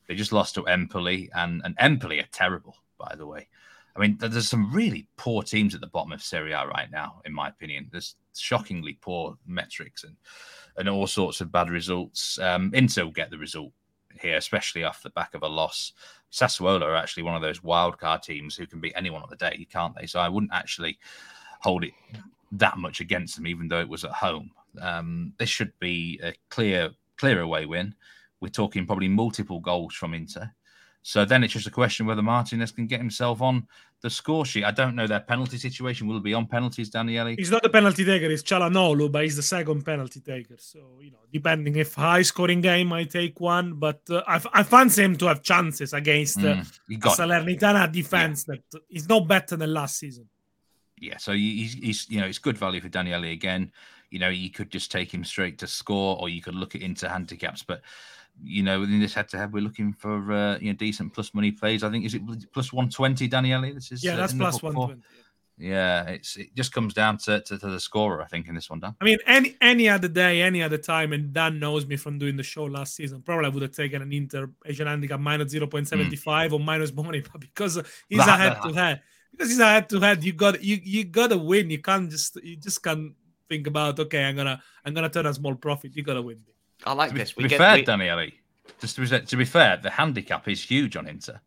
They 0.08 0.16
just 0.16 0.32
lost 0.32 0.56
to 0.56 0.68
Empoli, 0.68 1.30
and, 1.36 1.62
and 1.66 1.76
Empoli 1.80 2.20
are 2.20 2.28
terrible, 2.32 2.76
by 2.98 3.16
the 3.16 3.28
way. 3.28 3.48
I 3.96 4.00
mean, 4.00 4.18
there's 4.20 4.48
some 4.48 4.72
really 4.72 5.08
poor 5.18 5.42
teams 5.42 5.74
at 5.74 5.82
the 5.82 5.88
bottom 5.88 6.12
of 6.12 6.22
Serie 6.22 6.54
A 6.54 6.68
right 6.68 6.90
now, 6.92 7.22
in 7.26 7.34
my 7.34 7.50
opinion. 7.50 7.90
There's 7.92 8.16
shockingly 8.36 9.00
poor 9.02 9.36
metrics 9.48 10.04
and 10.04 10.16
and 10.78 10.88
all 10.88 11.08
sorts 11.08 11.42
of 11.42 11.52
bad 11.52 11.70
results. 11.70 12.38
Um, 12.40 12.72
Inter 12.74 13.06
will 13.06 13.12
get 13.12 13.32
the 13.32 13.38
result 13.38 13.72
here, 14.22 14.38
especially 14.38 14.84
off 14.84 15.02
the 15.02 15.10
back 15.10 15.34
of 15.34 15.44
a 15.44 15.48
loss. 15.48 15.94
Sassuolo 16.32 16.84
are 16.84 16.96
actually 16.96 17.24
one 17.24 17.36
of 17.36 17.42
those 17.42 17.64
wild 17.64 17.98
card 17.98 18.22
teams 18.22 18.56
who 18.56 18.68
can 18.68 18.80
beat 18.80 18.94
anyone 18.96 19.24
on 19.24 19.30
the 19.30 19.36
day, 19.36 19.68
can't 19.72 19.96
they? 20.00 20.06
So 20.06 20.20
I 20.20 20.30
wouldn't 20.30 20.54
actually 20.54 21.00
hold 21.62 21.84
it 21.84 21.94
that 22.52 22.78
much 22.78 23.00
against 23.00 23.36
them, 23.36 23.48
even 23.48 23.68
though 23.68 23.80
it 23.80 23.90
was 23.90 24.04
at 24.04 24.12
home. 24.12 24.52
Um, 24.82 25.34
this 25.38 25.50
should 25.50 25.74
be 25.80 26.20
a 26.24 26.34
clear, 26.50 26.92
clear 27.18 27.42
away 27.42 27.66
win. 27.66 27.96
We're 28.40 28.50
talking 28.50 28.86
probably 28.86 29.08
multiple 29.08 29.60
goals 29.60 29.96
from 29.96 30.14
Inter. 30.14 30.52
So 31.08 31.24
then 31.24 31.42
it's 31.42 31.54
just 31.54 31.68
a 31.68 31.72
question 31.72 32.06
whether 32.06 32.22
Martinez 32.22 32.72
can 32.72 32.86
get 32.86 33.00
himself 33.00 33.42
on 33.42 33.66
the 34.02 34.10
score 34.10 34.46
sheet. 34.46 34.66
I 34.66 34.72
don't 34.72 34.94
know 34.94 35.08
their 35.08 35.22
penalty 35.22 35.58
situation. 35.58 36.06
Will 36.06 36.18
it 36.18 36.24
be 36.24 36.34
on 36.34 36.48
penalties, 36.48 36.90
Daniele? 36.90 37.34
He's 37.38 37.50
not 37.50 37.64
the 37.64 37.70
penalty 37.70 38.04
taker, 38.04 38.26
it's 38.30 38.44
Calhanoglu, 38.44 39.10
but 39.10 39.24
he's 39.24 39.38
the 39.38 39.42
second 39.42 39.86
penalty 39.86 40.20
taker. 40.20 40.56
So, 40.58 41.00
you 41.02 41.12
know, 41.12 41.20
depending 41.32 41.78
if 41.78 41.94
high 41.94 42.24
scoring 42.24 42.60
game 42.60 42.92
I 42.92 43.06
take 43.06 43.40
one, 43.40 43.76
but 43.76 44.02
uh, 44.10 44.22
I, 44.28 44.42
I 44.52 44.64
fancy 44.64 45.02
him 45.02 45.16
to 45.18 45.28
have 45.28 45.42
chances 45.42 45.94
against 45.94 46.40
uh, 46.40 46.56
mm, 46.56 47.00
Salernitana 47.00 47.90
defense 47.90 48.46
yeah. 48.48 48.56
that 48.72 48.82
is 48.90 49.08
not 49.08 49.30
better 49.30 49.56
than 49.56 49.74
last 49.74 49.98
season. 49.98 50.28
Yeah, 51.00 51.18
so 51.18 51.32
he's, 51.32 51.74
he's, 51.74 52.10
you 52.10 52.20
know, 52.20 52.28
it's 52.28 52.40
good 52.40 52.58
value 52.58 52.82
for 52.82 52.90
Daniele 52.90 53.24
again. 53.24 53.72
You 54.10 54.20
know, 54.20 54.30
you 54.30 54.50
could 54.50 54.70
just 54.70 54.92
take 54.92 55.14
him 55.14 55.24
straight 55.24 55.58
to 55.60 55.68
score 55.68 56.18
or 56.20 56.30
you 56.30 56.42
could 56.42 56.56
look 56.56 56.76
it 56.76 56.82
into 56.82 57.10
handicaps, 57.10 57.64
but 57.64 57.82
you 58.44 58.64
know, 58.64 58.84
in 58.84 59.00
this 59.00 59.14
head 59.14 59.30
to 59.30 59.38
head, 59.38 59.52
we're 59.52 59.64
looking 59.64 59.94
for 59.94 60.32
uh, 60.32 60.58
you 60.60 60.72
know 60.72 60.78
decent 60.78 61.14
plus 61.14 61.34
money 61.34 61.52
plays. 61.52 61.84
I 61.84 61.90
think 61.90 62.06
is 62.06 62.14
it 62.14 62.22
plus 62.54 62.72
one 62.72 62.90
twenty, 62.90 63.28
Daniele? 63.28 63.74
This 63.74 63.92
is 63.92 64.04
yeah, 64.04 64.14
uh, 64.14 64.18
that's 64.18 64.34
plus 64.34 64.62
one 64.62 64.74
twenty. 64.74 65.02
Yeah, 65.60 66.04
it's 66.10 66.38
it 66.38 66.54
just 66.56 66.72
comes 66.72 66.94
down 66.94 67.18
to, 67.20 67.42
to, 67.42 67.58
to, 67.58 67.68
the 67.68 67.80
scorer, 67.80 68.22
I 68.22 68.28
think, 68.28 68.48
in 68.48 68.54
this 68.54 68.70
one, 68.70 68.80
Dan. 68.80 68.96
I 69.02 69.06
mean, 69.06 69.18
any 69.26 69.58
any 69.60 69.90
other 69.90 70.08
day, 70.08 70.44
any 70.44 70.62
other 70.62 70.78
time, 70.78 71.14
and 71.14 71.34
Dan 71.34 71.60
knows 71.60 71.88
me 71.88 71.96
from 71.96 72.20
doing 72.20 72.38
the 72.38 72.44
show 72.44 72.66
last 72.66 72.96
season. 72.96 73.24
Probably 73.24 73.48
I 73.48 73.50
would 73.50 73.64
have 73.64 73.72
taken 73.72 74.04
an 74.04 74.14
Inter 74.14 74.52
Asian 74.68 74.86
handicap 74.86 75.20
minus 75.20 75.50
zero 75.52 75.66
point 75.66 75.88
seventy 75.88 76.16
five 76.16 76.52
mm. 76.52 76.56
or 76.56 76.60
minus 76.60 76.94
money, 76.96 77.22
but 77.22 77.42
because 77.42 77.82
he's 78.08 78.20
that, 78.20 78.30
a 78.40 78.44
head 78.44 78.62
to 78.62 78.74
head, 78.74 79.02
because 79.32 79.50
he's 79.50 79.60
a 79.60 79.66
head 79.66 79.90
to 79.90 80.00
head, 80.00 80.24
you 80.24 80.34
got 80.34 80.64
you 80.64 80.80
you 80.84 81.06
gotta 81.06 81.38
win. 81.40 81.72
You 81.72 81.82
can't 81.82 82.12
just 82.12 82.36
you 82.44 82.56
just 82.56 82.84
can't 82.84 83.14
think 83.48 83.68
about 83.68 84.00
okay, 84.00 84.24
I'm 84.24 84.36
gonna 84.36 84.62
I'm 84.86 84.94
gonna 84.94 85.10
turn 85.10 85.26
a 85.26 85.34
small 85.34 85.56
profit. 85.56 85.96
You 85.96 86.04
gotta 86.04 86.22
win. 86.22 86.40
I 86.86 86.94
like 86.94 87.12
to 87.12 87.18
this. 87.18 87.34
Be, 87.34 87.44
to 87.44 87.44
be 87.44 87.50
get, 87.50 87.58
fair, 87.58 87.76
we... 87.76 87.84
Daniele, 87.84 88.32
just 88.80 88.96
to 88.96 89.02
be, 89.02 89.26
to 89.26 89.38
be 89.38 89.46
fair, 89.46 89.78
the 89.78 89.90
handicap 89.90 90.48
is 90.48 90.64
huge 90.64 90.96
on 90.96 91.08
Inter. 91.08 91.40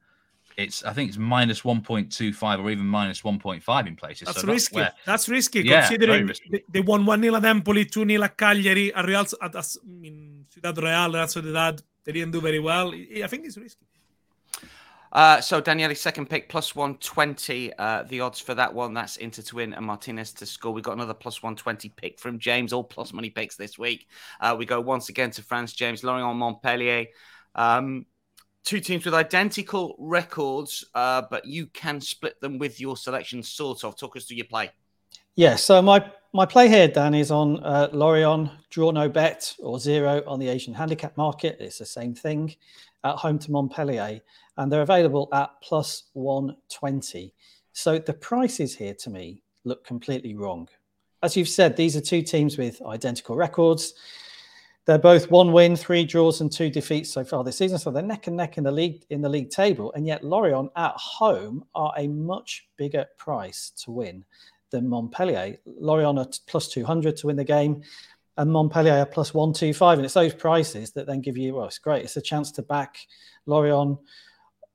It's 0.56 0.84
I 0.84 0.92
think 0.92 1.08
it's 1.08 1.18
minus 1.18 1.64
one 1.64 1.80
point 1.80 2.12
two 2.12 2.32
five 2.32 2.60
or 2.60 2.70
even 2.70 2.86
minus 2.86 3.24
one 3.24 3.38
point 3.38 3.62
five 3.62 3.86
in 3.86 3.96
places. 3.96 4.26
That's 4.26 4.40
so 4.42 4.46
risky. 4.46 4.76
That's, 4.76 4.94
where, 4.94 5.02
that's 5.06 5.28
risky 5.28 5.60
yeah, 5.62 5.88
considering 5.88 6.26
risky. 6.26 6.64
They, 6.68 6.80
won 6.80 7.06
one 7.06 7.22
0 7.22 7.36
at 7.36 7.44
Empoli, 7.44 7.84
two 7.86 8.06
0 8.06 8.22
at 8.22 8.36
Cagliari, 8.36 8.92
at 8.92 9.06
Real 9.06 9.24
at, 9.40 9.54
at 9.54 9.76
mean 9.86 10.46
Ciudad 10.52 10.76
Real, 10.76 11.12
Real 11.12 11.26
Sociedad. 11.26 11.80
They 12.04 12.12
didn't 12.12 12.32
do 12.32 12.40
very 12.40 12.58
well. 12.58 12.92
I 12.92 13.26
think 13.26 13.46
it's 13.46 13.56
risky. 13.56 13.86
Uh, 15.12 15.40
so 15.40 15.60
Daniele's 15.60 16.00
second 16.00 16.30
pick 16.30 16.48
plus 16.48 16.74
120. 16.74 17.72
Uh, 17.78 18.04
the 18.04 18.20
odds 18.20 18.38
for 18.38 18.54
that 18.54 18.72
one, 18.72 18.94
that's 18.94 19.16
Inter 19.16 19.42
to 19.42 19.56
win 19.56 19.74
and 19.74 19.84
Martinez 19.84 20.32
to 20.34 20.46
score. 20.46 20.72
We've 20.72 20.84
got 20.84 20.94
another 20.94 21.14
plus 21.14 21.42
120 21.42 21.88
pick 21.90 22.20
from 22.20 22.38
James, 22.38 22.72
all 22.72 22.84
plus 22.84 23.12
money 23.12 23.30
picks 23.30 23.56
this 23.56 23.78
week. 23.78 24.08
Uh, 24.40 24.54
we 24.58 24.66
go 24.66 24.80
once 24.80 25.08
again 25.08 25.30
to 25.32 25.42
France, 25.42 25.72
James, 25.72 26.04
Lorient 26.04 26.36
Montpellier. 26.36 27.06
Um, 27.54 28.06
two 28.64 28.80
teams 28.80 29.04
with 29.04 29.14
identical 29.14 29.96
records, 29.98 30.84
uh, 30.94 31.22
but 31.30 31.44
you 31.44 31.66
can 31.66 32.00
split 32.00 32.40
them 32.40 32.58
with 32.58 32.80
your 32.80 32.96
selection, 32.96 33.42
sort 33.42 33.84
of. 33.84 33.96
Talk 33.96 34.16
us 34.16 34.26
through 34.26 34.36
your 34.36 34.46
play. 34.46 34.70
Yeah, 35.34 35.56
so 35.56 35.80
my 35.82 36.08
my 36.32 36.46
play 36.46 36.68
here, 36.68 36.86
Dan, 36.86 37.14
is 37.14 37.30
on 37.30 37.62
uh, 37.64 37.88
Lorient, 37.92 38.50
draw 38.70 38.92
no 38.92 39.08
bet 39.08 39.54
or 39.58 39.80
zero 39.80 40.22
on 40.26 40.38
the 40.38 40.48
Asian 40.48 40.74
handicap 40.74 41.16
market. 41.16 41.56
It's 41.60 41.78
the 41.78 41.86
same 41.86 42.14
thing 42.14 42.54
at 43.02 43.16
home 43.16 43.38
to 43.38 43.50
Montpellier, 43.50 44.20
and 44.60 44.70
they're 44.70 44.82
available 44.82 45.26
at 45.32 45.50
plus 45.62 46.04
120. 46.12 47.32
So 47.72 47.98
the 47.98 48.12
prices 48.12 48.76
here 48.76 48.92
to 48.92 49.08
me 49.08 49.42
look 49.64 49.86
completely 49.86 50.34
wrong. 50.34 50.68
As 51.22 51.34
you've 51.34 51.48
said, 51.48 51.76
these 51.76 51.96
are 51.96 52.00
two 52.02 52.20
teams 52.20 52.58
with 52.58 52.82
identical 52.82 53.36
records. 53.36 53.94
They're 54.84 54.98
both 54.98 55.30
one 55.30 55.52
win, 55.52 55.76
three 55.76 56.04
draws, 56.04 56.42
and 56.42 56.52
two 56.52 56.68
defeats 56.68 57.10
so 57.10 57.24
far 57.24 57.42
this 57.42 57.56
season. 57.56 57.78
So 57.78 57.90
they're 57.90 58.02
neck 58.02 58.26
and 58.26 58.36
neck 58.36 58.58
in 58.58 58.64
the 58.64 58.70
league 58.70 59.02
in 59.08 59.22
the 59.22 59.30
league 59.30 59.48
table. 59.48 59.94
And 59.94 60.06
yet 60.06 60.24
Lorient 60.24 60.70
at 60.76 60.92
home 60.94 61.64
are 61.74 61.94
a 61.96 62.06
much 62.06 62.68
bigger 62.76 63.06
price 63.16 63.72
to 63.84 63.90
win 63.90 64.26
than 64.70 64.86
Montpellier. 64.86 65.56
Lorient 65.64 66.18
are 66.18 66.28
plus 66.46 66.68
200 66.68 67.16
to 67.16 67.28
win 67.28 67.36
the 67.36 67.44
game, 67.44 67.82
and 68.36 68.52
Montpellier 68.52 68.98
are 68.98 69.06
plus 69.06 69.32
125. 69.32 69.98
And 69.98 70.04
it's 70.04 70.14
those 70.14 70.34
prices 70.34 70.92
that 70.92 71.06
then 71.06 71.22
give 71.22 71.38
you, 71.38 71.54
well, 71.54 71.66
it's 71.66 71.78
great. 71.78 72.04
It's 72.04 72.18
a 72.18 72.22
chance 72.22 72.50
to 72.52 72.62
back 72.62 72.98
Lorient 73.46 73.98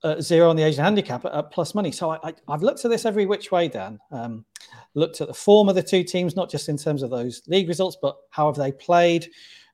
uh, 0.05 0.21
zero 0.21 0.49
on 0.49 0.55
the 0.55 0.63
Asian 0.63 0.83
handicap 0.83 1.25
at, 1.25 1.33
at 1.33 1.51
plus 1.51 1.73
money. 1.73 1.91
So 1.91 2.11
I, 2.11 2.33
have 2.47 2.61
looked 2.61 2.85
at 2.85 2.91
this 2.91 3.05
every 3.05 3.25
which 3.25 3.51
way, 3.51 3.67
Dan. 3.67 3.99
Um, 4.11 4.45
looked 4.93 5.19
at 5.19 5.27
the 5.27 5.33
form 5.33 5.67
of 5.67 5.75
the 5.75 5.83
two 5.83 6.03
teams, 6.03 6.35
not 6.35 6.49
just 6.49 6.69
in 6.69 6.77
terms 6.77 7.01
of 7.01 7.09
those 7.09 7.41
league 7.47 7.67
results, 7.67 7.97
but 8.01 8.15
how 8.29 8.45
have 8.45 8.55
they 8.55 8.71
played 8.71 9.27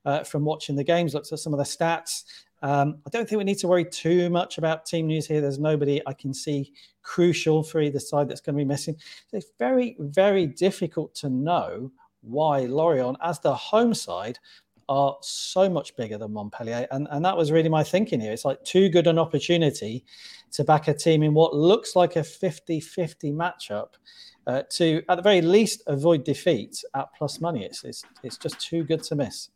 uh, 0.04 0.24
from 0.24 0.44
watching 0.44 0.74
the 0.74 0.84
games, 0.84 1.14
looked 1.14 1.32
at 1.32 1.38
some 1.38 1.52
of 1.52 1.58
the 1.58 1.64
stats. 1.64 2.24
Um, 2.62 2.98
I 3.06 3.10
don't 3.10 3.28
think 3.28 3.38
we 3.38 3.44
need 3.44 3.58
to 3.58 3.68
worry 3.68 3.84
too 3.84 4.30
much 4.30 4.58
about 4.58 4.86
team 4.86 5.06
news 5.06 5.26
here. 5.26 5.40
There's 5.40 5.58
nobody 5.58 6.00
I 6.06 6.12
can 6.12 6.32
see 6.32 6.72
crucial 7.02 7.62
for 7.62 7.80
either 7.80 7.98
side 7.98 8.28
that's 8.28 8.40
going 8.40 8.56
to 8.56 8.60
be 8.60 8.64
missing. 8.64 8.96
It's 9.32 9.50
very, 9.58 9.96
very 9.98 10.46
difficult 10.46 11.14
to 11.16 11.28
know 11.28 11.92
why 12.22 12.60
Lorient, 12.60 13.18
as 13.22 13.40
the 13.40 13.54
home 13.54 13.94
side, 13.94 14.38
are 14.88 15.16
so 15.22 15.68
much 15.68 15.96
bigger 15.96 16.18
than 16.18 16.32
Montpellier. 16.32 16.86
And, 16.90 17.08
and 17.10 17.24
that 17.24 17.36
was 17.36 17.52
really 17.52 17.68
my 17.68 17.84
thinking 17.84 18.20
here. 18.20 18.32
It's 18.32 18.44
like 18.44 18.62
too 18.64 18.88
good 18.88 19.06
an 19.06 19.18
opportunity 19.18 20.04
to 20.52 20.64
back 20.64 20.88
a 20.88 20.94
team 20.94 21.22
in 21.22 21.34
what 21.34 21.54
looks 21.54 21.96
like 21.96 22.16
a 22.16 22.24
50 22.24 22.80
50 22.80 23.32
matchup. 23.32 23.88
Uh, 24.44 24.62
to 24.68 25.00
at 25.08 25.14
the 25.14 25.22
very 25.22 25.40
least 25.40 25.82
avoid 25.86 26.24
defeat 26.24 26.82
at 26.96 27.06
plus 27.16 27.40
money. 27.40 27.64
It's, 27.64 27.84
it's 27.84 28.02
it's 28.24 28.36
just 28.36 28.58
too 28.58 28.82
good 28.82 29.00
to 29.04 29.14
miss. 29.14 29.50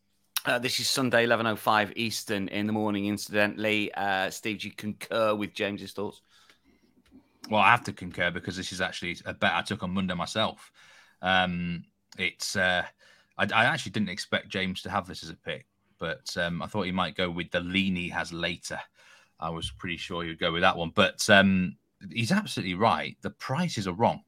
Uh, 0.45 0.61
this 0.61 0.79
is 0.79 0.87
Sunday, 0.87 1.27
11.05 1.27 1.95
Eastern 1.97 2.47
in 2.47 2.69
the 2.69 2.73
morning, 2.73 3.07
incidentally. 3.07 3.93
Uh, 3.93 4.31
Steve, 4.31 4.61
do 4.61 4.69
you 4.69 4.75
concur 4.75 5.35
with 5.35 5.53
James's 5.55 5.91
thoughts? 5.91 6.23
Well, 7.51 7.61
I 7.61 7.73
have 7.73 7.83
to 7.85 7.93
concur 7.93 8.31
because 8.31 8.57
this 8.57 8.71
is 8.71 8.81
actually 8.81 9.17
a 9.25 9.35
bet 9.35 9.55
I 9.55 9.63
took 9.63 9.83
on 9.83 9.91
Monday 9.91 10.15
myself. 10.15 10.71
Um, 11.21 11.85
it's 12.17 12.55
uh, 12.55 12.85
I, 13.39 13.45
I, 13.45 13.65
actually 13.65 13.93
didn't 13.93 14.09
expect 14.09 14.49
James 14.49 14.83
to 14.83 14.91
have 14.91 15.07
this 15.07 15.23
as 15.23 15.31
a 15.31 15.37
pick, 15.37 15.67
but 15.99 16.35
um, 16.37 16.63
I 16.63 16.67
thought 16.67 16.83
he 16.83 16.93
might 16.93 17.17
go 17.17 17.31
with 17.31 17.51
the 17.51 17.61
lean 17.61 17.97
he 17.97 18.09
has 18.11 18.33
later. 18.33 18.81
I 19.39 19.51
was 19.51 19.71
pretty 19.71 19.97
sure 19.97 20.23
he 20.23 20.29
would 20.29 20.39
go 20.39 20.53
with 20.53 20.63
that 20.63 20.77
one, 20.77 20.93
but 20.95 21.29
um, 21.29 21.77
he's 22.11 22.33
absolutely 22.33 22.75
right. 22.75 23.17
The 23.23 23.31
prices 23.31 23.87
are 23.87 23.93
wrong 23.93 24.23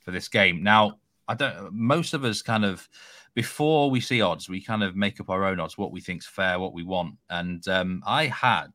for 0.00 0.10
this 0.10 0.28
game. 0.28 0.62
Now, 0.62 0.98
I 1.28 1.34
don't. 1.34 1.72
Most 1.72 2.14
of 2.14 2.24
us 2.24 2.42
kind 2.42 2.64
of 2.64 2.88
before 3.34 3.90
we 3.90 4.00
see 4.00 4.20
odds, 4.20 4.48
we 4.48 4.60
kind 4.60 4.82
of 4.82 4.96
make 4.96 5.20
up 5.20 5.30
our 5.30 5.44
own 5.44 5.58
odds, 5.58 5.78
what 5.78 5.92
we 5.92 6.00
think's 6.00 6.26
fair, 6.26 6.58
what 6.58 6.74
we 6.74 6.82
want. 6.82 7.14
And 7.30 7.66
um, 7.68 8.02
I 8.06 8.26
had, 8.26 8.72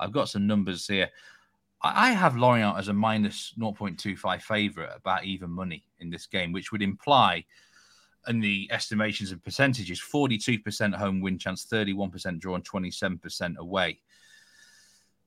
I've 0.00 0.12
got 0.12 0.28
some 0.28 0.46
numbers 0.46 0.86
here. 0.86 1.08
I, 1.82 2.08
I 2.08 2.10
have 2.10 2.36
Lorient 2.36 2.78
as 2.78 2.88
a 2.88 2.92
minus 2.92 3.54
0.25 3.58 4.42
favourite, 4.42 4.90
about 4.94 5.24
even 5.24 5.50
money 5.50 5.84
in 6.00 6.10
this 6.10 6.26
game, 6.26 6.52
which 6.52 6.72
would 6.72 6.82
imply, 6.82 7.44
in 8.28 8.40
the 8.40 8.68
estimations 8.70 9.32
and 9.32 9.42
percentages, 9.42 10.00
42% 10.00 10.94
home 10.94 11.20
win 11.20 11.38
chance, 11.38 11.66
31% 11.66 12.38
draw, 12.38 12.54
and 12.54 12.64
27% 12.64 13.56
away. 13.56 14.00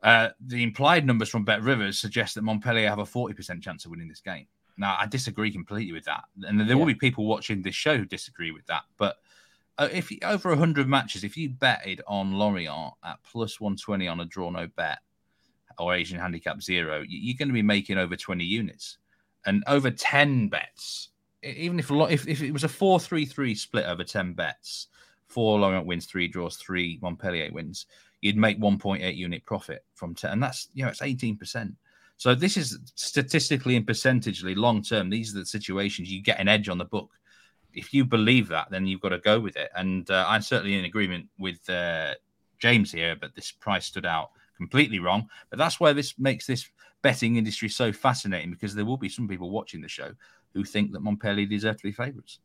Uh, 0.02 0.30
the 0.40 0.62
implied 0.64 1.06
numbers 1.06 1.30
from 1.30 1.46
BetRivers 1.46 1.96
suggest 1.96 2.36
that 2.36 2.44
Montpellier 2.44 2.90
have 2.90 3.00
a 3.00 3.04
40% 3.04 3.62
chance 3.62 3.86
of 3.86 3.92
winning 3.92 4.08
this 4.08 4.22
game. 4.22 4.48
Now, 4.78 4.98
I 5.00 5.08
disagree 5.08 5.52
completely 5.52 5.94
with 5.94 6.06
that, 6.06 6.26
and 6.44 6.60
there 6.60 6.68
yeah. 6.68 6.76
will 6.76 6.86
be 6.86 6.96
people 6.96 7.26
watching 7.26 7.62
this 7.62 7.76
show 7.76 7.98
who 7.98 8.06
disagree 8.06 8.52
with 8.52 8.66
that. 8.66 8.84
But 8.98 9.18
uh, 9.78 9.90
if 9.92 10.12
you, 10.12 10.20
over 10.24 10.54
hundred 10.56 10.88
matches, 10.88 11.24
if 11.24 11.38
you 11.38 11.50
betted 11.50 12.02
on 12.08 12.34
Lorient 12.34 12.94
at 13.04 13.20
plus 13.24 13.60
one 13.60 13.78
twenty 13.78 14.08
on 14.08 14.20
a 14.20 14.26
draw 14.26 14.50
no 14.50 14.68
bet 14.76 15.00
or 15.80 15.94
Asian 15.94 16.20
handicap 16.20 16.62
zero, 16.62 17.04
you're 17.08 17.38
going 17.38 17.48
to 17.48 17.54
be 17.54 17.62
making 17.62 17.98
over 17.98 18.16
twenty 18.18 18.44
units, 18.44 18.98
and 19.46 19.64
over 19.68 19.92
ten 19.92 20.50
bets. 20.50 21.10
Even 21.46 21.80
if 21.80 21.92
if, 21.92 22.28
if 22.28 22.42
it 22.42 22.52
was 22.52 22.64
a 22.64 22.70
four 22.70 23.00
three 23.00 23.26
three 23.26 23.56
split 23.56 23.86
over 23.86 24.04
ten 24.04 24.34
bets, 24.34 24.88
four 25.28 25.60
Lorient 25.60 25.86
wins, 25.86 26.06
three 26.06 26.28
draws, 26.28 26.58
three 26.58 27.00
Montpellier 27.02 27.52
wins, 27.52 27.86
you'd 28.22 28.38
make 28.38 28.58
one 28.58 28.80
point 28.80 29.04
eight 29.04 29.16
unit 29.16 29.46
profit 29.46 29.86
from 29.94 30.16
ten, 30.16 30.32
and 30.32 30.44
that's 30.44 30.70
you 30.74 30.84
know 30.84 30.90
it's 30.90 31.02
eighteen 31.02 31.38
percent. 31.38 31.76
So 32.18 32.34
this 32.34 32.58
is 32.58 32.80
statistically 32.96 33.76
and 33.76 33.86
percentagely 33.86 34.56
long 34.56 34.82
term. 34.82 35.10
These 35.10 35.36
are 35.36 35.40
the 35.40 35.46
situations 35.46 36.12
you 36.12 36.22
get 36.22 36.40
an 36.40 36.48
edge 36.48 36.70
on 36.70 36.78
the 36.78 36.86
book. 36.86 37.12
If 37.74 37.94
you 37.94 38.06
believe 38.06 38.48
that, 38.48 38.72
then 38.72 38.88
you've 38.88 39.02
got 39.02 39.10
to 39.10 39.20
go 39.20 39.40
with 39.40 39.58
it. 39.58 39.70
And 39.76 40.10
uh, 40.10 40.26
I'm 40.28 40.42
certainly 40.42 40.80
in 40.80 40.86
agreement 40.86 41.28
with 41.38 41.70
uh, 41.70 42.14
James 42.58 42.92
here, 42.92 43.18
but 43.20 43.36
this 43.36 43.52
price 43.52 43.86
stood 43.86 44.06
out 44.06 44.32
completely 44.56 45.00
wrong. 45.00 45.28
But 45.50 45.60
that's 45.60 45.80
why 45.80 45.92
this 45.92 46.18
makes 46.18 46.48
this 46.48 46.70
betting 47.02 47.36
industry 47.36 47.68
so 47.68 47.92
fascinating 47.92 48.50
because 48.50 48.74
there 48.74 48.86
will 48.86 48.98
be 48.98 49.10
some 49.10 49.28
people 49.28 49.50
watching 49.50 49.82
the 49.82 49.90
show 49.90 50.12
who 50.56 50.64
think 50.64 50.92
that 50.94 51.02
Montpellier 51.02 51.46
deserve 51.46 51.78
to 51.78 51.84
be 51.84 51.92
favourites. 51.92 52.40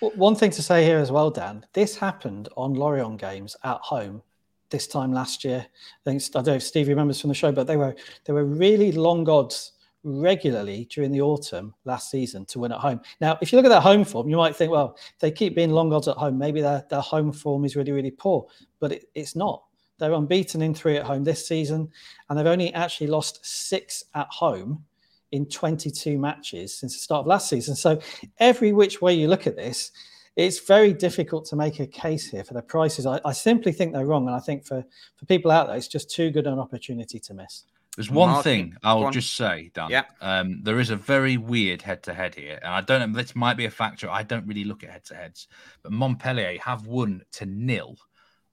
Well, 0.00 0.12
one 0.14 0.34
thing 0.34 0.50
to 0.52 0.62
say 0.62 0.84
here 0.84 0.98
as 0.98 1.12
well, 1.12 1.30
Dan, 1.30 1.66
this 1.74 1.96
happened 1.96 2.48
on 2.56 2.72
Lorient 2.72 3.20
games 3.20 3.54
at 3.64 3.78
home 3.82 4.22
this 4.70 4.86
time 4.86 5.12
last 5.12 5.44
year. 5.44 5.66
I 5.66 6.10
think 6.10 6.22
I 6.22 6.38
don't 6.38 6.46
know 6.46 6.54
if 6.54 6.62
Steve 6.62 6.88
remembers 6.88 7.20
from 7.20 7.28
the 7.28 7.34
show, 7.34 7.52
but 7.52 7.66
they 7.66 7.76
were 7.76 7.94
they 8.24 8.32
were 8.32 8.44
really 8.44 8.92
long 8.92 9.28
odds 9.28 9.72
regularly 10.04 10.86
during 10.90 11.10
the 11.10 11.20
autumn 11.20 11.74
last 11.84 12.10
season 12.10 12.46
to 12.46 12.60
win 12.60 12.72
at 12.72 12.78
home. 12.78 13.00
Now, 13.20 13.36
if 13.42 13.52
you 13.52 13.56
look 13.56 13.66
at 13.66 13.70
their 13.70 13.80
home 13.80 14.04
form, 14.04 14.28
you 14.28 14.36
might 14.36 14.56
think, 14.56 14.70
well, 14.70 14.96
they 15.18 15.30
keep 15.30 15.54
being 15.54 15.70
long 15.70 15.92
odds 15.92 16.08
at 16.08 16.16
home, 16.16 16.38
maybe 16.38 16.60
their, 16.60 16.84
their 16.88 17.00
home 17.00 17.32
form 17.32 17.64
is 17.64 17.74
really, 17.76 17.92
really 17.92 18.12
poor. 18.12 18.46
But 18.78 18.92
it, 18.92 19.04
it's 19.14 19.34
not. 19.34 19.64
They're 19.98 20.12
unbeaten 20.12 20.62
in 20.62 20.72
three 20.72 20.96
at 20.96 21.04
home 21.04 21.24
this 21.24 21.48
season, 21.48 21.90
and 22.28 22.38
they've 22.38 22.46
only 22.46 22.72
actually 22.74 23.08
lost 23.08 23.44
six 23.44 24.04
at 24.14 24.28
home 24.30 24.84
in 25.32 25.46
22 25.46 26.18
matches 26.18 26.78
since 26.78 26.94
the 26.94 27.00
start 27.00 27.20
of 27.20 27.26
last 27.26 27.48
season. 27.48 27.74
So 27.74 28.00
every 28.38 28.72
which 28.72 29.02
way 29.02 29.14
you 29.14 29.28
look 29.28 29.46
at 29.46 29.56
this, 29.56 29.92
it's 30.36 30.60
very 30.60 30.92
difficult 30.92 31.46
to 31.46 31.56
make 31.56 31.80
a 31.80 31.86
case 31.86 32.30
here 32.30 32.44
for 32.44 32.54
the 32.54 32.62
prices. 32.62 33.06
I, 33.06 33.20
I, 33.24 33.32
simply 33.32 33.72
think 33.72 33.92
they're 33.92 34.06
wrong, 34.06 34.28
and 34.28 34.36
I 34.36 34.38
think 34.38 34.64
for 34.64 34.84
for 35.16 35.26
people 35.26 35.50
out 35.50 35.66
there, 35.66 35.76
it's 35.76 35.88
just 35.88 36.10
too 36.10 36.30
good 36.30 36.46
an 36.46 36.60
opportunity 36.60 37.18
to 37.18 37.34
miss. 37.34 37.64
There's 37.96 38.12
one 38.12 38.44
thing 38.44 38.76
I'll 38.84 39.10
just 39.10 39.34
say, 39.34 39.72
Dan. 39.74 39.90
Yeah. 39.90 40.04
Um, 40.20 40.60
there 40.62 40.78
is 40.78 40.90
a 40.90 40.96
very 40.96 41.36
weird 41.36 41.82
head-to-head 41.82 42.36
here, 42.36 42.60
and 42.62 42.72
I 42.72 42.80
don't 42.80 43.00
know. 43.00 43.20
This 43.20 43.34
might 43.34 43.56
be 43.56 43.64
a 43.64 43.70
factor. 43.70 44.08
I 44.08 44.22
don't 44.22 44.46
really 44.46 44.62
look 44.62 44.84
at 44.84 44.90
head-to-heads, 44.90 45.48
but 45.82 45.90
Montpellier 45.90 46.60
have 46.60 46.86
won 46.86 47.22
to 47.32 47.46
nil 47.46 47.96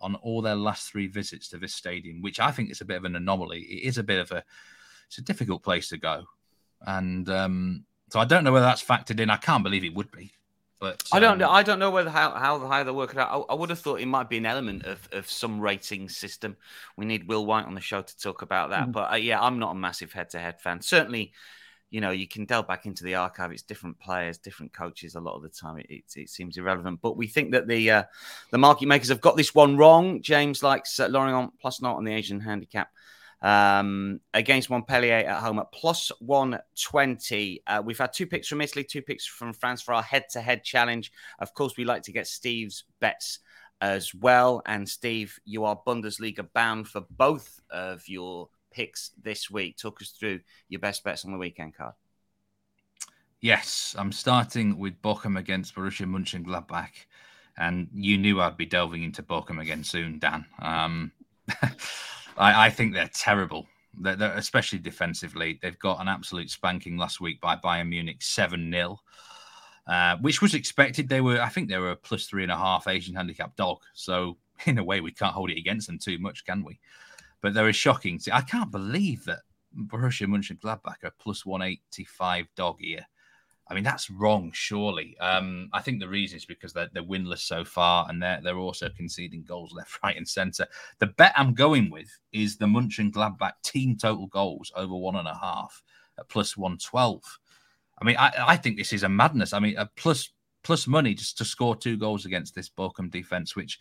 on 0.01 0.15
all 0.15 0.41
their 0.41 0.55
last 0.55 0.89
three 0.89 1.05
visits 1.05 1.47
to 1.49 1.59
this 1.59 1.75
stadium, 1.75 2.23
which 2.23 2.39
I 2.39 2.49
think 2.49 2.71
is 2.71 2.81
a 2.81 2.85
bit 2.85 2.97
of 2.97 3.05
an 3.05 3.15
anomaly. 3.15 3.59
It 3.61 3.87
is 3.87 3.99
a 3.99 4.03
bit 4.03 4.19
of 4.19 4.31
a, 4.31 4.43
it's 5.05 5.19
a 5.19 5.21
difficult 5.21 5.61
place 5.61 5.89
to 5.89 5.97
go, 5.97 6.23
and 6.85 7.29
um, 7.29 7.85
so 8.09 8.19
I 8.19 8.25
don't 8.25 8.43
know 8.43 8.51
whether 8.51 8.65
that's 8.65 8.83
factored 8.83 9.19
in. 9.19 9.29
I 9.29 9.37
can't 9.37 9.63
believe 9.63 9.83
it 9.83 9.93
would 9.93 10.11
be. 10.11 10.31
But 10.79 11.03
um, 11.11 11.17
I 11.17 11.19
don't 11.19 11.37
know. 11.37 11.49
Um, 11.49 11.55
I 11.55 11.63
don't 11.63 11.79
know 11.79 11.91
whether 11.91 12.09
how 12.09 12.31
how 12.31 12.59
how 12.67 12.83
they 12.83 12.91
work 12.91 13.11
it 13.13 13.17
out. 13.17 13.45
I, 13.49 13.53
I, 13.53 13.55
would 13.55 13.69
have 13.69 13.79
thought 13.79 14.01
it 14.01 14.07
might 14.07 14.29
be 14.29 14.37
an 14.37 14.45
element 14.45 14.83
of 14.85 15.07
of 15.11 15.29
some 15.29 15.59
rating 15.59 16.09
system. 16.09 16.57
We 16.97 17.05
need 17.05 17.27
Will 17.27 17.45
White 17.45 17.65
on 17.65 17.75
the 17.75 17.81
show 17.81 18.01
to 18.01 18.17
talk 18.17 18.41
about 18.41 18.69
that. 18.71 18.89
Mm. 18.89 18.91
But 18.91 19.13
uh, 19.13 19.15
yeah, 19.15 19.41
I'm 19.41 19.57
not 19.57 19.71
a 19.71 19.75
massive 19.75 20.11
head 20.11 20.29
to 20.31 20.39
head 20.39 20.59
fan. 20.59 20.81
Certainly, 20.81 21.31
you 21.89 22.01
know, 22.01 22.11
you 22.11 22.27
can 22.27 22.45
delve 22.45 22.67
back 22.67 22.85
into 22.85 23.05
the 23.05 23.15
archive. 23.15 23.51
It's 23.51 23.63
different 23.63 23.99
players, 23.99 24.37
different 24.37 24.73
coaches. 24.73 25.15
A 25.15 25.21
lot 25.21 25.35
of 25.35 25.43
the 25.43 25.49
time, 25.49 25.77
it, 25.77 25.87
it, 25.89 26.03
it 26.15 26.29
seems 26.29 26.57
irrelevant. 26.57 26.99
But 27.01 27.15
we 27.15 27.27
think 27.27 27.51
that 27.51 27.67
the 27.67 27.89
uh, 27.89 28.03
the 28.51 28.57
market 28.57 28.87
makers 28.87 29.09
have 29.09 29.21
got 29.21 29.37
this 29.37 29.55
one 29.55 29.77
wrong. 29.77 30.21
James 30.21 30.61
likes 30.61 30.99
uh, 30.99 31.07
Lorient 31.07 31.53
plus 31.59 31.81
not 31.81 31.95
on 31.95 32.03
the 32.03 32.13
Asian 32.13 32.41
handicap 32.41 32.89
um, 33.41 34.19
against 34.33 34.69
Montpellier 34.69 35.27
at 35.27 35.41
home 35.41 35.59
at 35.59 35.71
plus 35.71 36.11
120. 36.19 37.61
Uh, 37.67 37.81
we've 37.85 37.97
had 37.97 38.13
two 38.13 38.27
picks 38.27 38.47
from 38.47 38.61
Italy, 38.61 38.83
two 38.83 39.01
picks 39.01 39.25
from 39.25 39.53
France 39.53 39.81
for 39.81 39.93
our 39.93 40.03
head 40.03 40.25
to 40.31 40.41
head 40.41 40.63
challenge. 40.63 41.11
Of 41.39 41.53
course, 41.53 41.77
we 41.77 41.85
like 41.85 42.03
to 42.03 42.11
get 42.11 42.27
Steve's 42.27 42.85
bets 42.99 43.39
as 43.81 44.13
well. 44.13 44.61
And 44.65 44.87
Steve, 44.87 45.37
you 45.45 45.65
are 45.65 45.79
Bundesliga 45.85 46.47
bound 46.53 46.87
for 46.87 47.05
both 47.09 47.59
of 47.69 48.07
your 48.07 48.49
picks 48.71 49.11
this 49.21 49.49
week. 49.49 49.77
Talk 49.77 50.01
us 50.01 50.09
through 50.09 50.41
your 50.69 50.79
best 50.79 51.03
bets 51.03 51.25
on 51.25 51.31
the 51.31 51.37
weekend 51.37 51.75
card. 51.75 51.93
Yes, 53.41 53.95
I'm 53.97 54.11
starting 54.11 54.79
with 54.79 55.01
Bochum 55.01 55.37
against 55.37 55.75
Borussia 55.75 56.07
Mönchengladbach, 56.07 56.89
and 57.57 57.89
you 57.93 58.17
knew 58.17 58.41
I'd 58.41 58.57
be 58.57 58.65
delving 58.65 59.03
into 59.03 59.21
Bochum 59.21 59.61
again 59.61 59.83
soon, 59.83 60.17
Dan. 60.17 60.45
Um, 60.59 61.11
I, 62.37 62.67
I, 62.67 62.69
think 62.69 62.93
they're 62.93 63.09
terrible. 63.13 63.67
They're, 63.99 64.15
they're, 64.15 64.37
especially 64.37 64.79
defensively. 64.79 65.59
They've 65.61 65.79
got 65.79 66.01
an 66.01 66.07
absolute 66.07 66.49
spanking 66.49 66.97
last 66.97 67.21
week 67.21 67.39
by 67.41 67.55
Bayern 67.55 67.89
Munich, 67.89 68.21
seven 68.21 68.71
0 68.71 68.99
uh, 69.87 70.17
which 70.17 70.41
was 70.41 70.53
expected. 70.53 71.07
They 71.07 71.21
were, 71.21 71.41
I 71.41 71.49
think, 71.49 71.69
they 71.69 71.77
were 71.77 71.91
a 71.91 71.95
plus 71.95 72.25
three 72.25 72.43
and 72.43 72.51
a 72.51 72.57
half 72.57 72.87
Asian 72.87 73.15
handicap 73.15 73.55
dog. 73.55 73.77
So 73.93 74.37
in 74.65 74.77
a 74.77 74.83
way, 74.83 75.01
we 75.01 75.11
can't 75.11 75.33
hold 75.33 75.51
it 75.51 75.59
against 75.59 75.87
them 75.87 75.99
too 75.99 76.17
much, 76.19 76.45
can 76.45 76.63
we? 76.63 76.79
But 77.41 77.53
they're 77.53 77.69
a 77.69 77.73
shocking. 77.73 78.19
I 78.31 78.41
can't 78.41 78.71
believe 78.71 79.25
that 79.25 79.39
Borussia 79.77 80.25
Mönchengladbach 80.25 81.03
are 81.03 81.13
plus 81.19 81.45
one 81.45 81.61
eighty 81.61 82.05
five 82.05 82.47
dog 82.55 82.77
here. 82.79 83.05
I 83.67 83.73
mean, 83.73 83.83
that's 83.83 84.11
wrong, 84.11 84.51
surely. 84.53 85.17
Um, 85.19 85.69
I 85.73 85.81
think 85.81 85.99
the 85.99 86.07
reason 86.07 86.37
is 86.37 86.45
because 86.45 86.71
they're, 86.71 86.89
they're 86.93 87.03
winless 87.03 87.39
so 87.39 87.65
far 87.65 88.05
and 88.09 88.21
they're, 88.21 88.39
they're 88.43 88.57
also 88.57 88.89
conceding 88.95 89.43
goals 89.43 89.73
left, 89.73 89.99
right, 90.03 90.15
and 90.15 90.27
centre. 90.27 90.67
The 90.99 91.07
bet 91.07 91.33
I'm 91.35 91.53
going 91.53 91.89
with 91.89 92.09
is 92.31 92.57
the 92.57 92.67
Mönchengladbach 92.67 93.53
team 93.63 93.97
total 93.97 94.27
goals 94.27 94.71
over 94.75 94.95
one 94.95 95.15
and 95.15 95.27
a 95.27 95.35
half 95.35 95.81
at 96.19 96.29
plus 96.29 96.55
112. 96.55 97.23
I 97.99 98.05
mean, 98.05 98.17
I, 98.17 98.31
I 98.39 98.57
think 98.57 98.77
this 98.77 98.93
is 98.93 99.03
a 99.03 99.09
madness. 99.09 99.53
I 99.53 99.59
mean, 99.59 99.77
a 99.77 99.89
plus 99.95 100.29
plus 100.63 100.87
money 100.87 101.13
just 101.13 101.37
to 101.37 101.45
score 101.45 101.75
two 101.75 101.95
goals 101.95 102.25
against 102.25 102.55
this 102.55 102.69
Bochum 102.69 103.09
defence, 103.09 103.55
which 103.55 103.79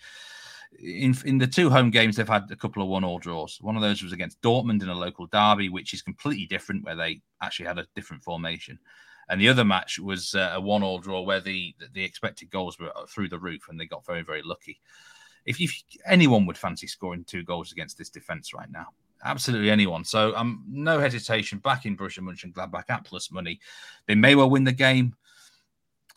in 0.79 1.17
in 1.25 1.39
the 1.39 1.47
two 1.47 1.69
home 1.69 1.91
games 1.91 2.17
they've 2.17 2.29
had 2.29 2.49
a 2.51 2.57
couple 2.57 2.83
of 2.83 2.89
one 2.89 3.05
all 3.05 3.19
draws. 3.19 3.59
One 3.61 3.75
of 3.75 3.83
those 3.83 4.03
was 4.03 4.13
against 4.13 4.41
Dortmund 4.41 4.83
in 4.83 4.89
a 4.89 4.95
local 4.95 5.27
derby, 5.27 5.69
which 5.69 5.95
is 5.95 6.03
completely 6.03 6.47
different, 6.47 6.85
where 6.85 6.95
they 6.95 7.23
actually 7.43 7.67
had 7.67 7.79
a 7.79 7.87
different 7.97 8.23
formation 8.23 8.79
and 9.29 9.41
the 9.41 9.49
other 9.49 9.65
match 9.65 9.99
was 9.99 10.35
uh, 10.35 10.53
a 10.55 10.61
one-all 10.61 10.99
draw 10.99 11.23
where 11.23 11.41
the 11.41 11.75
the 11.93 12.05
expected 12.05 12.51
goals 12.51 12.79
were 12.79 12.93
through 13.09 13.29
the 13.29 13.39
roof, 13.39 13.69
and 13.69 13.79
they 13.79 13.87
got 13.87 14.07
very 14.07 14.23
very 14.23 14.43
lucky. 14.43 14.81
If, 15.47 15.61
if 15.61 15.83
anyone 16.07 16.47
would 16.47 16.57
fancy 16.57 16.87
scoring 16.87 17.25
two 17.25 17.45
goals 17.45 17.71
against 17.71 17.99
this 17.99 18.09
defense 18.09 18.55
right 18.55 18.71
now, 18.71 18.87
absolutely 19.25 19.71
anyone. 19.71 20.05
So 20.05 20.35
um, 20.37 20.65
no 20.69 20.99
hesitation. 20.99 21.59
Back 21.59 21.87
in 21.87 21.97
Borussia 21.97 22.21
Mönchengladbach 22.21 22.85
at 22.89 23.05
plus 23.05 23.31
money, 23.31 23.61
they 24.07 24.15
may 24.15 24.35
well 24.35 24.51
win 24.51 24.65
the 24.65 24.73
game. 24.73 25.15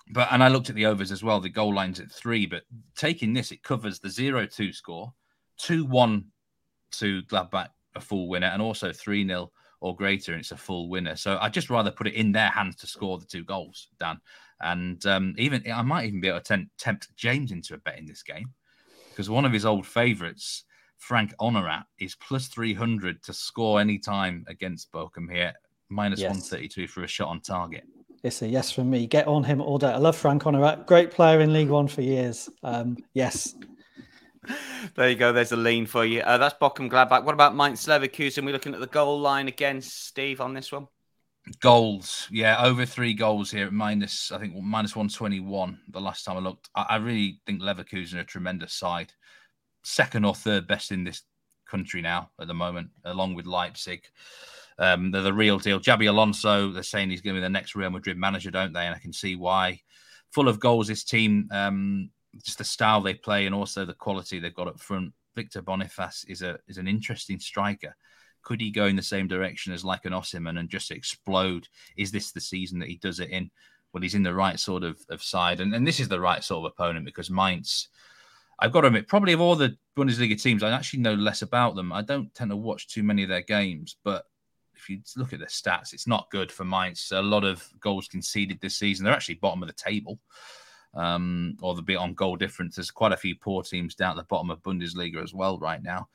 But 0.10 0.30
and 0.32 0.42
I 0.42 0.48
looked 0.48 0.70
at 0.70 0.76
the 0.76 0.86
overs 0.86 1.12
as 1.12 1.24
well. 1.24 1.42
The 1.42 1.50
goal 1.50 1.74
line's 1.74 2.00
at 2.00 2.12
three, 2.12 2.46
but 2.46 2.64
taking 2.96 3.34
this, 3.34 3.52
it 3.52 3.64
covers 3.64 4.00
the 4.00 4.10
zero-two 4.10 4.72
score, 4.72 5.14
two-one 5.58 6.26
to 6.92 7.24
Gladbach, 7.24 7.70
a 7.96 8.00
full 8.00 8.30
winner, 8.30 8.48
and 8.48 8.62
also 8.62 8.94
three 8.94 9.28
0 9.28 9.52
or 9.80 9.96
greater, 9.96 10.34
and 10.34 10.42
it's 10.42 10.52
a 10.52 10.58
full 10.58 10.90
winner. 10.90 11.16
So 11.16 11.38
I'd 11.42 11.54
just 11.54 11.70
rather 11.70 11.92
put 11.92 12.08
it 12.08 12.16
in 12.16 12.32
their 12.32 12.50
hands 12.50 12.76
to 12.78 12.88
score 12.88 13.18
the 13.18 13.26
two 13.26 13.44
goals, 13.44 13.88
Dan. 14.00 14.20
And 14.60 15.06
um, 15.06 15.36
even 15.38 15.64
I 15.72 15.82
might 15.84 16.08
even 16.08 16.20
be 16.20 16.30
able 16.30 16.40
to 16.40 16.44
tempt, 16.44 16.78
tempt 16.80 17.16
James 17.16 17.52
into 17.52 17.76
a 17.76 17.78
bet 17.78 18.00
in 18.00 18.06
this 18.06 18.24
game 18.24 18.54
because 19.18 19.30
one 19.32 19.46
of 19.46 19.52
his 19.52 19.66
old 19.66 19.86
favourites, 19.86 20.64
Frank 20.98 21.34
Honorat, 21.40 21.84
is 22.00 22.16
plus 22.16 22.48
300 22.48 23.24
to 23.24 23.34
score 23.34 23.80
any 23.80 23.98
time 23.98 24.46
against 24.48 24.92
Bochum 24.92 25.32
here, 25.32 25.54
minus 25.90 26.20
yes. 26.20 26.30
132 26.30 26.88
for 26.88 27.04
a 27.04 27.08
shot 27.08 27.30
on 27.30 27.42
target. 27.42 27.84
It's 28.24 28.42
a 28.42 28.48
yes 28.48 28.72
from 28.72 28.90
me. 28.90 29.08
Get 29.08 29.28
on 29.28 29.44
him 29.44 29.62
all 29.62 29.78
day. 29.78 29.92
I 29.92 29.98
love 29.98 30.16
Frank 30.16 30.44
Honorat. 30.44 30.86
Great 30.86 31.12
player 31.12 31.40
in 31.40 31.54
Ligue 31.54 31.70
1 31.70 31.88
for 31.88 32.02
years. 32.02 32.50
Um, 32.64 32.98
yes, 33.14 33.56
there 34.96 35.10
you 35.10 35.16
go. 35.16 35.32
There's 35.32 35.52
a 35.52 35.58
lean 35.58 35.86
for 35.86 36.06
you. 36.06 36.22
Uh, 36.22 36.38
that's 36.38 36.56
Bochum 36.60 36.90
Gladbach. 36.90 37.24
What 37.24 37.34
about 37.34 37.56
Mainz 37.56 37.86
Leverkusen? 37.86 38.46
We're 38.46 38.52
looking 38.52 38.74
at 38.74 38.80
the 38.80 38.88
goal 38.88 39.20
line 39.20 39.48
again, 39.48 39.82
Steve, 39.82 40.42
on 40.42 40.54
this 40.54 40.72
one. 40.72 40.88
Goals, 41.62 42.28
yeah, 42.30 42.62
over 42.62 42.86
three 42.86 43.14
goals 43.14 43.50
here 43.50 43.68
at 43.68 43.72
minus, 43.72 44.34
I 44.34 44.38
think 44.38 44.54
minus 44.62 44.98
one 44.98 45.08
twenty 45.08 45.40
one. 45.40 45.80
The 45.90 46.02
last 46.02 46.26
time 46.26 46.36
I 46.36 46.42
looked, 46.42 46.70
I, 46.76 46.86
I 46.90 46.96
really 46.98 47.40
think 47.46 47.62
Leverkusen 47.62 48.16
are 48.16 48.20
a 48.20 48.26
tremendous 48.26 48.74
side, 48.74 49.14
second 49.84 50.26
or 50.26 50.36
third 50.36 50.68
best 50.68 50.92
in 50.92 51.06
this 51.06 51.24
country 51.66 52.02
now 52.02 52.32
at 52.42 52.48
the 52.48 52.54
moment, 52.54 52.90
along 53.06 53.36
with 53.36 53.46
Leipzig. 53.46 54.04
Um, 54.78 55.12
they're 55.12 55.22
the 55.22 55.34
real 55.34 55.58
deal. 55.58 55.80
Xabi 55.80 56.10
Alonso, 56.10 56.72
they're 56.72 56.84
saying 56.84 57.10
he's 57.10 57.22
going 57.22 57.36
to 57.36 57.40
be 57.40 57.46
the 57.46 57.50
next 57.50 57.76
Real 57.76 57.90
Madrid 57.90 58.18
manager, 58.18 58.52
don't 58.52 58.74
they? 58.74 58.86
And 58.86 58.94
I 58.94 59.00
can 59.00 59.14
see 59.14 59.36
why. 59.36 59.80
Full 60.34 60.50
of 60.50 60.60
goals, 60.60 60.88
this 60.88 61.04
team. 61.04 61.48
Um, 61.52 62.10
just 62.44 62.58
the 62.58 62.64
style 62.64 63.02
they 63.02 63.14
play 63.14 63.46
and 63.46 63.56
also 63.56 63.86
the 63.86 63.94
quality 63.94 64.40
they've 64.40 64.54
got 64.54 64.68
up 64.68 64.80
front. 64.80 65.14
Victor 65.36 65.62
Boniface 65.62 66.26
is 66.28 66.42
a 66.42 66.58
is 66.68 66.78
an 66.78 66.88
interesting 66.88 67.40
striker. 67.40 67.96
Could 68.42 68.62
he 68.62 68.72
go 68.72 68.86
in 68.86 68.96
the 68.96 69.04
same 69.04 69.28
direction 69.28 69.74
as 69.74 69.86
like 69.86 70.06
an 70.06 70.14
Osimhen 70.14 70.60
and 70.60 70.70
just 70.70 70.90
explode? 70.90 71.68
Is 71.96 72.12
this 72.12 72.32
the 72.32 72.42
season 72.42 72.80
that 72.80 72.90
he 72.90 72.96
does 72.98 73.20
it 73.20 73.30
in? 73.30 73.52
Well, 73.94 74.02
he's 74.02 74.16
in 74.16 74.24
the 74.24 74.34
right 74.34 74.60
sort 74.60 74.84
of, 74.84 75.00
of 75.10 75.22
side, 75.22 75.60
and, 75.60 75.74
and 75.74 75.86
this 75.86 76.00
is 76.00 76.08
the 76.08 76.20
right 76.20 76.44
sort 76.44 76.66
of 76.66 76.72
opponent 76.72 77.06
because 77.06 77.30
Mainz. 77.30 77.90
I've 78.60 78.72
got 78.72 78.82
to 78.82 78.88
admit, 78.88 79.08
probably 79.08 79.34
of 79.34 79.42
all 79.42 79.56
the 79.56 79.78
Bundesliga 79.96 80.42
teams, 80.42 80.64
I 80.64 80.72
actually 80.72 81.02
know 81.02 81.14
less 81.14 81.44
about 81.44 81.76
them. 81.76 81.94
I 81.94 82.02
don't 82.02 82.34
tend 82.34 82.50
to 82.50 82.56
watch 82.56 82.88
too 82.88 83.04
many 83.04 83.22
of 83.22 83.30
their 83.30 83.44
games, 83.44 83.98
but 84.04 84.26
if 84.76 84.90
you 84.90 85.00
look 85.16 85.32
at 85.32 85.40
their 85.40 85.48
stats, 85.48 85.94
it's 85.94 86.08
not 86.08 86.32
good 86.32 86.52
for 86.52 86.66
Mainz. 86.66 87.12
A 87.12 87.22
lot 87.22 87.44
of 87.44 87.68
goals 87.80 88.08
conceded 88.08 88.60
this 88.60 88.78
season. 88.78 89.04
They're 89.04 89.14
actually 89.14 89.36
bottom 89.36 89.62
of 89.62 89.68
the 89.68 89.74
table 89.74 90.20
um, 90.94 91.58
or 91.62 91.76
the 91.76 91.82
bit 91.82 91.98
on 91.98 92.14
goal 92.14 92.36
difference. 92.36 92.76
There's 92.76 92.92
quite 92.92 93.12
a 93.12 93.18
few 93.18 93.36
poor 93.36 93.64
teams 93.64 93.96
down 93.96 94.12
at 94.12 94.18
the 94.18 94.24
bottom 94.24 94.50
of 94.50 94.64
Bundesliga 94.64 95.24
as 95.24 95.34
well 95.34 95.58
right 95.60 95.82
now. 95.82 96.08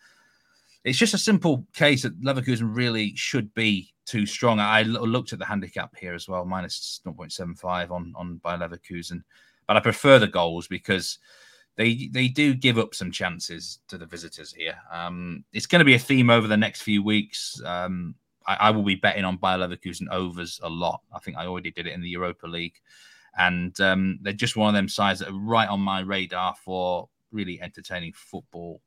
It's 0.84 0.98
just 0.98 1.14
a 1.14 1.18
simple 1.18 1.64
case 1.72 2.02
that 2.02 2.20
Leverkusen 2.20 2.74
really 2.74 3.14
should 3.14 3.54
be 3.54 3.92
too 4.04 4.26
strong. 4.26 4.58
I 4.58 4.82
looked 4.82 5.32
at 5.32 5.38
the 5.38 5.44
handicap 5.44 5.94
here 5.96 6.14
as 6.14 6.28
well, 6.28 6.44
minus 6.44 7.00
0.75 7.06 7.90
on 7.90 8.12
on 8.16 8.36
by 8.38 8.56
Leverkusen, 8.56 9.22
but 9.68 9.76
I 9.76 9.80
prefer 9.80 10.18
the 10.18 10.26
goals 10.26 10.66
because 10.66 11.18
they 11.76 12.08
they 12.12 12.28
do 12.28 12.54
give 12.54 12.78
up 12.78 12.94
some 12.94 13.10
chances 13.10 13.78
to 13.88 13.96
the 13.96 14.06
visitors 14.06 14.52
here. 14.52 14.76
Um, 14.90 15.44
it's 15.52 15.66
going 15.66 15.80
to 15.80 15.84
be 15.84 15.94
a 15.94 15.98
theme 15.98 16.30
over 16.30 16.48
the 16.48 16.56
next 16.56 16.82
few 16.82 17.02
weeks. 17.02 17.60
Um, 17.64 18.16
I, 18.46 18.54
I, 18.54 18.70
will 18.70 18.82
be 18.82 18.96
betting 18.96 19.24
on 19.24 19.36
Bayer 19.36 19.58
Leverkusen 19.58 20.08
overs 20.10 20.58
a 20.64 20.68
lot. 20.68 21.00
I 21.14 21.20
think 21.20 21.36
I 21.36 21.46
already 21.46 21.70
did 21.70 21.86
it 21.86 21.92
in 21.92 22.02
the 22.02 22.08
Europa 22.08 22.46
League 22.46 22.80
and 23.38 23.78
um, 23.80 24.18
they're 24.22 24.32
just 24.32 24.56
one 24.56 24.68
of 24.68 24.74
them 24.74 24.88
sides 24.88 25.20
that 25.20 25.28
are 25.28 25.38
right 25.38 25.68
on 25.68 25.80
my 25.80 26.00
radar 26.00 26.54
for 26.54 27.08
really 27.30 27.60
entertaining 27.60 28.12
football 28.14 28.80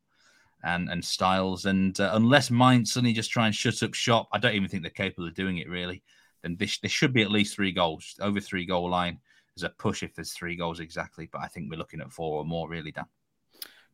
and 0.64 0.90
and 0.90 1.04
styles. 1.04 1.66
And 1.66 2.00
uh, 2.00 2.12
unless 2.14 2.52
Mainz 2.52 2.94
suddenly 2.94 3.14
just 3.14 3.32
try 3.32 3.46
and 3.46 3.56
shut 3.56 3.84
up 3.84 3.94
shop, 3.94 4.28
I 4.32 4.40
don't 4.40 4.56
even 4.56 4.70
think 4.70 4.84
they're 4.84 4.92
capable 4.92 5.28
of 5.28 5.34
doing 5.34 5.58
it 5.58 5.70
really. 5.70 6.04
Then 6.42 6.56
this 6.58 6.80
there 6.80 6.90
should 6.90 7.14
be 7.14 7.22
at 7.22 7.32
least 7.32 7.56
three 7.56 7.72
goals 7.72 8.16
over 8.22 8.40
three 8.40 8.66
goal 8.66 8.90
line. 8.90 9.20
There's 9.56 9.70
a 9.70 9.74
push 9.76 10.04
if 10.04 10.14
there's 10.14 10.34
three 10.34 10.56
goals 10.56 10.80
exactly, 10.80 11.30
but 11.32 11.42
I 11.42 11.48
think 11.48 11.70
we're 11.70 11.78
looking 11.78 12.02
at 12.02 12.12
four 12.12 12.40
or 12.40 12.46
more 12.46 12.70
really, 12.70 12.92
Dan. 12.92 13.06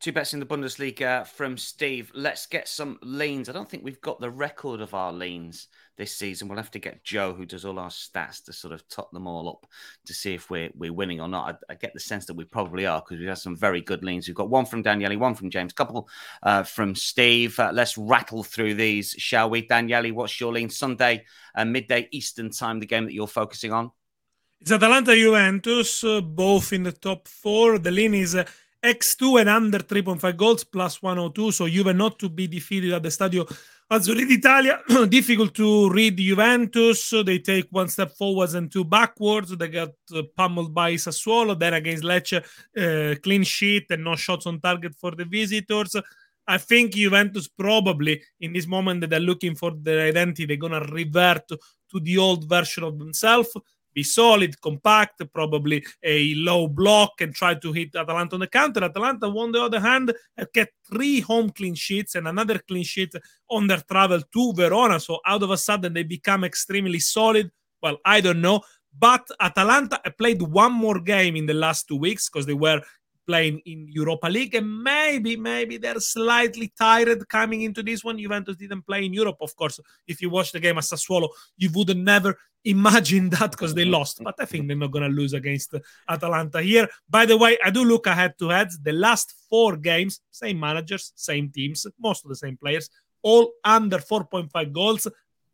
Two 0.02 0.12
bets 0.12 0.34
in 0.34 0.39
the 0.39 0.47
Bundesliga 0.47 1.28
from 1.28 1.60
Steve. 1.60 2.12
Let's 2.16 2.47
get 2.47 2.68
some 2.68 2.97
leans. 3.04 3.47
I 3.47 3.52
don't 3.52 3.70
think 3.70 3.84
we've 3.84 4.02
got 4.02 4.20
the 4.20 4.32
record 4.32 4.82
of 4.82 4.95
our 4.95 5.14
leans 5.14 5.68
this 5.95 6.12
season. 6.18 6.47
We'll 6.47 6.58
have 6.58 6.72
to 6.72 6.80
get 6.80 7.04
Joe, 7.04 7.36
who 7.36 7.45
does 7.45 7.66
all 7.66 7.78
our 7.78 7.89
stats, 7.89 8.43
to 8.45 8.54
sort 8.54 8.74
of 8.74 8.88
top 8.89 9.12
them 9.12 9.28
all 9.28 9.47
up 9.47 9.68
to 10.08 10.14
see 10.16 10.34
if 10.34 10.49
we're 10.49 10.72
we're 10.74 10.91
winning 10.91 11.22
or 11.22 11.28
not. 11.28 11.62
I, 11.70 11.74
I 11.74 11.76
get 11.76 11.93
the 11.93 11.99
sense 11.99 12.26
that 12.26 12.34
we 12.34 12.45
probably 12.45 12.88
are 12.88 12.99
because 12.99 13.20
we've 13.20 13.30
had 13.30 13.38
some 13.38 13.56
very 13.56 13.80
good 13.80 14.04
leans. 14.04 14.28
We've 14.28 14.36
got 14.36 14.49
one 14.49 14.66
from 14.66 14.82
Daniele, 14.82 15.20
one 15.20 15.36
from 15.36 15.52
James, 15.52 15.72
couple 15.72 16.10
uh, 16.41 16.64
from 16.64 16.95
Steve. 16.95 17.60
Uh, 17.60 17.70
let's 17.72 17.95
rattle 17.95 18.41
through 18.41 18.74
these, 18.74 19.12
shall 19.20 19.52
we? 19.52 19.68
Daniele, 19.68 20.16
what's 20.16 20.39
your 20.39 20.52
lean? 20.52 20.72
Sunday, 20.72 21.26
uh, 21.54 21.64
midday 21.64 22.10
Eastern 22.12 22.49
time, 22.49 22.80
the 22.80 22.88
game 22.88 23.06
that 23.06 23.14
you're 23.14 23.28
focusing 23.28 23.72
on. 23.72 23.91
It's 24.62 24.72
Atalanta 24.72 25.16
Juventus, 25.16 26.04
uh, 26.04 26.22
both 26.22 26.74
in 26.74 26.82
the 26.82 26.91
top 26.91 27.28
four. 27.28 27.78
The 27.78 27.91
lean 27.91 28.16
is 28.16 28.34
uh, 28.34 28.45
X2 28.84 29.41
and 29.41 29.49
under 29.49 29.79
3.5 29.79 30.36
goals 30.36 30.63
plus 30.63 31.01
102. 31.01 31.51
So 31.51 31.67
Juve 31.67 31.95
not 31.95 32.17
to 32.19 32.29
be 32.29 32.47
defeated 32.47 32.93
at 32.93 33.03
the 33.03 33.09
Stadio 33.09 33.45
Azzurri 33.91 34.27
d'Italia. 34.27 34.82
Difficult 35.07 35.53
to 35.55 35.89
read 35.89 36.17
Juventus. 36.17 37.13
They 37.25 37.39
take 37.39 37.67
one 37.69 37.89
step 37.89 38.11
forwards 38.17 38.55
and 38.55 38.71
two 38.71 38.84
backwards. 38.84 39.55
They 39.55 39.67
got 39.67 39.91
uh, 40.15 40.23
pummeled 40.36 40.73
by 40.73 40.93
Sassuolo. 40.93 41.59
Then 41.59 41.75
against 41.75 42.03
Lecce, 42.03 42.43
uh, 42.77 43.15
clean 43.21 43.43
sheet 43.43 43.86
and 43.91 44.03
no 44.03 44.15
shots 44.15 44.47
on 44.47 44.59
target 44.59 44.95
for 44.95 45.11
the 45.11 45.25
visitors. 45.25 45.95
I 46.47 46.57
think 46.57 46.93
Juventus 46.93 47.47
probably 47.47 48.23
in 48.39 48.53
this 48.53 48.65
moment 48.65 49.01
that 49.01 49.11
they're 49.11 49.19
looking 49.19 49.55
for 49.55 49.71
their 49.71 50.07
identity, 50.07 50.45
they're 50.45 50.57
gonna 50.57 50.82
revert 50.91 51.47
to 51.47 51.99
the 51.99 52.17
old 52.17 52.49
version 52.49 52.84
of 52.84 52.97
themselves 52.97 53.55
be 53.93 54.03
solid, 54.03 54.59
compact, 54.61 55.21
probably 55.33 55.83
a 56.03 56.33
low 56.35 56.67
block, 56.67 57.21
and 57.21 57.33
try 57.33 57.55
to 57.55 57.71
hit 57.73 57.95
Atalanta 57.95 58.35
on 58.35 58.41
the 58.41 58.47
counter. 58.47 58.83
Atalanta, 58.83 59.27
on 59.27 59.51
the 59.51 59.61
other 59.61 59.79
hand, 59.79 60.13
get 60.53 60.69
three 60.91 61.19
home 61.19 61.49
clean 61.49 61.75
sheets 61.75 62.15
and 62.15 62.27
another 62.27 62.59
clean 62.67 62.83
sheet 62.83 63.13
on 63.49 63.67
their 63.67 63.81
travel 63.89 64.21
to 64.33 64.53
Verona. 64.53 64.99
So 64.99 65.19
out 65.25 65.43
of 65.43 65.51
a 65.51 65.57
sudden, 65.57 65.93
they 65.93 66.03
become 66.03 66.43
extremely 66.43 66.99
solid. 66.99 67.51
Well, 67.81 67.97
I 68.05 68.21
don't 68.21 68.41
know. 68.41 68.61
But 68.97 69.25
Atalanta 69.39 70.01
played 70.17 70.41
one 70.41 70.73
more 70.73 70.99
game 70.99 71.35
in 71.35 71.45
the 71.45 71.53
last 71.53 71.87
two 71.87 71.95
weeks 71.95 72.29
because 72.29 72.45
they 72.45 72.53
were 72.53 72.81
playing 73.32 73.61
in 73.65 73.88
Europa 73.88 74.27
League, 74.27 74.55
and 74.55 74.69
maybe, 74.84 75.38
maybe 75.38 75.77
they're 75.77 76.01
slightly 76.01 76.67
tired 76.77 77.21
coming 77.29 77.61
into 77.67 77.82
this 77.82 78.03
one. 78.03 78.17
Juventus 78.19 78.57
didn't 78.57 78.86
play 78.89 79.05
in 79.05 79.13
Europe, 79.13 79.38
of 79.39 79.55
course. 79.55 79.79
If 80.05 80.21
you 80.21 80.29
watch 80.29 80.51
the 80.51 80.59
game 80.59 80.77
at 80.77 80.84
Sassuolo, 80.84 81.29
you 81.55 81.69
would 81.75 81.95
never 81.95 82.38
imagine 82.65 83.29
that 83.36 83.51
because 83.51 83.73
they 83.73 83.86
lost. 83.86 84.21
But 84.21 84.36
I 84.39 84.45
think 84.45 84.67
they're 84.67 84.84
not 84.86 84.91
going 84.91 85.09
to 85.09 85.15
lose 85.21 85.34
against 85.34 85.73
uh, 85.73 85.79
Atalanta 86.09 86.61
here. 86.61 86.89
By 87.09 87.25
the 87.25 87.38
way, 87.38 87.57
I 87.63 87.69
do 87.69 87.86
look 87.86 88.05
ahead 88.07 88.34
to 88.39 88.49
heads. 88.49 88.77
The 88.79 88.91
last 88.91 89.34
four 89.49 89.77
games, 89.77 90.19
same 90.32 90.59
managers, 90.59 91.13
same 91.15 91.49
teams, 91.49 91.88
most 91.99 92.25
of 92.25 92.29
the 92.29 92.36
same 92.36 92.57
players, 92.57 92.89
all 93.21 93.53
under 93.63 93.99
4.5 93.99 94.73
goals. 94.73 95.07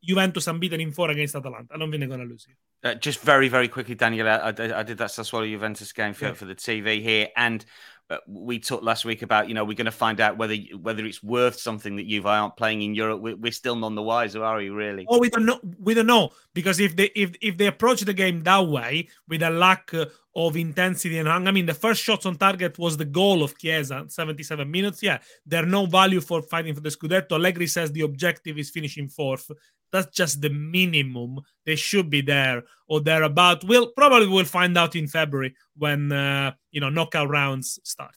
Juventus 0.08 0.48
unbeaten 0.48 0.80
in 0.80 0.92
four 0.92 1.10
against 1.12 1.36
Atalanta. 1.36 1.74
I 1.74 1.78
don't 1.78 1.92
think 1.92 2.02
they're 2.02 2.08
going 2.08 2.22
to 2.22 2.26
lose 2.26 2.46
here. 2.46 2.56
Uh, 2.84 2.96
just 2.96 3.20
very, 3.20 3.50
very 3.50 3.68
quickly, 3.68 3.96
Daniel. 3.96 4.28
I, 4.28 4.38
I, 4.38 4.80
I 4.80 4.84
did 4.84 4.98
that 5.00 5.10
Sassuolo 5.10 5.50
Juventus 5.50 5.92
game 5.92 6.14
for, 6.14 6.28
yeah. 6.28 6.34
for 6.34 6.46
the 6.46 6.56
TV 6.56 7.02
here, 7.02 7.28
and 7.36 7.66
uh, 8.10 8.18
we 8.26 8.58
talked 8.58 8.84
last 8.84 9.04
week 9.04 9.22
about 9.22 9.50
you 9.50 9.54
know 9.54 9.66
we're 9.66 9.76
going 9.76 9.86
to 9.86 9.92
find 9.92 10.22
out 10.22 10.38
whether 10.38 10.56
whether 10.82 11.04
it's 11.06 11.22
worth 11.22 11.60
something 11.60 11.98
that 11.98 12.08
Juve 12.08 12.26
aren't 12.26 12.56
playing 12.56 12.82
in 12.82 12.96
Europe. 12.96 13.20
We're, 13.22 13.36
we're, 13.36 13.52
still 13.52 13.76
none 13.76 13.96
the 13.96 14.02
wiser, 14.02 14.44
are 14.44 14.58
we? 14.58 14.70
Really? 14.70 15.06
Oh, 15.10 15.20
we 15.20 15.30
don't 15.30 15.46
know. 15.46 15.60
We 15.80 15.94
don't 15.94 16.08
know 16.08 16.32
because 16.54 16.80
if 16.80 16.96
they 16.96 17.12
if 17.16 17.32
if 17.42 17.58
they 17.58 17.68
approach 17.68 18.02
the 18.02 18.14
game 18.14 18.44
that 18.44 18.66
way 18.66 19.10
with 19.28 19.42
a 19.42 19.50
lack 19.50 19.92
of 20.38 20.56
intensity 20.56 21.18
and 21.18 21.28
hunger. 21.28 21.50
I 21.50 21.52
mean, 21.52 21.66
the 21.66 21.74
first 21.74 22.02
shots 22.02 22.26
on 22.28 22.36
target 22.36 22.78
was 22.78 22.96
the 22.96 23.06
goal 23.06 23.42
of 23.42 23.58
Chiesa, 23.58 24.06
77 24.08 24.70
minutes. 24.70 25.02
Yeah, 25.02 25.18
there's 25.46 25.66
no 25.66 25.88
value 25.88 26.22
for 26.22 26.44
fighting 26.44 26.76
for 26.76 26.82
the 26.82 26.90
Scudetto. 26.90 27.32
Allegri 27.32 27.66
says 27.66 27.92
the 27.92 28.02
objective 28.02 28.58
is 28.60 28.70
finishing 28.70 29.10
fourth. 29.10 29.50
That's 29.92 30.16
just 30.16 30.42
the 30.42 30.50
minimum. 30.50 31.40
They 31.66 31.76
should 31.76 32.10
be 32.10 32.22
there 32.22 32.64
or 32.88 33.02
thereabout. 33.02 33.64
We'll 33.64 33.92
probably 33.92 34.28
we'll 34.28 34.46
find 34.46 34.78
out 34.78 34.96
in 34.96 35.08
February 35.08 35.56
when 35.78 36.12
uh, 36.12 36.54
you 36.72 36.82
know 36.82 36.90
knockout 36.90 37.30
rounds 37.30 37.80
start. 37.84 38.16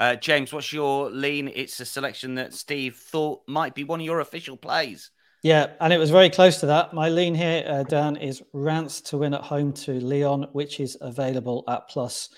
Uh, 0.00 0.16
James, 0.16 0.52
what's 0.52 0.72
your 0.72 1.10
lean? 1.10 1.50
It's 1.54 1.78
a 1.80 1.84
selection 1.84 2.34
that 2.34 2.52
Steve 2.52 2.96
thought 2.96 3.42
might 3.46 3.74
be 3.74 3.84
one 3.84 4.00
of 4.00 4.06
your 4.06 4.20
official 4.20 4.56
plays. 4.56 5.10
Yeah, 5.42 5.72
and 5.80 5.92
it 5.92 5.98
was 5.98 6.10
very 6.10 6.30
close 6.30 6.58
to 6.60 6.66
that. 6.66 6.94
My 6.94 7.10
lean 7.10 7.34
here, 7.34 7.64
uh, 7.68 7.82
Dan, 7.82 8.16
is 8.16 8.42
Reims 8.54 9.02
to 9.02 9.18
win 9.18 9.34
at 9.34 9.42
home 9.42 9.74
to 9.74 10.00
Lyon, 10.00 10.46
which 10.52 10.80
is 10.80 10.96
available 11.02 11.64
at 11.68 11.86
plus 11.88 12.30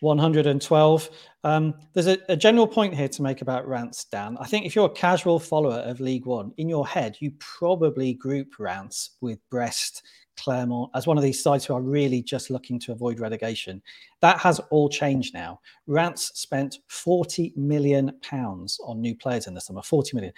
112. 0.00 1.10
Um, 1.44 1.74
there's 1.92 2.06
a, 2.06 2.18
a, 2.28 2.36
general 2.36 2.66
point 2.66 2.94
here 2.94 3.08
to 3.08 3.22
make 3.22 3.42
about 3.42 3.66
Reims, 3.68 4.04
Dan. 4.10 4.36
I 4.40 4.46
think 4.46 4.66
if 4.66 4.74
you're 4.74 4.86
a 4.86 4.90
casual 4.90 5.38
follower 5.38 5.80
of 5.80 6.00
Ligue 6.00 6.26
1, 6.26 6.54
in 6.56 6.68
your 6.68 6.86
head, 6.86 7.16
you 7.20 7.32
probably 7.38 8.14
group 8.14 8.58
Reims 8.58 9.10
with 9.20 9.38
Brest 9.50 10.02
Clermont 10.38 10.90
as 10.94 11.06
one 11.06 11.16
of 11.16 11.22
these 11.22 11.42
sides 11.42 11.64
who 11.64 11.74
are 11.74 11.82
really 11.82 12.22
just 12.22 12.50
looking 12.50 12.78
to 12.80 12.92
avoid 12.92 13.20
relegation. 13.20 13.82
That 14.20 14.38
has 14.38 14.60
all 14.70 14.88
changed 14.88 15.34
now. 15.34 15.60
Reims 15.86 16.30
spent 16.34 16.78
40 16.86 17.52
million 17.56 18.12
pounds 18.22 18.80
on 18.84 19.00
new 19.00 19.14
players 19.14 19.46
in 19.46 19.54
the 19.54 19.60
summer. 19.60 19.82
40 19.82 20.16
million 20.16 20.32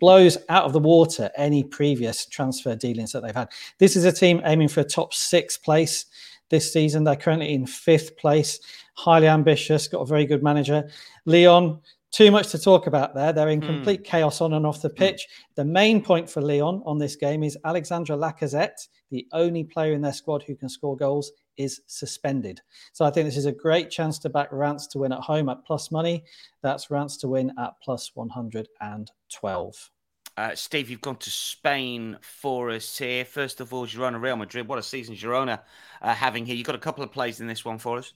blows 0.00 0.36
out 0.48 0.64
of 0.64 0.72
the 0.72 0.80
water 0.80 1.30
any 1.36 1.64
previous 1.64 2.26
transfer 2.26 2.74
dealings 2.74 3.12
that 3.12 3.22
they've 3.22 3.34
had. 3.34 3.48
This 3.78 3.96
is 3.96 4.04
a 4.04 4.12
team 4.12 4.42
aiming 4.44 4.68
for 4.68 4.80
a 4.80 4.84
top 4.84 5.14
six 5.14 5.56
place 5.56 6.06
this 6.50 6.72
season. 6.72 7.04
They're 7.04 7.16
currently 7.16 7.52
in 7.54 7.66
fifth 7.66 8.16
place, 8.16 8.60
highly 8.94 9.28
ambitious, 9.28 9.88
got 9.88 10.00
a 10.00 10.06
very 10.06 10.26
good 10.26 10.42
manager. 10.42 10.88
Lyon 11.24 11.80
too 12.12 12.30
much 12.30 12.48
to 12.48 12.58
talk 12.58 12.86
about 12.86 13.14
there. 13.14 13.32
They're 13.32 13.50
in 13.50 13.60
hmm. 13.60 13.66
complete 13.66 14.00
mm. 14.00 14.06
chaos 14.06 14.40
on 14.40 14.54
and 14.54 14.66
off 14.66 14.80
the 14.80 14.88
hmm. 14.88 14.94
pitch. 14.94 15.26
Mm. 15.28 15.54
The 15.56 15.64
main 15.64 16.02
point 16.02 16.30
for 16.30 16.40
Lyon 16.40 16.82
on 16.86 16.98
this 16.98 17.14
game 17.14 17.42
is 17.42 17.58
Alexandre 17.64 18.16
Lacazette, 18.16 18.88
the 19.10 19.26
only 19.32 19.64
player 19.64 19.92
in 19.92 20.00
their 20.00 20.14
squad 20.14 20.42
who 20.42 20.56
can 20.56 20.68
score 20.68 20.96
goals, 20.96 21.32
is 21.56 21.82
suspended. 21.86 22.60
So 22.92 23.04
I 23.04 23.10
think 23.10 23.26
this 23.26 23.36
is 23.36 23.46
a 23.46 23.52
great 23.52 23.90
chance 23.90 24.18
to 24.20 24.30
back 24.30 24.48
Reims 24.50 24.86
to 24.88 24.98
win 24.98 25.12
at 25.12 25.20
home 25.20 25.48
at 25.48 25.64
plus 25.66 25.90
money. 25.90 26.24
That's 26.62 26.90
Reims 26.90 27.16
to 27.18 27.28
win 27.28 27.52
at 27.58 27.72
plus 27.82 28.10
112. 28.14 29.90
Uh, 30.36 30.54
Steve, 30.54 30.90
you've 30.90 31.00
gone 31.00 31.16
to 31.16 31.30
Spain 31.30 32.18
for 32.20 32.70
us 32.70 32.98
here. 32.98 33.24
First 33.24 33.60
of 33.60 33.72
all, 33.72 33.86
Girona 33.86 34.20
Real 34.20 34.36
Madrid. 34.36 34.68
What 34.68 34.78
a 34.78 34.82
season 34.82 35.14
Girona 35.14 35.60
uh, 36.02 36.14
having 36.14 36.44
here. 36.44 36.54
You've 36.54 36.66
got 36.66 36.74
a 36.74 36.80
couple 36.80 37.02
of 37.02 37.10
plays 37.10 37.40
in 37.40 37.46
this 37.46 37.64
one 37.64 37.78
for 37.78 37.98
us. 37.98 38.12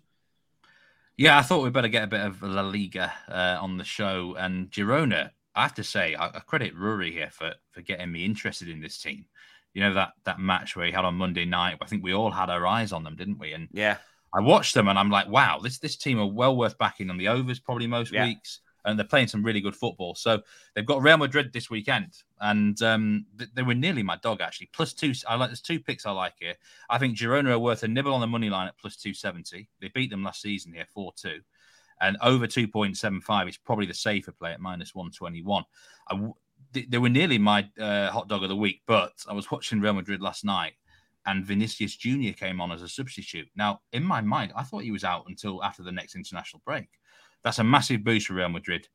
Yeah, 1.17 1.39
I 1.39 1.43
thought 1.43 1.63
we'd 1.63 1.73
better 1.73 1.89
get 1.89 2.05
a 2.05 2.09
bit 2.09 2.21
of 2.21 2.43
La 2.43 2.61
Liga 2.61 3.13
uh, 3.29 3.59
on 3.61 3.79
the 3.79 3.85
show. 3.85 4.37
And 4.39 4.71
Girona, 4.71 5.31
I 5.55 5.63
have 5.63 5.75
to 5.75 5.85
say, 5.85 6.15
I, 6.15 6.27
I, 6.27 6.41
credit 6.41 6.77
Rory 6.77 7.11
here 7.11 7.31
for 7.31 7.55
for 7.71 7.81
getting 7.81 8.13
me 8.13 8.25
interested 8.25 8.69
in 8.69 8.81
this 8.81 9.01
team. 9.01 9.25
You 9.73 9.83
know 9.83 9.95
that 9.95 10.13
that 10.25 10.39
match 10.39 10.77
where 10.77 10.87
he 10.87 10.93
had 10.93 11.07
on 11.07 11.15
Monday 11.15 11.47
night. 11.47 11.79
I 11.81 11.87
think 11.87 12.05
we 12.05 12.13
all 12.13 12.31
had 12.31 12.51
our 12.51 12.67
eyes 12.67 12.93
on 12.93 13.03
them, 13.03 13.17
didn't 13.17 13.39
we? 13.39 13.55
And 13.55 13.69
yeah, 13.73 13.97
I 14.35 14.41
watched 14.41 14.75
them 14.75 14.89
and 14.89 14.99
I'm 14.99 15.11
like, 15.11 15.29
wow, 15.29 15.59
this 15.63 15.79
this 15.79 15.97
team 15.97 16.19
are 16.19 16.27
well 16.27 16.55
worth 16.55 16.77
backing 16.77 17.09
on 17.09 17.17
the 17.17 17.29
overs 17.29 17.61
probably 17.61 17.87
most 17.87 18.13
yeah. 18.13 18.25
weeks 18.25 18.61
and 18.85 18.99
they're 18.99 19.07
playing 19.07 19.29
some 19.29 19.43
really 19.43 19.61
good 19.61 19.77
football. 19.77 20.15
So 20.15 20.43
they've 20.75 20.87
got 20.87 21.03
Real 21.03 21.17
Madrid 21.17 21.53
this 21.53 21.71
weekend, 21.71 22.19
and 22.41 22.81
um, 22.83 23.27
they 23.55 23.63
were 23.63 23.75
nearly 23.75 24.03
my 24.03 24.17
dog 24.17 24.41
actually. 24.41 24.71
Plus 24.73 24.93
two, 24.93 25.13
I 25.29 25.37
like. 25.37 25.49
There's 25.51 25.61
two 25.61 25.81
picks 25.81 26.07
I 26.07 26.11
like 26.11 26.35
here. 26.39 26.55
I 26.89 26.99
think 26.99 27.17
Girona 27.17 27.51
are 27.51 27.59
worth 27.59 27.83
a 27.83 27.89
nibble 27.89 28.15
on 28.15 28.21
the 28.21 28.27
money 28.27 28.51
line 28.51 28.69
at 28.69 28.79
plus 28.79 28.97
two 28.97 29.15
seventy. 29.15 29.69
They 29.81 29.89
beat 29.89 30.11
them 30.11 30.25
last 30.25 30.43
season 30.43 30.73
here 30.73 30.87
four 30.93 31.13
two, 31.17 31.41
and 32.01 32.17
over 32.23 32.47
two 32.47 32.69
point 32.69 32.97
seven 32.97 33.21
five 33.21 33.49
is 33.49 33.57
probably 33.57 33.87
the 33.87 33.95
safer 33.95 34.33
play 34.33 34.53
at 34.53 34.61
minus 34.61 34.95
one 34.95 35.11
twenty 35.11 35.43
one. 35.43 35.65
They 36.73 36.99
were 36.99 37.09
nearly 37.09 37.39
my 37.39 37.69
uh, 37.81 38.11
hot 38.11 38.29
dog 38.29 38.43
of 38.43 38.49
the 38.49 38.57
week, 38.57 38.83
but 38.87 39.13
I 39.29 39.33
was 39.33 39.51
watching 39.51 39.81
Real 39.81 39.95
Madrid 39.95 40.21
last 40.21 40.45
night. 40.45 40.73
And 41.27 41.45
Vinicius 41.45 41.97
Junior 41.97 42.33
came 42.33 42.63
on 42.63 42.73
as 42.73 42.81
a 42.81 42.89
substitute. 42.89 43.47
Now, 43.55 43.83
in 43.93 44.03
my 44.03 44.23
mind, 44.23 44.53
I 44.57 44.63
thought 44.63 44.85
he 44.85 44.91
was 44.91 45.05
out 45.05 45.27
until 45.29 45.63
after 45.63 45.83
the 45.83 45.93
next 45.93 46.17
international 46.17 46.63
break. 46.65 46.89
That's 47.43 47.59
a 47.59 47.65
massive 47.65 48.05
boost 48.05 48.27
for 48.27 48.35
Real 48.35 48.49
Madrid, 48.49 48.89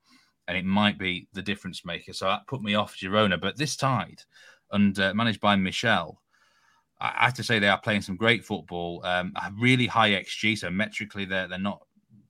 and 0.48 0.58
it 0.58 0.66
might 0.66 0.98
be 0.98 1.28
the 1.34 1.42
difference 1.42 1.86
maker. 1.86 2.14
So 2.14 2.26
that 2.26 2.48
put 2.48 2.62
me 2.62 2.76
off 2.76 2.98
Girona. 2.98 3.40
But 3.40 3.58
this 3.58 3.76
tide, 3.76 4.22
and 4.72 4.98
uh, 5.00 5.14
managed 5.14 5.42
by 5.42 5.56
Michel, 5.56 6.22
I 7.00 7.26
have 7.26 7.34
to 7.36 7.44
say 7.44 7.60
they 7.60 7.68
are 7.68 7.80
playing 7.80 8.02
some 8.02 8.16
great 8.16 8.46
football. 8.46 9.02
Um, 9.04 9.34
really 9.60 9.88
high 9.88 10.12
XG, 10.12 10.58
so 10.58 10.70
metrically 10.70 11.26
they're 11.26 11.48
they're 11.48 11.60
not 11.60 11.82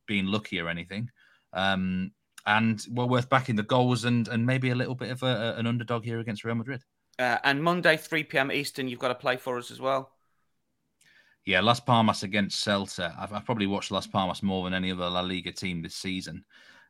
being 0.07 0.25
lucky 0.25 0.59
or 0.59 0.69
anything. 0.69 1.09
Um, 1.53 2.11
and 2.45 2.85
well 2.91 3.09
worth 3.09 3.29
backing 3.29 3.55
the 3.55 3.63
goals 3.63 4.05
and 4.05 4.27
and 4.27 4.45
maybe 4.45 4.69
a 4.69 4.75
little 4.75 4.95
bit 4.95 5.11
of 5.11 5.23
a, 5.23 5.55
an 5.57 5.67
underdog 5.67 6.03
here 6.03 6.19
against 6.19 6.43
Real 6.43 6.55
Madrid. 6.55 6.83
Uh, 7.17 7.37
and 7.43 7.63
Monday, 7.63 7.95
3 7.95 8.25
p.m. 8.25 8.51
Eastern, 8.51 8.89
you've 8.89 8.99
got 8.99 9.07
to 9.07 9.15
play 9.15 9.37
for 9.37 9.57
us 9.57 9.71
as 9.71 9.79
well. 9.79 10.11
Yeah, 11.45 11.61
Las 11.61 11.79
Palmas 11.79 12.23
against 12.23 12.65
Celta. 12.65 13.15
I've, 13.19 13.31
I've, 13.31 13.45
probably 13.45 13.67
watched 13.67 13.91
Las 13.91 14.07
Palmas 14.07 14.41
more 14.41 14.63
than 14.63 14.73
any 14.73 14.91
other 14.91 15.09
La 15.09 15.21
Liga 15.21 15.51
team 15.51 15.81
this 15.81 15.95
season, 15.95 16.43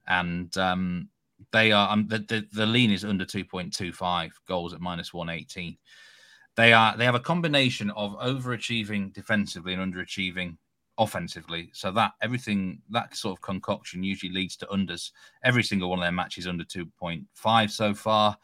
and 0.07 0.55
um, 0.57 1.09
they 1.51 1.73
are 1.73 1.91
um, 1.91 2.07
the, 2.07 2.19
the, 2.19 2.47
the 2.53 2.65
lean 2.65 2.91
is 2.91 3.03
under 3.03 3.25
two 3.25 3.43
point 3.43 3.73
two 3.73 3.91
five 3.91 4.31
goals 4.47 4.73
at 4.73 4.79
minus 4.79 5.13
one 5.13 5.29
eighteen. 5.29 5.77
They 6.55 6.71
are 6.71 6.95
they 6.95 7.03
have 7.03 7.15
a 7.15 7.19
combination 7.19 7.89
of 7.91 8.17
overachieving 8.19 9.13
defensively 9.13 9.73
and 9.73 9.93
underachieving 9.93 10.57
offensively. 10.97 11.69
So 11.73 11.91
that 11.91 12.13
everything 12.21 12.81
that 12.91 13.13
sort 13.15 13.37
of 13.37 13.41
concoction 13.41 14.03
usually 14.03 14.31
leads 14.31 14.55
to 14.57 14.67
unders. 14.67 15.11
Every 15.43 15.63
single 15.63 15.89
one 15.89 15.99
of 15.99 16.03
their 16.03 16.13
matches 16.13 16.47
under 16.47 16.63
two 16.63 16.85
point 16.97 17.25
five 17.33 17.71
so 17.71 17.93
far. 17.93 18.37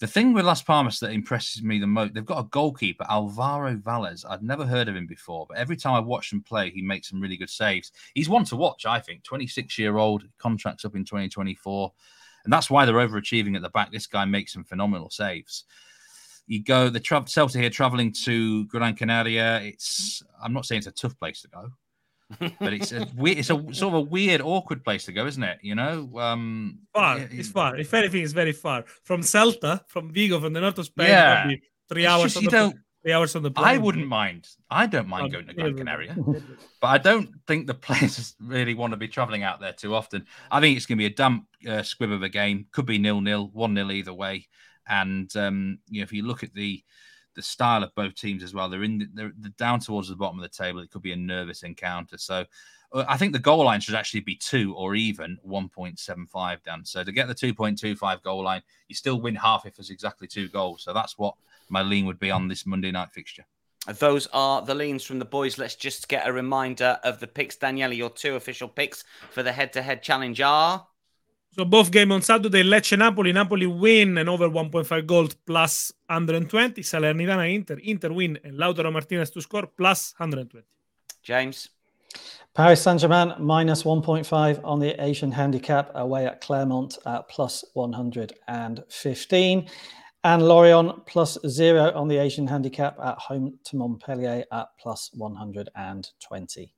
The 0.00 0.06
thing 0.08 0.32
with 0.32 0.44
Las 0.44 0.60
Palmas 0.60 0.98
that 1.00 1.12
impresses 1.12 1.62
me 1.62 1.78
the 1.78 1.86
most, 1.86 2.14
they've 2.14 2.24
got 2.24 2.40
a 2.40 2.48
goalkeeper, 2.48 3.06
Alvaro 3.08 3.76
Valles. 3.76 4.24
I'd 4.28 4.42
never 4.42 4.66
heard 4.66 4.88
of 4.88 4.96
him 4.96 5.06
before, 5.06 5.46
but 5.48 5.56
every 5.56 5.76
time 5.76 5.94
I 5.94 6.00
watch 6.00 6.32
him 6.32 6.42
play, 6.42 6.70
he 6.70 6.82
makes 6.82 7.08
some 7.08 7.20
really 7.20 7.36
good 7.36 7.50
saves. 7.50 7.92
He's 8.14 8.28
one 8.28 8.44
to 8.46 8.56
watch, 8.56 8.86
I 8.86 8.98
think. 8.98 9.22
26 9.22 9.78
year 9.78 9.96
old, 9.96 10.24
contracts 10.38 10.84
up 10.84 10.96
in 10.96 11.04
2024. 11.04 11.92
And 12.42 12.52
that's 12.52 12.68
why 12.68 12.84
they're 12.84 12.94
overachieving 12.96 13.54
at 13.54 13.62
the 13.62 13.70
back. 13.70 13.92
This 13.92 14.08
guy 14.08 14.24
makes 14.24 14.52
some 14.52 14.64
phenomenal 14.64 15.10
saves. 15.10 15.64
You 16.46 16.62
go, 16.62 16.90
the 16.90 17.00
tra- 17.00 17.22
Celta 17.22 17.60
here 17.60 17.70
traveling 17.70 18.12
to 18.24 18.66
Gran 18.66 18.96
Canaria. 18.96 19.60
It's, 19.62 20.22
I'm 20.42 20.52
not 20.52 20.66
saying 20.66 20.80
it's 20.80 20.88
a 20.88 20.92
tough 20.92 21.18
place 21.18 21.40
to 21.42 21.48
go 21.48 21.72
but 22.38 22.72
it's 22.72 22.92
a 22.92 23.06
weird, 23.16 23.38
it's 23.38 23.50
a 23.50 23.62
sort 23.72 23.82
of 23.82 23.94
a 23.94 24.00
weird, 24.00 24.40
awkward 24.40 24.84
place 24.84 25.04
to 25.04 25.12
go, 25.12 25.26
isn't 25.26 25.42
it? 25.42 25.58
You 25.62 25.74
know, 25.74 26.10
um, 26.18 26.78
far. 26.92 27.18
It's 27.18 27.50
far. 27.50 27.76
If 27.76 27.92
anything, 27.94 28.22
it's 28.22 28.32
very 28.32 28.52
far 28.52 28.84
from 29.04 29.20
Celta, 29.20 29.80
from 29.88 30.12
Vigo, 30.12 30.40
from 30.40 30.52
the 30.52 30.60
north 30.60 30.78
of 30.78 30.86
Spain. 30.86 31.08
Yeah, 31.08 31.50
three 31.88 32.06
hours. 32.06 32.34
Just, 32.34 32.44
you 32.44 32.50
don't. 32.50 32.76
Three 33.02 33.12
hours 33.12 33.36
on 33.36 33.42
the 33.42 33.50
plane. 33.50 33.66
I 33.66 33.76
wouldn't 33.76 34.08
mind. 34.08 34.48
I 34.70 34.86
don't 34.86 35.08
mind 35.08 35.30
going 35.30 35.46
to 35.46 35.52
Gran 35.52 35.76
Canaria, 35.76 36.16
but 36.80 36.86
I 36.86 36.96
don't 36.96 37.28
think 37.46 37.66
the 37.66 37.74
players 37.74 38.34
really 38.40 38.72
want 38.72 38.94
to 38.94 38.96
be 38.96 39.08
traveling 39.08 39.42
out 39.42 39.60
there 39.60 39.74
too 39.74 39.94
often. 39.94 40.24
I 40.50 40.60
think 40.60 40.78
it's 40.78 40.86
going 40.86 40.96
to 40.96 41.02
be 41.02 41.12
a 41.12 41.14
damp 41.14 41.44
uh, 41.68 41.82
squib 41.82 42.10
of 42.10 42.22
a 42.22 42.30
game. 42.30 42.66
Could 42.72 42.86
be 42.86 42.96
nil 42.96 43.20
nil, 43.20 43.50
one 43.52 43.74
nil 43.74 43.92
either 43.92 44.14
way. 44.14 44.48
And 44.88 45.34
um, 45.36 45.80
you 45.90 46.00
know, 46.00 46.04
if 46.04 46.14
you 46.14 46.26
look 46.26 46.42
at 46.42 46.54
the 46.54 46.82
the 47.34 47.42
style 47.42 47.82
of 47.82 47.94
both 47.94 48.14
teams 48.14 48.42
as 48.42 48.54
well. 48.54 48.68
They're 48.68 48.84
in 48.84 49.10
they're, 49.14 49.32
they're, 49.36 49.52
down 49.58 49.80
towards 49.80 50.08
the 50.08 50.16
bottom 50.16 50.38
of 50.38 50.42
the 50.42 50.48
table. 50.48 50.80
It 50.80 50.90
could 50.90 51.02
be 51.02 51.12
a 51.12 51.16
nervous 51.16 51.62
encounter. 51.62 52.18
So 52.18 52.44
uh, 52.92 53.04
I 53.08 53.16
think 53.16 53.32
the 53.32 53.38
goal 53.38 53.64
line 53.64 53.80
should 53.80 53.94
actually 53.94 54.20
be 54.20 54.36
two 54.36 54.74
or 54.74 54.94
even 54.94 55.38
1.75 55.46 56.62
down. 56.62 56.84
So 56.84 57.04
to 57.04 57.12
get 57.12 57.28
the 57.28 57.34
2.25 57.34 58.22
goal 58.22 58.44
line, 58.44 58.62
you 58.88 58.94
still 58.94 59.20
win 59.20 59.34
half 59.34 59.66
if 59.66 59.76
there's 59.76 59.90
exactly 59.90 60.26
two 60.26 60.48
goals. 60.48 60.82
So 60.82 60.92
that's 60.92 61.18
what 61.18 61.34
my 61.68 61.82
lean 61.82 62.06
would 62.06 62.18
be 62.18 62.30
on 62.30 62.48
this 62.48 62.66
Monday 62.66 62.90
night 62.90 63.10
fixture. 63.12 63.44
Those 63.86 64.26
are 64.32 64.62
the 64.62 64.74
leans 64.74 65.04
from 65.04 65.18
the 65.18 65.26
boys. 65.26 65.58
Let's 65.58 65.74
just 65.74 66.08
get 66.08 66.26
a 66.26 66.32
reminder 66.32 66.98
of 67.04 67.20
the 67.20 67.26
picks. 67.26 67.56
Daniele, 67.56 67.92
your 67.92 68.08
two 68.08 68.36
official 68.36 68.68
picks 68.68 69.04
for 69.30 69.42
the 69.42 69.52
head 69.52 69.74
to 69.74 69.82
head 69.82 70.02
challenge 70.02 70.40
are. 70.40 70.86
So 71.54 71.64
both 71.64 71.92
game 71.92 72.10
on 72.10 72.20
Saturday, 72.20 72.64
Lecce 72.64 72.98
Napoli, 72.98 73.32
Napoli 73.32 73.68
win 73.68 74.18
and 74.18 74.28
over 74.28 74.48
1.5 74.48 75.06
goals 75.06 75.34
plus 75.46 75.92
120. 76.08 76.82
Salernitana 76.82 77.54
Inter, 77.54 77.78
Inter 77.80 78.12
win 78.12 78.40
and 78.42 78.58
Lautaro 78.58 78.92
Martinez 78.92 79.30
to 79.30 79.40
score 79.40 79.68
plus 79.68 80.14
120. 80.16 80.66
James. 81.22 81.68
Paris 82.54 82.82
Saint 82.82 83.00
Germain 83.00 83.34
minus 83.38 83.84
1.5 83.84 84.60
on 84.64 84.80
the 84.80 85.00
Asian 85.00 85.30
handicap 85.30 85.92
away 85.94 86.26
at 86.26 86.40
Clermont 86.40 86.98
at 87.06 87.28
plus 87.28 87.64
115. 87.74 89.68
And 90.24 90.42
Lorient 90.42 91.06
plus 91.06 91.38
zero 91.46 91.92
on 91.94 92.08
the 92.08 92.16
Asian 92.16 92.48
handicap 92.48 92.98
at 92.98 93.16
home 93.18 93.60
to 93.62 93.76
Montpellier 93.76 94.44
at 94.50 94.66
plus 94.80 95.10
120. 95.14 96.74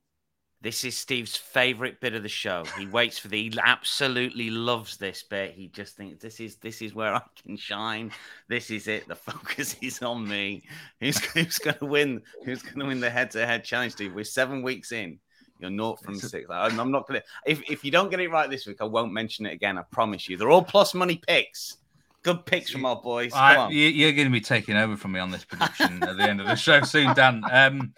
This 0.67 0.83
is 0.83 0.97
Steve's 0.97 1.37
favorite 1.37 2.01
bit 2.01 2.15
of 2.15 2.25
the 2.25 2.29
show. 2.29 2.65
He 2.77 2.87
waits 2.87 3.21
for 3.21 3.29
the. 3.29 3.41
He 3.41 3.57
absolutely 3.63 4.51
loves 4.51 4.97
this 4.97 5.23
bit. 5.23 5.53
He 5.53 5.69
just 5.69 5.95
thinks 5.95 6.21
this 6.21 6.41
is 6.41 6.57
this 6.57 6.83
is 6.83 6.93
where 6.93 7.15
I 7.15 7.23
can 7.41 7.57
shine. 7.57 8.11
This 8.49 8.73
is 8.73 8.89
it. 8.89 9.07
The 9.07 9.15
focus 9.15 9.77
is 9.81 10.03
on 10.03 10.27
me. 10.27 10.65
Who's, 10.99 11.25
who's 11.27 11.59
going 11.59 11.77
to 11.77 11.87
win? 11.87 12.21
Who's 12.45 12.63
going 12.63 12.81
to 12.81 12.87
win 12.87 12.99
the 12.99 13.09
head-to-head 13.09 13.63
challenge, 13.63 13.93
Steve? 13.93 14.13
We're 14.13 14.25
seven 14.25 14.61
weeks 14.61 14.91
in. 14.91 15.21
You're 15.61 15.71
not 15.71 16.03
from 16.03 16.17
six. 16.17 16.51
I'm, 16.51 16.81
I'm 16.81 16.91
not 16.91 17.07
going 17.07 17.21
to. 17.21 17.27
If 17.47 17.63
if 17.71 17.85
you 17.85 17.93
don't 17.93 18.11
get 18.11 18.19
it 18.19 18.29
right 18.29 18.51
this 18.51 18.67
week, 18.67 18.79
I 18.81 18.87
won't 18.87 19.13
mention 19.13 19.47
it 19.47 19.53
again. 19.53 19.79
I 19.79 19.83
promise 19.83 20.29
you. 20.29 20.37
They're 20.37 20.51
all 20.51 20.65
plus 20.65 20.95
money 20.95 21.23
picks. 21.29 21.77
Good 22.25 22.45
picks 22.45 22.71
from 22.71 22.85
our 22.87 22.97
boys. 22.97 23.33
I, 23.33 23.69
you're 23.69 24.11
going 24.11 24.27
to 24.27 24.33
be 24.33 24.41
taking 24.41 24.77
over 24.77 24.97
from 24.97 25.13
me 25.13 25.21
on 25.21 25.31
this 25.31 25.45
prediction 25.45 26.03
at 26.03 26.17
the 26.17 26.25
end 26.25 26.41
of 26.41 26.49
the 26.49 26.57
show 26.57 26.83
soon, 26.83 27.15
Dan. 27.15 27.45
Um, 27.53 27.95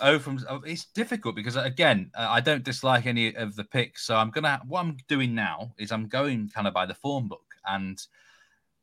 oh, 0.00 0.18
from 0.18 0.38
oh, 0.48 0.62
it's 0.64 0.86
difficult 0.86 1.34
because 1.34 1.56
again, 1.56 2.10
uh, 2.14 2.26
I 2.28 2.40
don't 2.40 2.62
dislike 2.62 3.06
any 3.06 3.34
of 3.34 3.56
the 3.56 3.64
picks. 3.64 4.04
So 4.04 4.16
I'm 4.16 4.30
gonna. 4.30 4.60
What 4.66 4.80
I'm 4.80 4.96
doing 5.08 5.34
now 5.34 5.72
is 5.78 5.92
I'm 5.92 6.08
going 6.08 6.50
kind 6.54 6.66
of 6.66 6.74
by 6.74 6.86
the 6.86 6.94
form 6.94 7.28
book, 7.28 7.54
and 7.66 8.00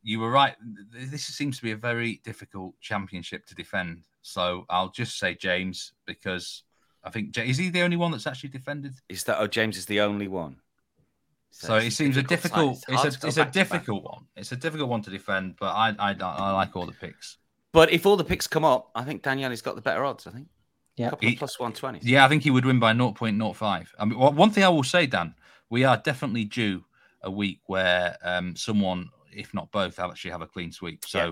you 0.01 0.19
were 0.19 0.31
right. 0.31 0.55
This 0.91 1.25
seems 1.25 1.57
to 1.57 1.63
be 1.63 1.71
a 1.71 1.77
very 1.77 2.21
difficult 2.23 2.75
championship 2.81 3.45
to 3.47 3.55
defend. 3.55 4.03
So 4.21 4.65
I'll 4.69 4.89
just 4.89 5.19
say 5.19 5.35
James 5.35 5.93
because 6.05 6.63
I 7.03 7.09
think 7.09 7.37
is 7.37 7.57
he 7.57 7.69
the 7.69 7.81
only 7.81 7.97
one 7.97 8.11
that's 8.11 8.27
actually 8.27 8.49
defended? 8.49 8.93
Is 9.09 9.23
that 9.25 9.39
oh 9.39 9.47
James 9.47 9.77
is 9.77 9.85
the 9.85 10.01
only 10.01 10.27
one? 10.27 10.57
So, 11.51 11.67
so 11.67 11.75
it 11.75 11.91
seems 11.91 12.17
a 12.17 12.23
difficult. 12.23 12.83
It's, 12.87 13.05
it's 13.05 13.23
a 13.23 13.27
it's 13.27 13.37
a 13.37 13.45
difficult 13.45 14.03
one. 14.03 14.25
It's 14.35 14.51
a 14.51 14.55
difficult 14.55 14.89
one 14.89 15.03
to 15.03 15.11
defend, 15.11 15.55
but 15.59 15.67
I, 15.67 15.95
I 15.99 16.15
I 16.19 16.51
like 16.51 16.75
all 16.75 16.85
the 16.85 16.93
picks. 16.93 17.37
But 17.71 17.91
if 17.91 18.05
all 18.05 18.17
the 18.17 18.23
picks 18.23 18.47
come 18.47 18.65
up, 18.65 18.89
I 18.95 19.03
think 19.03 19.23
Daniele's 19.23 19.61
got 19.61 19.75
the 19.75 19.81
better 19.81 20.03
odds. 20.03 20.25
I 20.25 20.31
think. 20.31 20.47
Yeah, 20.95 21.11
he, 21.19 21.35
plus 21.35 21.59
one 21.59 21.73
twenty. 21.73 21.99
Yeah, 22.03 22.25
I 22.25 22.29
think 22.29 22.43
he 22.43 22.51
would 22.51 22.65
win 22.65 22.79
by 22.79 22.93
0.05. 22.93 23.87
I 23.97 24.05
mean, 24.05 24.19
one 24.19 24.51
thing 24.51 24.63
I 24.63 24.69
will 24.69 24.83
say, 24.83 25.07
Dan, 25.07 25.33
we 25.69 25.83
are 25.83 25.97
definitely 25.97 26.45
due 26.45 26.83
a 27.23 27.31
week 27.31 27.61
where 27.65 28.17
um, 28.21 28.55
someone, 28.55 29.09
if 29.31 29.53
not 29.53 29.71
both, 29.71 29.99
actually 29.99 30.31
have 30.31 30.41
a 30.41 30.47
clean 30.47 30.71
sweep. 30.71 31.03
So 31.05 31.25
yeah. 31.25 31.31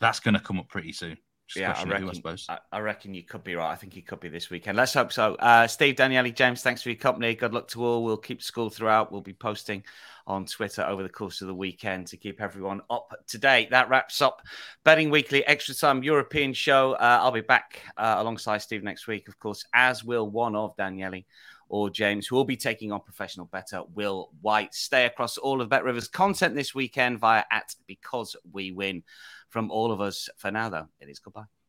that's 0.00 0.20
going 0.20 0.34
to 0.34 0.40
come 0.40 0.58
up 0.58 0.68
pretty 0.68 0.92
soon 0.92 1.16
yeah, 1.56 1.74
I 1.76 1.84
reckon, 1.84 2.08
who, 2.08 2.36
I, 2.48 2.58
I, 2.72 2.78
reckon 2.80 3.14
you 3.14 3.22
could 3.22 3.42
be 3.42 3.54
right. 3.54 3.70
I 3.70 3.74
think 3.74 3.92
he 3.92 4.02
could 4.02 4.20
be 4.20 4.28
this 4.28 4.50
weekend. 4.50 4.76
Let's 4.76 4.94
hope 4.94 5.12
so. 5.12 5.34
Uh, 5.36 5.66
Steve, 5.66 5.96
Daniele, 5.96 6.30
James, 6.30 6.62
thanks 6.62 6.82
for 6.82 6.90
your 6.90 6.98
company. 6.98 7.34
Good 7.34 7.52
luck 7.52 7.68
to 7.68 7.84
all. 7.84 8.04
We'll 8.04 8.16
keep 8.16 8.42
school 8.42 8.70
throughout. 8.70 9.10
We'll 9.10 9.20
be 9.20 9.32
posting 9.32 9.82
on 10.26 10.44
Twitter 10.44 10.82
over 10.86 11.02
the 11.02 11.08
course 11.08 11.40
of 11.40 11.48
the 11.48 11.54
weekend 11.54 12.06
to 12.08 12.16
keep 12.16 12.40
everyone 12.40 12.80
up 12.90 13.12
to 13.28 13.38
date. 13.38 13.70
That 13.70 13.88
wraps 13.88 14.22
up 14.22 14.42
Betting 14.84 15.10
Weekly 15.10 15.44
Extra 15.46 15.74
Time 15.74 16.02
European 16.02 16.52
show. 16.52 16.92
Uh, 16.92 17.18
I'll 17.22 17.32
be 17.32 17.40
back 17.40 17.80
uh, 17.96 18.16
alongside 18.18 18.58
Steve 18.58 18.82
next 18.82 19.06
week, 19.06 19.28
of 19.28 19.38
course, 19.38 19.64
as 19.74 20.04
will 20.04 20.28
one 20.28 20.54
of 20.54 20.76
Daniele 20.76 21.22
or 21.70 21.88
James, 21.88 22.26
who 22.26 22.34
will 22.34 22.44
be 22.44 22.56
taking 22.56 22.90
on 22.92 23.00
professional 23.00 23.46
bettor 23.46 23.82
Will 23.94 24.30
White. 24.40 24.74
Stay 24.74 25.06
across 25.06 25.38
all 25.38 25.60
of 25.60 25.68
BetRivers 25.68 26.10
content 26.10 26.54
this 26.54 26.74
weekend 26.74 27.20
via 27.20 27.44
at 27.50 27.74
Because 27.86 28.36
We 28.52 28.72
Win 28.72 29.04
from 29.50 29.70
all 29.70 29.92
of 29.92 30.00
us 30.00 30.28
for 30.36 30.50
now, 30.50 30.68
though. 30.68 30.88
It 31.00 31.08
is 31.08 31.18
goodbye. 31.18 31.59